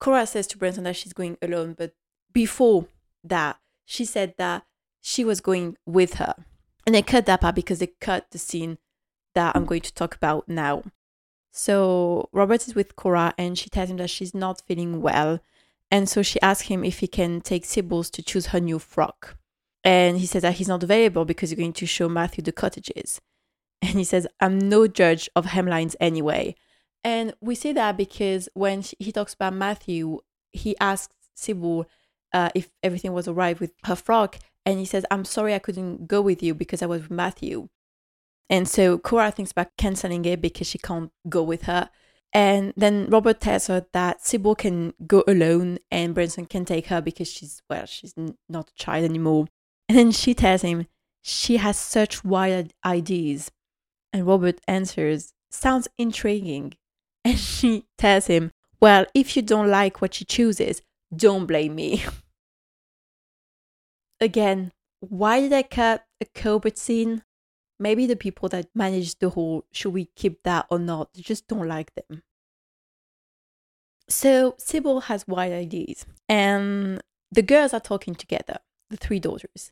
Cora 0.00 0.26
says 0.26 0.46
to 0.48 0.58
Branson 0.58 0.84
that 0.84 0.96
she's 0.96 1.12
going 1.12 1.38
alone, 1.40 1.74
but 1.76 1.94
before 2.32 2.86
that, 3.24 3.58
she 3.86 4.04
said 4.04 4.34
that 4.36 4.64
she 5.00 5.24
was 5.24 5.40
going 5.40 5.76
with 5.86 6.14
her. 6.14 6.34
And 6.86 6.94
they 6.94 7.02
cut 7.02 7.26
that 7.26 7.40
part 7.40 7.54
because 7.54 7.78
they 7.78 7.92
cut 8.00 8.26
the 8.30 8.38
scene 8.38 8.78
that 9.34 9.56
I'm 9.56 9.64
going 9.64 9.80
to 9.80 9.94
talk 9.94 10.14
about 10.14 10.48
now. 10.48 10.84
So 11.52 12.28
Robert 12.32 12.68
is 12.68 12.74
with 12.74 12.96
Cora 12.96 13.34
and 13.38 13.58
she 13.58 13.70
tells 13.70 13.90
him 13.90 13.96
that 13.96 14.10
she's 14.10 14.34
not 14.34 14.60
feeling 14.66 15.00
well. 15.00 15.40
And 15.90 16.08
so 16.08 16.22
she 16.22 16.40
asks 16.42 16.68
him 16.68 16.84
if 16.84 16.98
he 16.98 17.06
can 17.06 17.40
take 17.40 17.64
Sybil's 17.64 18.10
to 18.10 18.22
choose 18.22 18.48
her 18.48 18.60
new 18.60 18.78
frock. 18.78 19.37
And 19.84 20.18
he 20.18 20.26
says 20.26 20.42
that 20.42 20.54
he's 20.54 20.68
not 20.68 20.82
available 20.82 21.24
because 21.24 21.50
he's 21.50 21.58
going 21.58 21.72
to 21.74 21.86
show 21.86 22.08
Matthew 22.08 22.42
the 22.42 22.52
cottages. 22.52 23.20
And 23.80 23.92
he 23.92 24.04
says, 24.04 24.26
I'm 24.40 24.58
no 24.58 24.88
judge 24.88 25.30
of 25.36 25.46
hemlines 25.46 25.94
anyway. 26.00 26.56
And 27.04 27.34
we 27.40 27.54
say 27.54 27.72
that 27.72 27.96
because 27.96 28.48
when 28.54 28.82
he 28.98 29.12
talks 29.12 29.34
about 29.34 29.54
Matthew, 29.54 30.18
he 30.52 30.76
asks 30.80 31.14
Sybil 31.34 31.86
uh, 32.32 32.50
if 32.54 32.70
everything 32.82 33.12
was 33.12 33.28
all 33.28 33.34
right 33.34 33.58
with 33.58 33.72
her 33.84 33.96
frock. 33.96 34.38
And 34.66 34.78
he 34.78 34.84
says, 34.84 35.06
I'm 35.10 35.24
sorry 35.24 35.54
I 35.54 35.60
couldn't 35.60 36.08
go 36.08 36.20
with 36.20 36.42
you 36.42 36.54
because 36.54 36.82
I 36.82 36.86
was 36.86 37.02
with 37.02 37.10
Matthew. 37.10 37.68
And 38.50 38.68
so 38.68 38.98
Cora 38.98 39.30
thinks 39.30 39.52
about 39.52 39.76
canceling 39.76 40.24
it 40.24 40.40
because 40.40 40.66
she 40.66 40.78
can't 40.78 41.12
go 41.28 41.42
with 41.42 41.62
her. 41.62 41.90
And 42.32 42.74
then 42.76 43.08
Robert 43.08 43.40
tells 43.40 43.68
her 43.68 43.86
that 43.92 44.24
Sybil 44.24 44.54
can 44.54 44.92
go 45.06 45.24
alone 45.26 45.78
and 45.90 46.14
Branson 46.14 46.46
can 46.46 46.64
take 46.64 46.86
her 46.88 47.00
because 47.00 47.30
she's, 47.30 47.62
well, 47.70 47.86
she's 47.86 48.14
not 48.48 48.70
a 48.70 48.74
child 48.74 49.04
anymore. 49.04 49.46
And 49.88 49.96
then 49.96 50.12
she 50.12 50.34
tells 50.34 50.62
him 50.62 50.86
she 51.22 51.56
has 51.56 51.78
such 51.78 52.24
wild 52.24 52.72
ideas. 52.84 53.50
And 54.12 54.26
Robert 54.26 54.60
answers, 54.68 55.32
sounds 55.50 55.88
intriguing. 55.98 56.74
And 57.24 57.38
she 57.38 57.84
tells 57.98 58.26
him, 58.26 58.52
well, 58.80 59.04
if 59.12 59.36
you 59.36 59.42
don't 59.42 59.68
like 59.68 60.00
what 60.00 60.14
she 60.14 60.24
chooses, 60.24 60.82
don't 61.14 61.46
blame 61.46 61.74
me. 61.74 62.04
Again, 64.20 64.72
why 65.00 65.40
did 65.40 65.52
I 65.52 65.62
cut 65.62 66.04
a 66.20 66.26
Cobert 66.26 66.78
scene? 66.78 67.22
Maybe 67.78 68.06
the 68.06 68.16
people 68.16 68.48
that 68.50 68.68
manage 68.74 69.18
the 69.18 69.30
whole 69.30 69.64
should 69.72 69.92
we 69.92 70.06
keep 70.16 70.42
that 70.44 70.66
or 70.70 70.78
not? 70.78 71.12
They 71.12 71.22
just 71.22 71.46
don't 71.48 71.68
like 71.68 71.92
them. 71.94 72.22
So 74.08 74.54
Sybil 74.58 75.00
has 75.02 75.28
wild 75.28 75.52
ideas, 75.52 76.06
and 76.28 77.00
the 77.30 77.42
girls 77.42 77.74
are 77.74 77.80
talking 77.80 78.14
together, 78.14 78.58
the 78.88 78.96
three 78.96 79.20
daughters. 79.20 79.70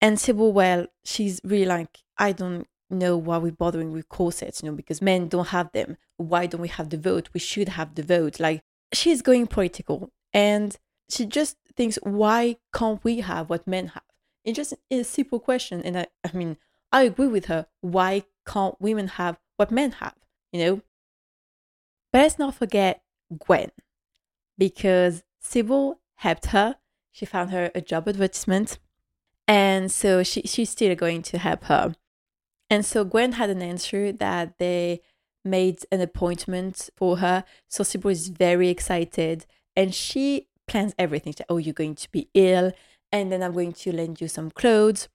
And 0.00 0.20
Sybil, 0.20 0.52
well, 0.52 0.86
she's 1.04 1.40
really 1.44 1.64
like, 1.66 1.98
I 2.18 2.32
don't 2.32 2.66
know 2.90 3.16
why 3.16 3.38
we're 3.38 3.52
bothering 3.52 3.92
with 3.92 4.08
corsets, 4.08 4.62
you 4.62 4.70
know, 4.70 4.76
because 4.76 5.02
men 5.02 5.28
don't 5.28 5.48
have 5.48 5.72
them. 5.72 5.96
Why 6.16 6.46
don't 6.46 6.60
we 6.60 6.68
have 6.68 6.90
the 6.90 6.98
vote? 6.98 7.30
We 7.32 7.40
should 7.40 7.70
have 7.70 7.94
the 7.94 8.02
vote. 8.02 8.38
Like, 8.38 8.62
she's 8.92 9.22
going 9.22 9.46
political 9.46 10.12
and 10.32 10.76
she 11.08 11.26
just 11.26 11.56
thinks, 11.76 11.98
why 12.02 12.56
can't 12.74 13.02
we 13.04 13.20
have 13.20 13.50
what 13.50 13.66
men 13.66 13.88
have? 13.88 14.02
It's 14.44 14.56
just 14.56 14.74
a 14.90 15.02
simple 15.02 15.40
question. 15.40 15.82
And 15.82 15.98
I, 15.98 16.06
I 16.24 16.36
mean, 16.36 16.56
I 16.92 17.02
agree 17.02 17.26
with 17.26 17.46
her. 17.46 17.66
Why 17.80 18.24
can't 18.46 18.80
women 18.80 19.08
have 19.08 19.38
what 19.56 19.70
men 19.70 19.92
have? 19.92 20.14
You 20.52 20.64
know? 20.64 20.82
But 22.12 22.20
let's 22.20 22.38
not 22.38 22.54
forget 22.54 23.02
Gwen, 23.36 23.70
because 24.56 25.24
Sybil 25.40 26.00
helped 26.16 26.46
her. 26.46 26.76
She 27.12 27.26
found 27.26 27.50
her 27.50 27.70
a 27.74 27.80
job 27.80 28.08
advertisement. 28.08 28.78
And 29.48 29.90
so 29.92 30.22
she, 30.22 30.42
she's 30.42 30.70
still 30.70 30.94
going 30.94 31.22
to 31.22 31.38
help 31.38 31.64
her. 31.64 31.94
And 32.68 32.84
so 32.84 33.04
Gwen 33.04 33.32
had 33.32 33.50
an 33.50 33.62
answer 33.62 34.12
that 34.12 34.58
they 34.58 35.00
made 35.44 35.78
an 35.92 36.00
appointment 36.00 36.90
for 36.96 37.18
her. 37.18 37.44
So 37.68 37.84
Sybil 37.84 38.10
is 38.10 38.28
very 38.28 38.68
excited 38.68 39.46
and 39.76 39.94
she 39.94 40.48
plans 40.66 40.94
everything. 40.98 41.34
She, 41.36 41.44
oh, 41.48 41.58
you're 41.58 41.72
going 41.72 41.94
to 41.94 42.10
be 42.10 42.28
ill, 42.34 42.72
and 43.12 43.30
then 43.30 43.42
I'm 43.42 43.52
going 43.52 43.72
to 43.72 43.92
lend 43.92 44.20
you 44.20 44.28
some 44.28 44.50
clothes. 44.50 45.08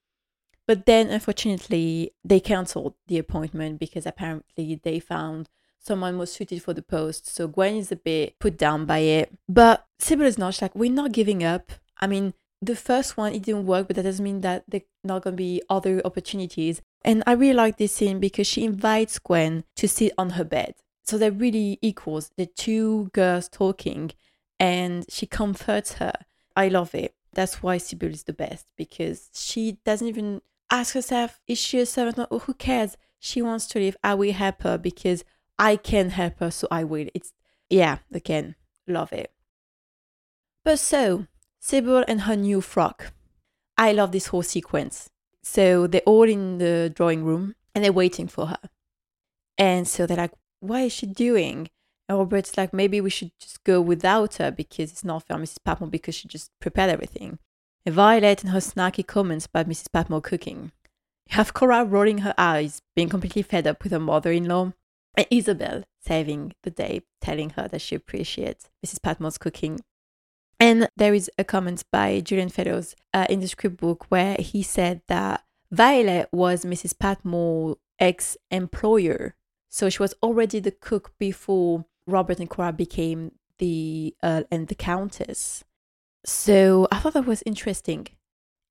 But 0.68 0.86
then, 0.86 1.10
unfortunately, 1.10 2.14
they 2.24 2.40
cancelled 2.40 2.94
the 3.08 3.18
appointment 3.18 3.80
because 3.80 4.06
apparently 4.06 4.80
they 4.82 5.00
found 5.00 5.50
someone 5.80 6.16
more 6.16 6.28
suited 6.28 6.62
for 6.62 6.74
the 6.74 6.84
post. 6.84 7.28
So 7.28 7.48
Gwen 7.48 7.76
is 7.76 7.92
a 7.92 7.96
bit 7.96 8.40
put 8.40 8.58
down 8.58 8.86
by 8.86 9.00
it. 9.00 9.36
But 9.50 9.86
Sybil 10.00 10.28
is 10.28 10.38
not. 10.38 10.54
She's 10.54 10.62
like, 10.62 10.76
we're 10.76 10.92
not 10.92 11.12
giving 11.12 11.44
up. 11.44 11.72
I 12.00 12.08
mean, 12.08 12.34
the 12.62 12.76
first 12.76 13.18
one, 13.18 13.34
it 13.34 13.44
didn't 13.44 13.66
work, 13.66 13.88
but 13.88 13.96
that 13.96 14.04
doesn't 14.04 14.24
mean 14.24 14.42
that 14.42 14.64
there's 14.68 14.84
not 15.04 15.24
going 15.24 15.36
to 15.36 15.38
be 15.38 15.62
other 15.70 16.02
opportunities. 16.06 16.82
And 17.04 17.24
I 17.26 17.34
really 17.34 17.54
like 17.56 17.78
this 17.78 17.94
scene 17.94 18.20
because 18.20 18.46
she 18.46 18.64
invites 18.64 19.18
Gwen 19.18 19.64
to 19.78 19.88
sit 19.88 20.14
on 20.18 20.32
her 20.32 20.44
bed. 20.44 20.76
So 21.04 21.18
they're 21.18 21.32
really 21.32 21.80
equals, 21.82 22.32
the 22.38 22.46
two 22.46 23.10
girls 23.14 23.50
talking, 23.50 24.12
and 24.60 25.06
she 25.10 25.26
comforts 25.26 25.94
her. 25.94 26.14
I 26.56 26.68
love 26.68 26.94
it. 26.94 27.16
That's 27.34 27.64
why 27.64 27.78
Sybil 27.78 28.12
is 28.12 28.24
the 28.24 28.34
best 28.34 28.68
because 28.78 29.30
she 29.34 29.80
doesn't 29.84 30.08
even 30.08 30.42
ask 30.70 30.94
herself, 30.94 31.40
is 31.48 31.58
she 31.58 31.80
a 31.80 31.86
servant? 31.86 32.28
or 32.30 32.40
who 32.40 32.54
cares? 32.54 32.98
She 33.20 33.42
wants 33.42 33.68
to 33.68 33.80
live. 33.80 33.98
I 34.04 34.14
will 34.14 34.34
help 34.34 34.62
her 34.64 34.78
because 34.78 35.24
I 35.58 35.78
can 35.78 36.12
help 36.12 36.40
her, 36.40 36.52
so 36.52 36.68
I 36.70 36.84
will. 36.84 37.08
It's, 37.14 37.34
yeah, 37.70 38.00
again, 38.14 38.56
love 38.88 39.14
it. 39.14 39.32
But 40.64 40.80
so, 40.80 41.26
Sybil 41.62 42.04
and 42.08 42.22
her 42.22 42.36
new 42.36 42.60
frock. 42.60 43.14
I 43.78 43.92
love 43.94 44.12
this 44.12 44.28
whole 44.28 44.44
sequence. 44.44 45.10
So 45.44 45.88
they're 45.88 46.02
all 46.06 46.28
in 46.28 46.58
the 46.58 46.92
drawing 46.94 47.24
room 47.24 47.56
and 47.74 47.84
they're 47.84 47.94
waiting 47.94 48.28
for 48.28 48.48
her. 48.48 48.60
And 49.58 49.88
so 49.88 50.06
they're 50.06 50.18
like, 50.18 50.34
what 50.60 50.82
is 50.82 50.92
she 50.92 51.06
doing? 51.06 51.70
And 52.10 52.18
Robert's 52.18 52.58
like, 52.58 52.74
maybe 52.74 53.00
we 53.00 53.10
should 53.10 53.32
just 53.40 53.64
go 53.64 53.80
without 53.80 54.36
her 54.36 54.52
because 54.52 54.92
it's 54.92 55.04
not 55.04 55.28
fair, 55.28 55.38
Mrs. 55.38 55.58
Patmore, 55.64 55.90
because 55.90 56.16
she 56.16 56.28
just 56.28 56.52
prepared 56.60 56.90
everything. 56.90 57.40
And 57.86 57.96
Violet 57.96 58.44
and 58.44 58.52
her 58.52 58.60
snarky 58.60 59.06
comments 59.06 59.46
about 59.46 59.70
Mrs. 59.70 59.92
Patmore 59.92 60.22
cooking. 60.22 60.72
You 61.30 61.36
have 61.36 61.54
Cora 61.54 61.86
rolling 61.86 62.20
her 62.20 62.34
eyes, 62.38 62.82
being 62.96 63.08
completely 63.08 63.44
fed 63.44 63.68
up 63.68 63.84
with 63.84 63.92
her 63.92 64.00
mother 64.00 64.32
in 64.32 64.46
law. 64.46 64.74
And 65.16 65.28
Isabel 65.30 65.84
saving 66.00 66.54
the 66.64 66.72
day, 66.72 67.02
telling 67.22 67.52
her 67.52 67.68
that 67.68 67.82
she 67.82 67.96
appreciates 67.96 68.70
Mrs. 68.86 69.02
Patmore's 69.02 69.38
cooking. 69.38 69.80
And 70.62 70.88
there 70.96 71.16
is 71.16 71.28
a 71.40 71.44
comment 71.44 71.84
by 71.92 72.22
Julian 72.22 72.50
Fellowes 72.50 72.96
uh, 73.16 73.26
in 73.32 73.40
the 73.40 73.48
script 73.48 73.78
book 73.78 74.06
where 74.10 74.36
he 74.38 74.62
said 74.62 75.02
that 75.08 75.44
Violet 75.72 76.30
was 76.32 76.64
Mrs. 76.64 76.94
Patmore's 77.00 77.78
ex 78.00 78.38
employer. 78.52 79.34
So 79.70 79.90
she 79.90 80.04
was 80.04 80.14
already 80.22 80.60
the 80.60 80.70
cook 80.70 81.14
before 81.18 81.86
Robert 82.06 82.40
and 82.40 82.48
Cora 82.48 82.72
became 82.72 83.32
the 83.58 84.14
Earl 84.24 84.44
and 84.52 84.68
the 84.68 84.76
Countess. 84.76 85.64
So 86.28 86.88
I 86.92 87.00
thought 87.00 87.14
that 87.14 87.26
was 87.26 87.42
interesting. 87.44 88.10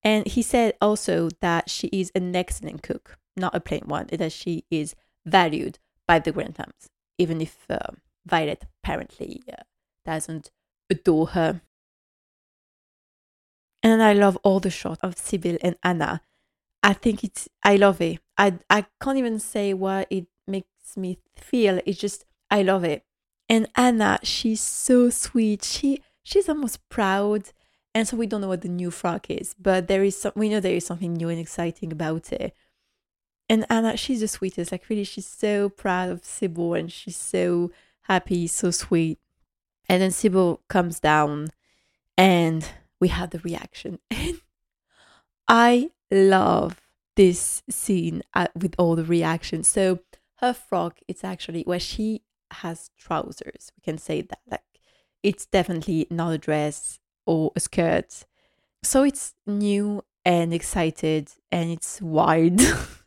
And 0.05 0.29
he 0.29 0.43
said 0.43 0.75
also 0.81 1.29
that 1.41 1.69
she 1.69 1.89
is 1.89 2.13
an 2.15 2.37
excellent 2.37 2.85
cook, 2.85 3.19
not 3.37 3.53
a 3.53 3.59
plain 3.59 3.83
one, 3.87 4.07
and 4.13 4.21
that 4.21 4.31
she 4.31 4.65
is 4.71 4.95
valued 5.27 5.81
by 6.07 6.21
the 6.21 6.33
Granthams, 6.33 6.87
even 7.19 7.41
if 7.41 7.67
uh, 7.69 7.79
Violet 8.25 8.65
apparently 8.81 9.43
uh, 9.51 9.63
doesn't 10.05 10.53
adore 10.89 11.27
her. 11.29 11.63
And 13.83 14.03
I 14.03 14.13
love 14.13 14.37
all 14.43 14.61
the 14.61 14.71
shots 14.71 15.01
of 15.03 15.17
Sybil 15.17 15.57
and 15.63 15.77
Anna. 15.83 16.21
I 16.83 16.93
think 16.93 17.25
it's, 17.25 17.49
I 17.63 17.77
love 17.77 18.01
it. 18.01 18.21
I, 18.37 18.59
I 18.69 18.87
can't 19.03 19.19
even 19.19 19.39
say 19.39 19.75
what 19.75 20.07
it 20.11 20.27
makes 20.47 20.97
me 20.97 21.19
feel. 21.37 21.81
It's 21.87 21.99
just, 21.99 22.25
I 22.51 22.63
love 22.63 22.85
it. 22.85 23.05
And 23.49 23.69
Anna, 23.75 24.19
she's 24.23 24.61
so 24.61 25.11
sweet. 25.11 25.65
She, 25.65 26.03
she's 26.23 26.49
almost 26.49 26.87
proud. 26.89 27.51
And 27.95 28.07
so 28.07 28.17
we 28.17 28.27
don't 28.27 28.41
know 28.41 28.49
what 28.49 28.63
the 28.63 28.69
new 28.69 28.91
frock 28.91 29.29
is, 29.31 29.55
but 29.59 29.89
there 29.89 30.05
is 30.05 30.17
some, 30.21 30.33
we 30.37 30.49
know 30.49 30.61
there 30.61 30.77
is 30.77 30.87
something 30.87 31.15
new 31.15 31.29
and 31.29 31.41
exciting 31.41 31.91
about 31.91 32.33
it. 32.33 32.55
And 33.49 33.67
Anna, 33.69 33.97
she's 33.97 34.21
the 34.21 34.29
sweetest. 34.29 34.71
Like 34.71 34.89
really, 34.89 35.03
she's 35.03 35.27
so 35.27 35.69
proud 35.69 36.09
of 36.09 36.25
Sybil 36.25 36.75
and 36.75 36.93
she's 36.93 37.17
so 37.17 37.73
happy, 38.03 38.47
so 38.47 38.71
sweet. 38.71 39.19
And 39.89 40.01
then 40.01 40.13
Sybil 40.13 40.61
comes 40.69 41.01
down 41.01 41.49
and 42.17 42.69
we 43.01 43.09
have 43.09 43.31
the 43.31 43.41
reaction. 43.41 43.99
And 44.11 44.41
I 45.49 45.91
love 46.11 46.81
this 47.17 47.63
scene 47.69 48.23
uh, 48.35 48.47
with 48.55 48.75
all 48.79 48.95
the 48.95 49.05
reactions. 49.05 49.69
So 49.69 50.01
her 50.37 50.53
frock, 50.53 51.01
it's 51.09 51.25
actually 51.25 51.63
where 51.63 51.81
she 51.81 52.23
has 52.53 52.91
trousers. 52.97 53.73
We 53.77 53.83
can 53.83 53.99
say 53.99 54.23
that. 54.23 54.41
Like 54.49 54.63
it's 55.23 55.47
definitely 55.47 56.07
not 56.11 56.33
a 56.33 56.39
dress 56.39 57.01
or 57.27 57.53
a 57.57 57.61
skirt. 57.61 58.25
So 58.83 59.03
it's 59.03 59.35
new 59.47 60.05
and 60.25 60.55
excited 60.55 61.31
and 61.51 61.71
it's 61.71 62.01
wide. 62.01 62.61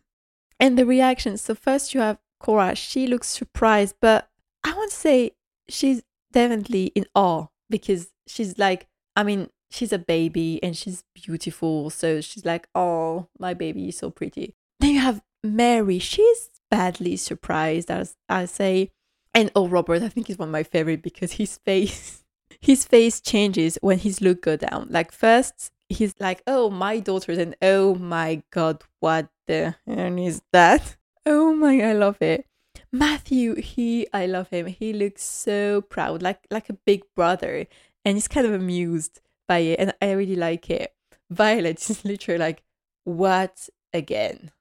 and 0.60 0.78
the 0.78 0.86
reactions. 0.86 1.42
So 1.42 1.56
first 1.56 1.94
you 1.94 2.02
have 2.02 2.20
Cora, 2.40 2.76
she 2.76 3.08
looks 3.08 3.30
surprised, 3.30 3.96
but 4.02 4.30
I 4.64 4.74
want 4.74 4.92
to 4.92 4.98
say 4.98 5.32
she's 5.70 6.04
definitely 6.32 6.88
in 6.88 7.06
awe 7.16 7.48
because 7.70 8.12
she's 8.28 8.58
like, 8.58 8.88
I 9.16 9.24
mean, 9.24 9.50
she's 9.74 9.92
a 9.92 9.98
baby 9.98 10.60
and 10.62 10.78
she's 10.78 11.04
beautiful. 11.16 11.90
So 11.90 12.22
she's 12.22 12.46
like, 12.46 12.68
oh, 12.76 13.28
my 13.40 13.54
baby 13.54 13.90
is 13.90 13.98
so 13.98 14.10
pretty. 14.12 14.56
Then 14.80 14.92
you 14.92 15.00
have 15.00 15.22
Mary. 15.44 16.00
She's 16.00 16.50
badly 16.70 17.18
surprised, 17.18 17.90
as 17.90 18.16
I 18.30 18.46
say. 18.46 18.92
And 19.34 19.52
oh, 19.56 19.68
Robert, 19.68 20.04
I 20.04 20.10
think 20.10 20.28
he's 20.28 20.38
one 20.38 20.50
of 20.50 20.54
my 20.54 20.64
favorite 20.64 21.02
because 21.02 21.34
his 21.34 21.58
face, 21.58 22.24
his 22.62 22.86
face 22.86 23.20
changes 23.20 23.80
when 23.82 23.98
his 23.98 24.22
look 24.22 24.44
go 24.44 24.56
down. 24.56 24.88
Like 24.92 25.12
first, 25.12 25.72
he's 25.90 26.14
like, 26.20 26.44
oh, 26.46 26.70
my 26.70 27.00
daughters, 27.00 27.40
and 27.40 27.56
oh 27.62 27.96
my 27.96 28.44
God, 28.52 28.84
what 29.00 29.28
the 29.48 29.76
hell 29.88 30.18
is 30.18 30.42
that? 30.52 30.98
Oh 31.26 31.56
my, 31.56 31.80
I 31.80 31.94
love 31.94 32.22
it. 32.22 32.46
Matthew, 32.92 33.56
he, 33.56 34.06
I 34.12 34.26
love 34.26 34.50
him. 34.50 34.66
He 34.66 34.92
looks 34.92 35.24
so 35.24 35.80
proud, 35.80 36.22
like 36.22 36.46
like 36.52 36.68
a 36.68 36.74
big 36.74 37.04
brother, 37.16 37.66
and 38.04 38.18
he's 38.18 38.28
kind 38.28 38.46
of 38.46 38.52
amused 38.52 39.22
by 39.48 39.60
it, 39.60 39.80
and 39.80 39.94
I 40.02 40.12
really 40.12 40.36
like 40.36 40.70
it. 40.70 40.94
Violet 41.30 41.90
is 41.90 42.06
literally 42.06 42.40
like, 42.40 42.64
what 43.04 43.70
again? 43.94 44.52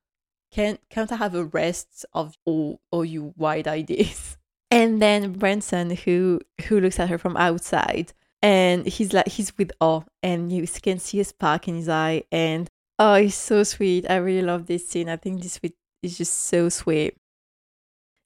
Can't 0.50 0.80
can't 0.90 1.10
I 1.12 1.16
have 1.16 1.34
a 1.34 1.44
rest 1.44 2.04
of 2.12 2.36
all 2.44 2.80
all 2.90 3.04
you 3.04 3.34
wide 3.36 3.68
ideas? 3.68 4.36
And 4.70 5.02
then 5.02 5.34
Branson, 5.34 5.90
who 5.90 6.40
who 6.66 6.80
looks 6.80 6.98
at 6.98 7.10
her 7.10 7.18
from 7.18 7.36
outside, 7.36 8.14
and 8.40 8.86
he's 8.86 9.12
like 9.12 9.28
he's 9.28 9.52
with 9.58 9.70
awe, 9.80 10.00
and 10.22 10.50
you 10.50 10.66
can 10.66 10.98
see 10.98 11.20
a 11.20 11.24
spark 11.24 11.68
in 11.68 11.74
his 11.74 11.90
eye, 11.90 12.22
and 12.32 12.70
oh, 12.98 13.16
he's 13.16 13.34
so 13.34 13.64
sweet. 13.64 14.06
I 14.08 14.16
really 14.16 14.40
love 14.40 14.64
this 14.64 14.88
scene. 14.88 15.10
I 15.10 15.16
think 15.16 15.42
this 15.42 15.60
is 16.02 16.16
just 16.16 16.32
so 16.32 16.70
sweet. 16.70 17.18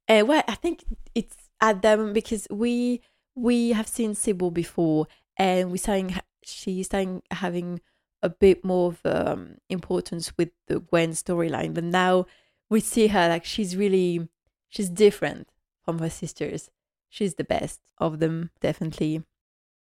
And 0.07 0.29
well, 0.29 0.45
I 0.47 0.55
think 0.55 0.85
it's 1.17 1.51
at 1.61 1.83
them 1.83 2.13
because 2.13 2.47
we 2.49 3.01
we 3.35 3.71
have 3.71 3.89
seen 3.89 4.15
Sybil 4.15 4.53
before, 4.53 5.09
and 5.37 5.71
we're 5.71 5.79
starting 5.79 6.15
she's 6.47 6.87
starting 6.87 7.23
having 7.31 7.81
a 8.23 8.29
bit 8.29 8.65
more 8.65 8.89
of 8.93 9.01
um, 9.05 9.57
importance 9.69 10.33
with 10.37 10.51
the 10.69 10.81
Gwen 10.81 11.11
storyline. 11.11 11.75
But 11.75 11.85
now 11.85 12.27
we 12.69 12.81
see 12.81 13.09
her 13.09 13.29
like 13.29 13.45
she's 13.45 13.77
really 13.77 14.29
she's 14.69 14.89
different 14.89 15.49
from 15.85 15.99
her 15.99 16.11
sisters. 16.11 16.71
She's 17.09 17.35
the 17.35 17.45
best 17.45 17.81
of 17.99 18.19
them, 18.19 18.51
definitely. 18.61 19.23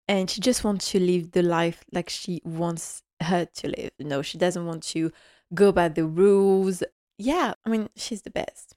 And 0.08 0.30
she 0.30 0.42
just 0.42 0.64
wants 0.64 0.92
to 0.92 1.00
live 1.00 1.32
the 1.32 1.44
life 1.44 1.84
like 1.92 2.10
she 2.10 2.42
wants 2.44 3.04
her 3.22 3.46
to 3.46 3.68
live. 3.68 3.92
You 3.98 4.06
know, 4.06 4.22
she 4.22 4.38
doesn't 4.38 4.66
want 4.66 4.84
to 4.84 5.12
go 5.54 5.72
by 5.72 5.90
the 5.90 6.06
rules. 6.06 6.84
Yeah, 7.18 7.54
I 7.66 7.70
mean, 7.70 7.90
she's 7.96 8.24
the 8.24 8.30
best. 8.30 8.76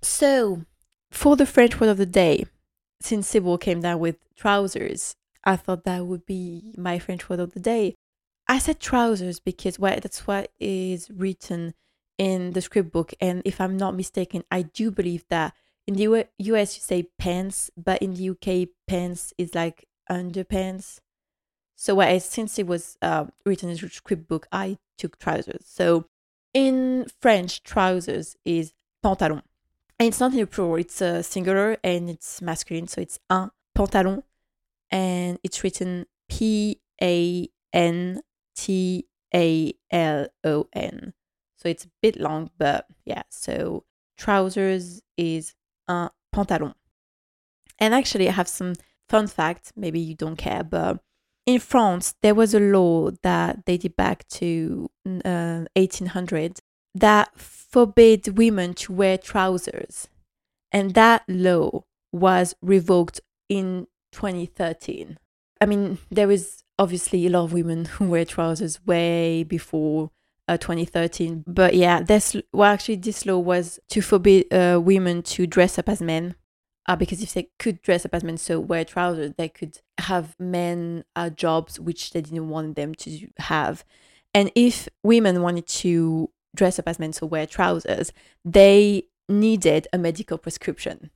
So, 0.00 0.64
for 1.10 1.36
the 1.36 1.46
French 1.46 1.78
word 1.78 1.90
of 1.90 1.98
the 1.98 2.06
day, 2.06 2.46
since 3.00 3.28
Sybil 3.28 3.58
came 3.58 3.80
down 3.80 4.00
with 4.00 4.16
trousers, 4.34 5.14
I 5.44 5.56
thought 5.56 5.84
that 5.84 6.06
would 6.06 6.26
be 6.26 6.74
my 6.76 6.98
French 6.98 7.28
word 7.28 7.40
of 7.40 7.52
the 7.52 7.60
day. 7.60 7.94
I 8.48 8.58
said 8.58 8.80
trousers 8.80 9.40
because 9.40 9.78
well, 9.78 9.98
that's 10.00 10.26
what 10.26 10.50
is 10.60 11.10
written 11.10 11.74
in 12.18 12.52
the 12.52 12.60
script 12.60 12.92
book. 12.92 13.14
And 13.20 13.42
if 13.44 13.60
I'm 13.60 13.76
not 13.76 13.96
mistaken, 13.96 14.44
I 14.50 14.62
do 14.62 14.90
believe 14.90 15.24
that 15.30 15.54
in 15.86 15.94
the 15.94 16.26
US 16.38 16.76
you 16.76 16.82
say 16.82 17.08
pants, 17.18 17.70
but 17.76 18.00
in 18.02 18.14
the 18.14 18.30
UK, 18.30 18.68
pants 18.86 19.32
is 19.38 19.54
like 19.54 19.88
underpants. 20.10 21.00
So 21.76 21.96
well, 21.96 22.20
since 22.20 22.58
it 22.58 22.66
was 22.66 22.96
uh, 23.02 23.26
written 23.44 23.70
in 23.70 23.76
the 23.76 23.88
script 23.88 24.28
book, 24.28 24.46
I 24.52 24.78
took 24.98 25.18
trousers. 25.18 25.64
So 25.66 26.06
in 26.54 27.06
French, 27.20 27.62
trousers 27.62 28.36
is 28.44 28.72
pantalon. 29.02 29.42
And 29.98 30.08
it's 30.08 30.20
not 30.20 30.32
in 30.32 30.38
the 30.38 30.46
plural, 30.46 30.76
it's 30.76 31.00
a 31.00 31.22
singular 31.22 31.76
and 31.82 32.10
it's 32.10 32.42
masculine. 32.42 32.86
So 32.86 33.00
it's 33.00 33.18
un 33.30 33.50
pantalon 33.74 34.22
and 34.92 35.38
it's 35.42 35.64
written 35.64 36.06
P 36.28 36.80
A 37.02 37.48
N 37.72 38.20
T 38.54 39.08
A 39.34 39.72
L 39.90 40.28
O 40.44 40.68
N. 40.72 41.14
So 41.56 41.68
it's 41.68 41.86
a 41.86 41.90
bit 42.02 42.20
long, 42.20 42.50
but 42.58 42.86
yeah. 43.04 43.22
So 43.30 43.84
trousers 44.18 45.00
is 45.16 45.54
un 45.88 46.10
pantalon. 46.32 46.74
And 47.78 47.94
actually, 47.94 48.28
I 48.28 48.32
have 48.32 48.48
some 48.48 48.74
fun 49.08 49.26
facts. 49.26 49.72
Maybe 49.74 49.98
you 49.98 50.14
don't 50.14 50.36
care, 50.36 50.62
but 50.62 51.00
in 51.46 51.58
France, 51.58 52.14
there 52.22 52.34
was 52.34 52.54
a 52.54 52.60
law 52.60 53.10
that 53.22 53.64
dated 53.64 53.96
back 53.96 54.28
to 54.28 54.88
uh, 55.24 55.64
1800 55.74 56.60
that 56.94 57.36
forbade 57.36 58.28
women 58.28 58.74
to 58.74 58.92
wear 58.92 59.18
trousers. 59.18 60.08
And 60.70 60.94
that 60.94 61.22
law 61.26 61.84
was 62.12 62.54
revoked 62.62 63.20
in 63.48 63.86
2013. 64.12 65.18
I 65.60 65.66
mean, 65.66 65.98
there 66.10 66.28
was 66.28 66.64
obviously 66.78 67.26
a 67.26 67.30
lot 67.30 67.44
of 67.44 67.52
women 67.52 67.84
who 67.84 68.08
wear 68.08 68.24
trousers 68.24 68.84
way 68.84 69.44
before 69.44 70.10
uh, 70.48 70.56
2013. 70.56 71.44
But 71.46 71.74
yeah, 71.74 72.02
this 72.02 72.36
well 72.52 72.72
actually 72.72 72.96
this 72.96 73.26
law 73.26 73.38
was 73.38 73.78
to 73.90 74.00
forbid 74.00 74.52
uh, 74.52 74.80
women 74.80 75.22
to 75.22 75.46
dress 75.46 75.78
up 75.78 75.88
as 75.88 76.02
men. 76.02 76.34
Uh, 76.88 76.96
because 76.96 77.22
if 77.22 77.32
they 77.32 77.48
could 77.60 77.80
dress 77.80 78.04
up 78.04 78.12
as 78.12 78.24
men, 78.24 78.36
so 78.36 78.58
wear 78.58 78.84
trousers, 78.84 79.32
they 79.38 79.48
could 79.48 79.78
have 79.98 80.34
men 80.40 81.04
uh, 81.14 81.30
jobs 81.30 81.78
which 81.78 82.10
they 82.10 82.20
didn't 82.20 82.48
want 82.48 82.74
them 82.74 82.92
to 82.92 83.28
have. 83.38 83.84
And 84.34 84.50
if 84.56 84.88
women 85.04 85.42
wanted 85.42 85.68
to 85.68 86.30
dress 86.56 86.80
up 86.80 86.88
as 86.88 86.98
men, 86.98 87.12
so 87.12 87.24
wear 87.24 87.46
trousers, 87.46 88.12
they 88.44 89.04
needed 89.28 89.86
a 89.92 89.98
medical 89.98 90.38
prescription. 90.38 91.10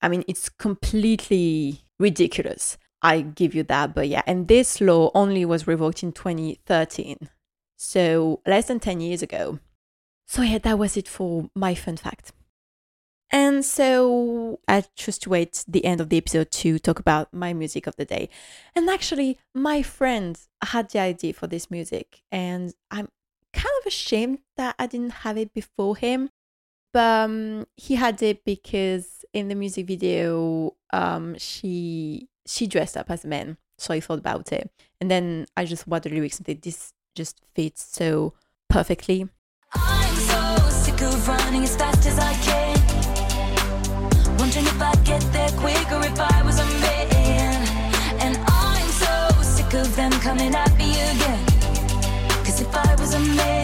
I 0.00 0.08
mean, 0.08 0.22
it's 0.28 0.48
completely 0.48 1.82
ridiculous. 1.98 2.78
I 3.02 3.20
give 3.20 3.54
you 3.54 3.62
that. 3.64 3.94
But 3.94 4.08
yeah, 4.08 4.22
and 4.26 4.48
this 4.48 4.80
law 4.80 5.10
only 5.14 5.44
was 5.44 5.66
revoked 5.66 6.02
in 6.02 6.12
2013. 6.12 7.28
So 7.76 8.40
less 8.46 8.66
than 8.66 8.80
10 8.80 9.00
years 9.00 9.22
ago. 9.22 9.60
So 10.26 10.42
yeah, 10.42 10.58
that 10.58 10.78
was 10.78 10.96
it 10.96 11.08
for 11.08 11.48
my 11.54 11.74
fun 11.74 11.96
fact. 11.96 12.32
And 13.30 13.64
so 13.64 14.60
I 14.66 14.84
just 14.96 15.26
wait 15.26 15.64
the 15.68 15.84
end 15.84 16.00
of 16.00 16.08
the 16.08 16.16
episode 16.16 16.50
to 16.52 16.78
talk 16.78 16.98
about 16.98 17.32
my 17.32 17.52
music 17.52 17.86
of 17.86 17.96
the 17.96 18.04
day. 18.04 18.30
And 18.74 18.88
actually, 18.88 19.38
my 19.54 19.82
friend 19.82 20.38
had 20.62 20.90
the 20.90 21.00
idea 21.00 21.34
for 21.34 21.46
this 21.46 21.70
music, 21.70 22.22
and 22.32 22.72
I'm 22.90 23.08
kind 23.52 23.74
of 23.80 23.86
ashamed 23.86 24.38
that 24.56 24.76
I 24.78 24.86
didn't 24.86 25.10
have 25.10 25.36
it 25.36 25.52
before 25.52 25.96
him. 25.96 26.30
But 26.92 27.24
um, 27.24 27.66
he 27.76 27.96
had 27.96 28.22
it 28.22 28.44
because 28.46 29.17
in 29.38 29.48
the 29.48 29.54
music 29.54 29.86
video, 29.86 30.74
um, 30.92 31.36
she 31.38 32.28
she 32.46 32.66
dressed 32.66 32.96
up 32.96 33.10
as 33.10 33.24
a 33.24 33.28
man, 33.28 33.56
so 33.78 33.94
I 33.94 34.00
thought 34.00 34.18
about 34.18 34.52
it, 34.52 34.70
and 35.00 35.10
then 35.10 35.46
I 35.56 35.64
just 35.64 35.86
watched 35.86 36.04
the 36.04 36.10
lyrics 36.10 36.38
and 36.38 36.46
think 36.46 36.62
this 36.62 36.92
just 37.14 37.40
fits 37.54 37.86
so 37.90 38.34
perfectly. 38.68 39.28
I'm 39.72 40.14
so 40.14 40.68
sick 40.70 41.00
of 41.02 41.28
running 41.28 41.62
as 41.62 41.76
fast 41.76 42.06
as 42.06 42.18
I 42.18 42.32
can. 42.48 42.76
Wondering 44.38 44.66
if 44.66 44.80
I'd 44.80 45.04
get 45.04 45.20
there 45.32 45.50
quicker 45.50 46.00
if 46.04 46.18
I 46.18 46.42
was 46.42 46.58
a 46.58 46.64
man. 46.64 47.58
And 48.20 48.36
I'm 48.46 48.88
so 48.88 49.42
sick 49.42 49.74
of 49.74 49.94
them 49.94 50.12
coming 50.12 50.54
at 50.54 50.76
me 50.76 50.92
again. 50.92 51.44
Cause 52.44 52.60
if 52.60 52.74
I 52.74 52.94
was 52.98 53.14
a 53.14 53.20
man, 53.20 53.57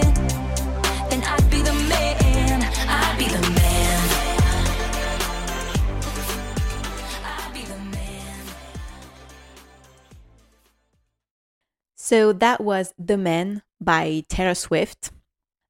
So 12.05 12.35
that 12.35 12.61
was 12.61 12.93
The 12.99 13.17
Man 13.17 13.63
by 13.81 14.25
Taylor 14.29 14.55
Swift. 14.55 15.11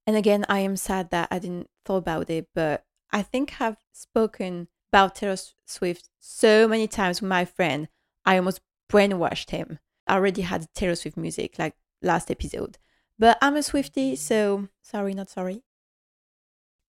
And 0.05 0.17
again, 0.17 0.45
I 0.49 0.59
am 0.59 0.75
sad 0.75 1.09
that 1.11 1.29
I 1.31 1.39
didn't 1.39 1.69
thought 1.85 1.99
about 1.99 2.29
it, 2.29 2.49
but 2.53 2.83
I 3.09 3.21
think 3.21 3.61
I've 3.61 3.77
spoken 3.93 4.67
about 4.91 5.15
Taylor 5.15 5.37
Swift 5.65 6.09
so 6.19 6.67
many 6.67 6.89
times 6.89 7.21
with 7.21 7.29
my 7.29 7.45
friend. 7.45 7.87
I 8.25 8.35
almost 8.35 8.59
brainwashed 8.91 9.51
him. 9.51 9.79
I 10.07 10.15
already 10.15 10.41
had 10.41 10.67
Taylor 10.73 10.95
Swift 10.95 11.15
music 11.15 11.57
like 11.57 11.75
last 12.01 12.29
episode. 12.29 12.79
But 13.17 13.37
I'm 13.41 13.55
a 13.55 13.59
Swiftie, 13.59 14.17
so 14.17 14.67
sorry, 14.81 15.13
not 15.13 15.29
sorry. 15.29 15.63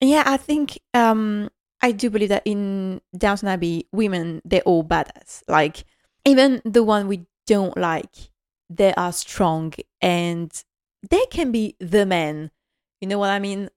Yeah, 0.01 0.23
I 0.25 0.35
think 0.35 0.77
um 0.93 1.49
I 1.81 1.93
do 1.93 2.09
believe 2.09 2.29
that 2.35 2.43
in 2.43 2.99
Downton 3.17 3.47
Abbey, 3.47 3.87
women 3.93 4.41
they're 4.43 4.59
all 4.63 4.83
badass. 4.83 5.43
Like 5.47 5.85
even 6.25 6.61
the 6.65 6.83
one 6.83 7.07
we 7.07 7.27
don't 7.45 7.77
like, 7.77 8.29
they 8.69 8.93
are 8.95 9.13
strong 9.13 9.73
and 10.01 10.63
they 11.09 11.25
can 11.31 11.51
be 11.51 11.75
the 11.79 12.05
men. 12.05 12.51
You 13.01 13.07
know 13.07 13.19
what 13.19 13.29
I 13.29 13.39
mean? 13.39 13.69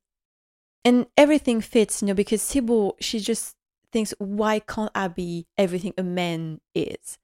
And 0.84 1.06
everything 1.16 1.60
fits, 1.60 2.00
you 2.00 2.08
know, 2.08 2.14
because 2.14 2.42
Sybil, 2.42 2.96
she 3.00 3.20
just 3.20 3.54
thinks, 3.92 4.14
why 4.18 4.60
can't 4.60 4.90
I 4.94 5.08
be 5.08 5.46
everything 5.58 5.92
a 5.98 6.02
man 6.02 6.60
is? 6.74 7.18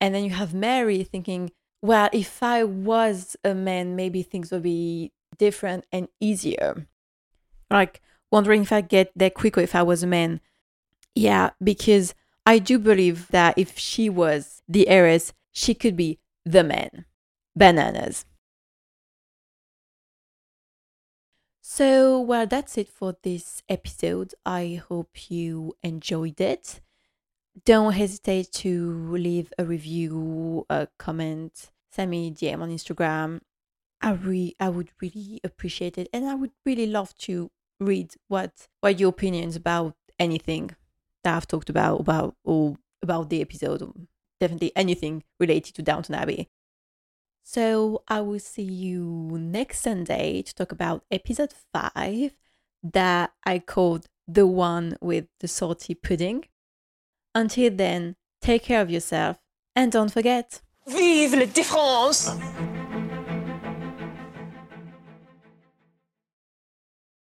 And 0.00 0.14
then 0.14 0.24
you 0.24 0.30
have 0.30 0.54
Mary 0.54 1.02
thinking, 1.02 1.50
well, 1.82 2.08
if 2.12 2.42
I 2.42 2.64
was 2.64 3.36
a 3.44 3.54
man, 3.54 3.96
maybe 3.96 4.22
things 4.22 4.50
would 4.50 4.62
be 4.62 5.12
different 5.38 5.86
and 5.90 6.08
easier. 6.20 6.86
Like 7.70 8.00
wondering 8.30 8.62
if 8.62 8.72
I'd 8.72 8.88
get 8.88 9.12
there 9.16 9.30
quicker 9.30 9.60
if 9.60 9.74
I 9.74 9.82
was 9.82 10.02
a 10.02 10.06
man. 10.06 10.40
Yeah, 11.14 11.50
because 11.62 12.14
I 12.46 12.58
do 12.58 12.78
believe 12.78 13.28
that 13.28 13.58
if 13.58 13.78
she 13.78 14.08
was 14.08 14.62
the 14.68 14.88
heiress, 14.88 15.32
she 15.52 15.74
could 15.74 15.96
be 15.96 16.18
the 16.44 16.62
man. 16.62 17.06
Bananas. 17.60 18.24
So, 21.60 22.20
well, 22.20 22.46
that's 22.46 22.78
it 22.78 22.88
for 22.88 23.16
this 23.22 23.62
episode. 23.68 24.34
I 24.46 24.82
hope 24.88 25.30
you 25.30 25.74
enjoyed 25.82 26.40
it. 26.40 26.80
Don't 27.64 27.92
hesitate 27.92 28.52
to 28.64 29.12
leave 29.12 29.52
a 29.58 29.64
review, 29.64 30.66
a 30.70 30.88
comment, 30.98 31.70
send 31.92 32.10
me 32.10 32.30
DM 32.30 32.62
on 32.62 32.70
Instagram. 32.70 33.40
I 34.00 34.12
re- 34.12 34.56
I 34.60 34.70
would 34.70 34.90
really 35.02 35.40
appreciate 35.44 35.98
it, 35.98 36.08
and 36.12 36.26
I 36.28 36.34
would 36.36 36.52
really 36.66 36.86
love 36.86 37.14
to 37.26 37.50
read 37.80 38.14
what 38.28 38.68
what 38.80 39.00
your 39.00 39.10
opinions 39.10 39.56
about 39.56 39.96
anything 40.18 40.70
that 41.24 41.36
I've 41.36 41.48
talked 41.48 41.70
about 41.70 42.00
about 42.00 42.36
or 42.44 42.76
about 43.02 43.30
the 43.30 43.42
episode. 43.42 44.08
Definitely 44.40 44.72
anything 44.76 45.24
related 45.40 45.74
to 45.76 45.82
Downton 45.82 46.14
Abbey. 46.14 46.48
So 47.42 48.02
I 48.08 48.20
will 48.20 48.38
see 48.38 48.62
you 48.62 49.36
next 49.38 49.82
Sunday 49.82 50.42
to 50.42 50.54
talk 50.54 50.72
about 50.72 51.04
episode 51.10 51.52
five 51.72 52.34
that 52.82 53.32
I 53.44 53.58
called 53.58 54.06
the 54.28 54.46
one 54.46 54.96
with 55.00 55.26
the 55.40 55.48
salty 55.48 55.94
pudding. 55.94 56.44
Until 57.34 57.70
then, 57.70 58.16
take 58.40 58.64
care 58.64 58.80
of 58.80 58.90
yourself 58.90 59.38
and 59.74 59.90
don't 59.90 60.12
forget. 60.12 60.60
Vive 60.86 61.34
la 61.34 61.46
différence 61.46 62.30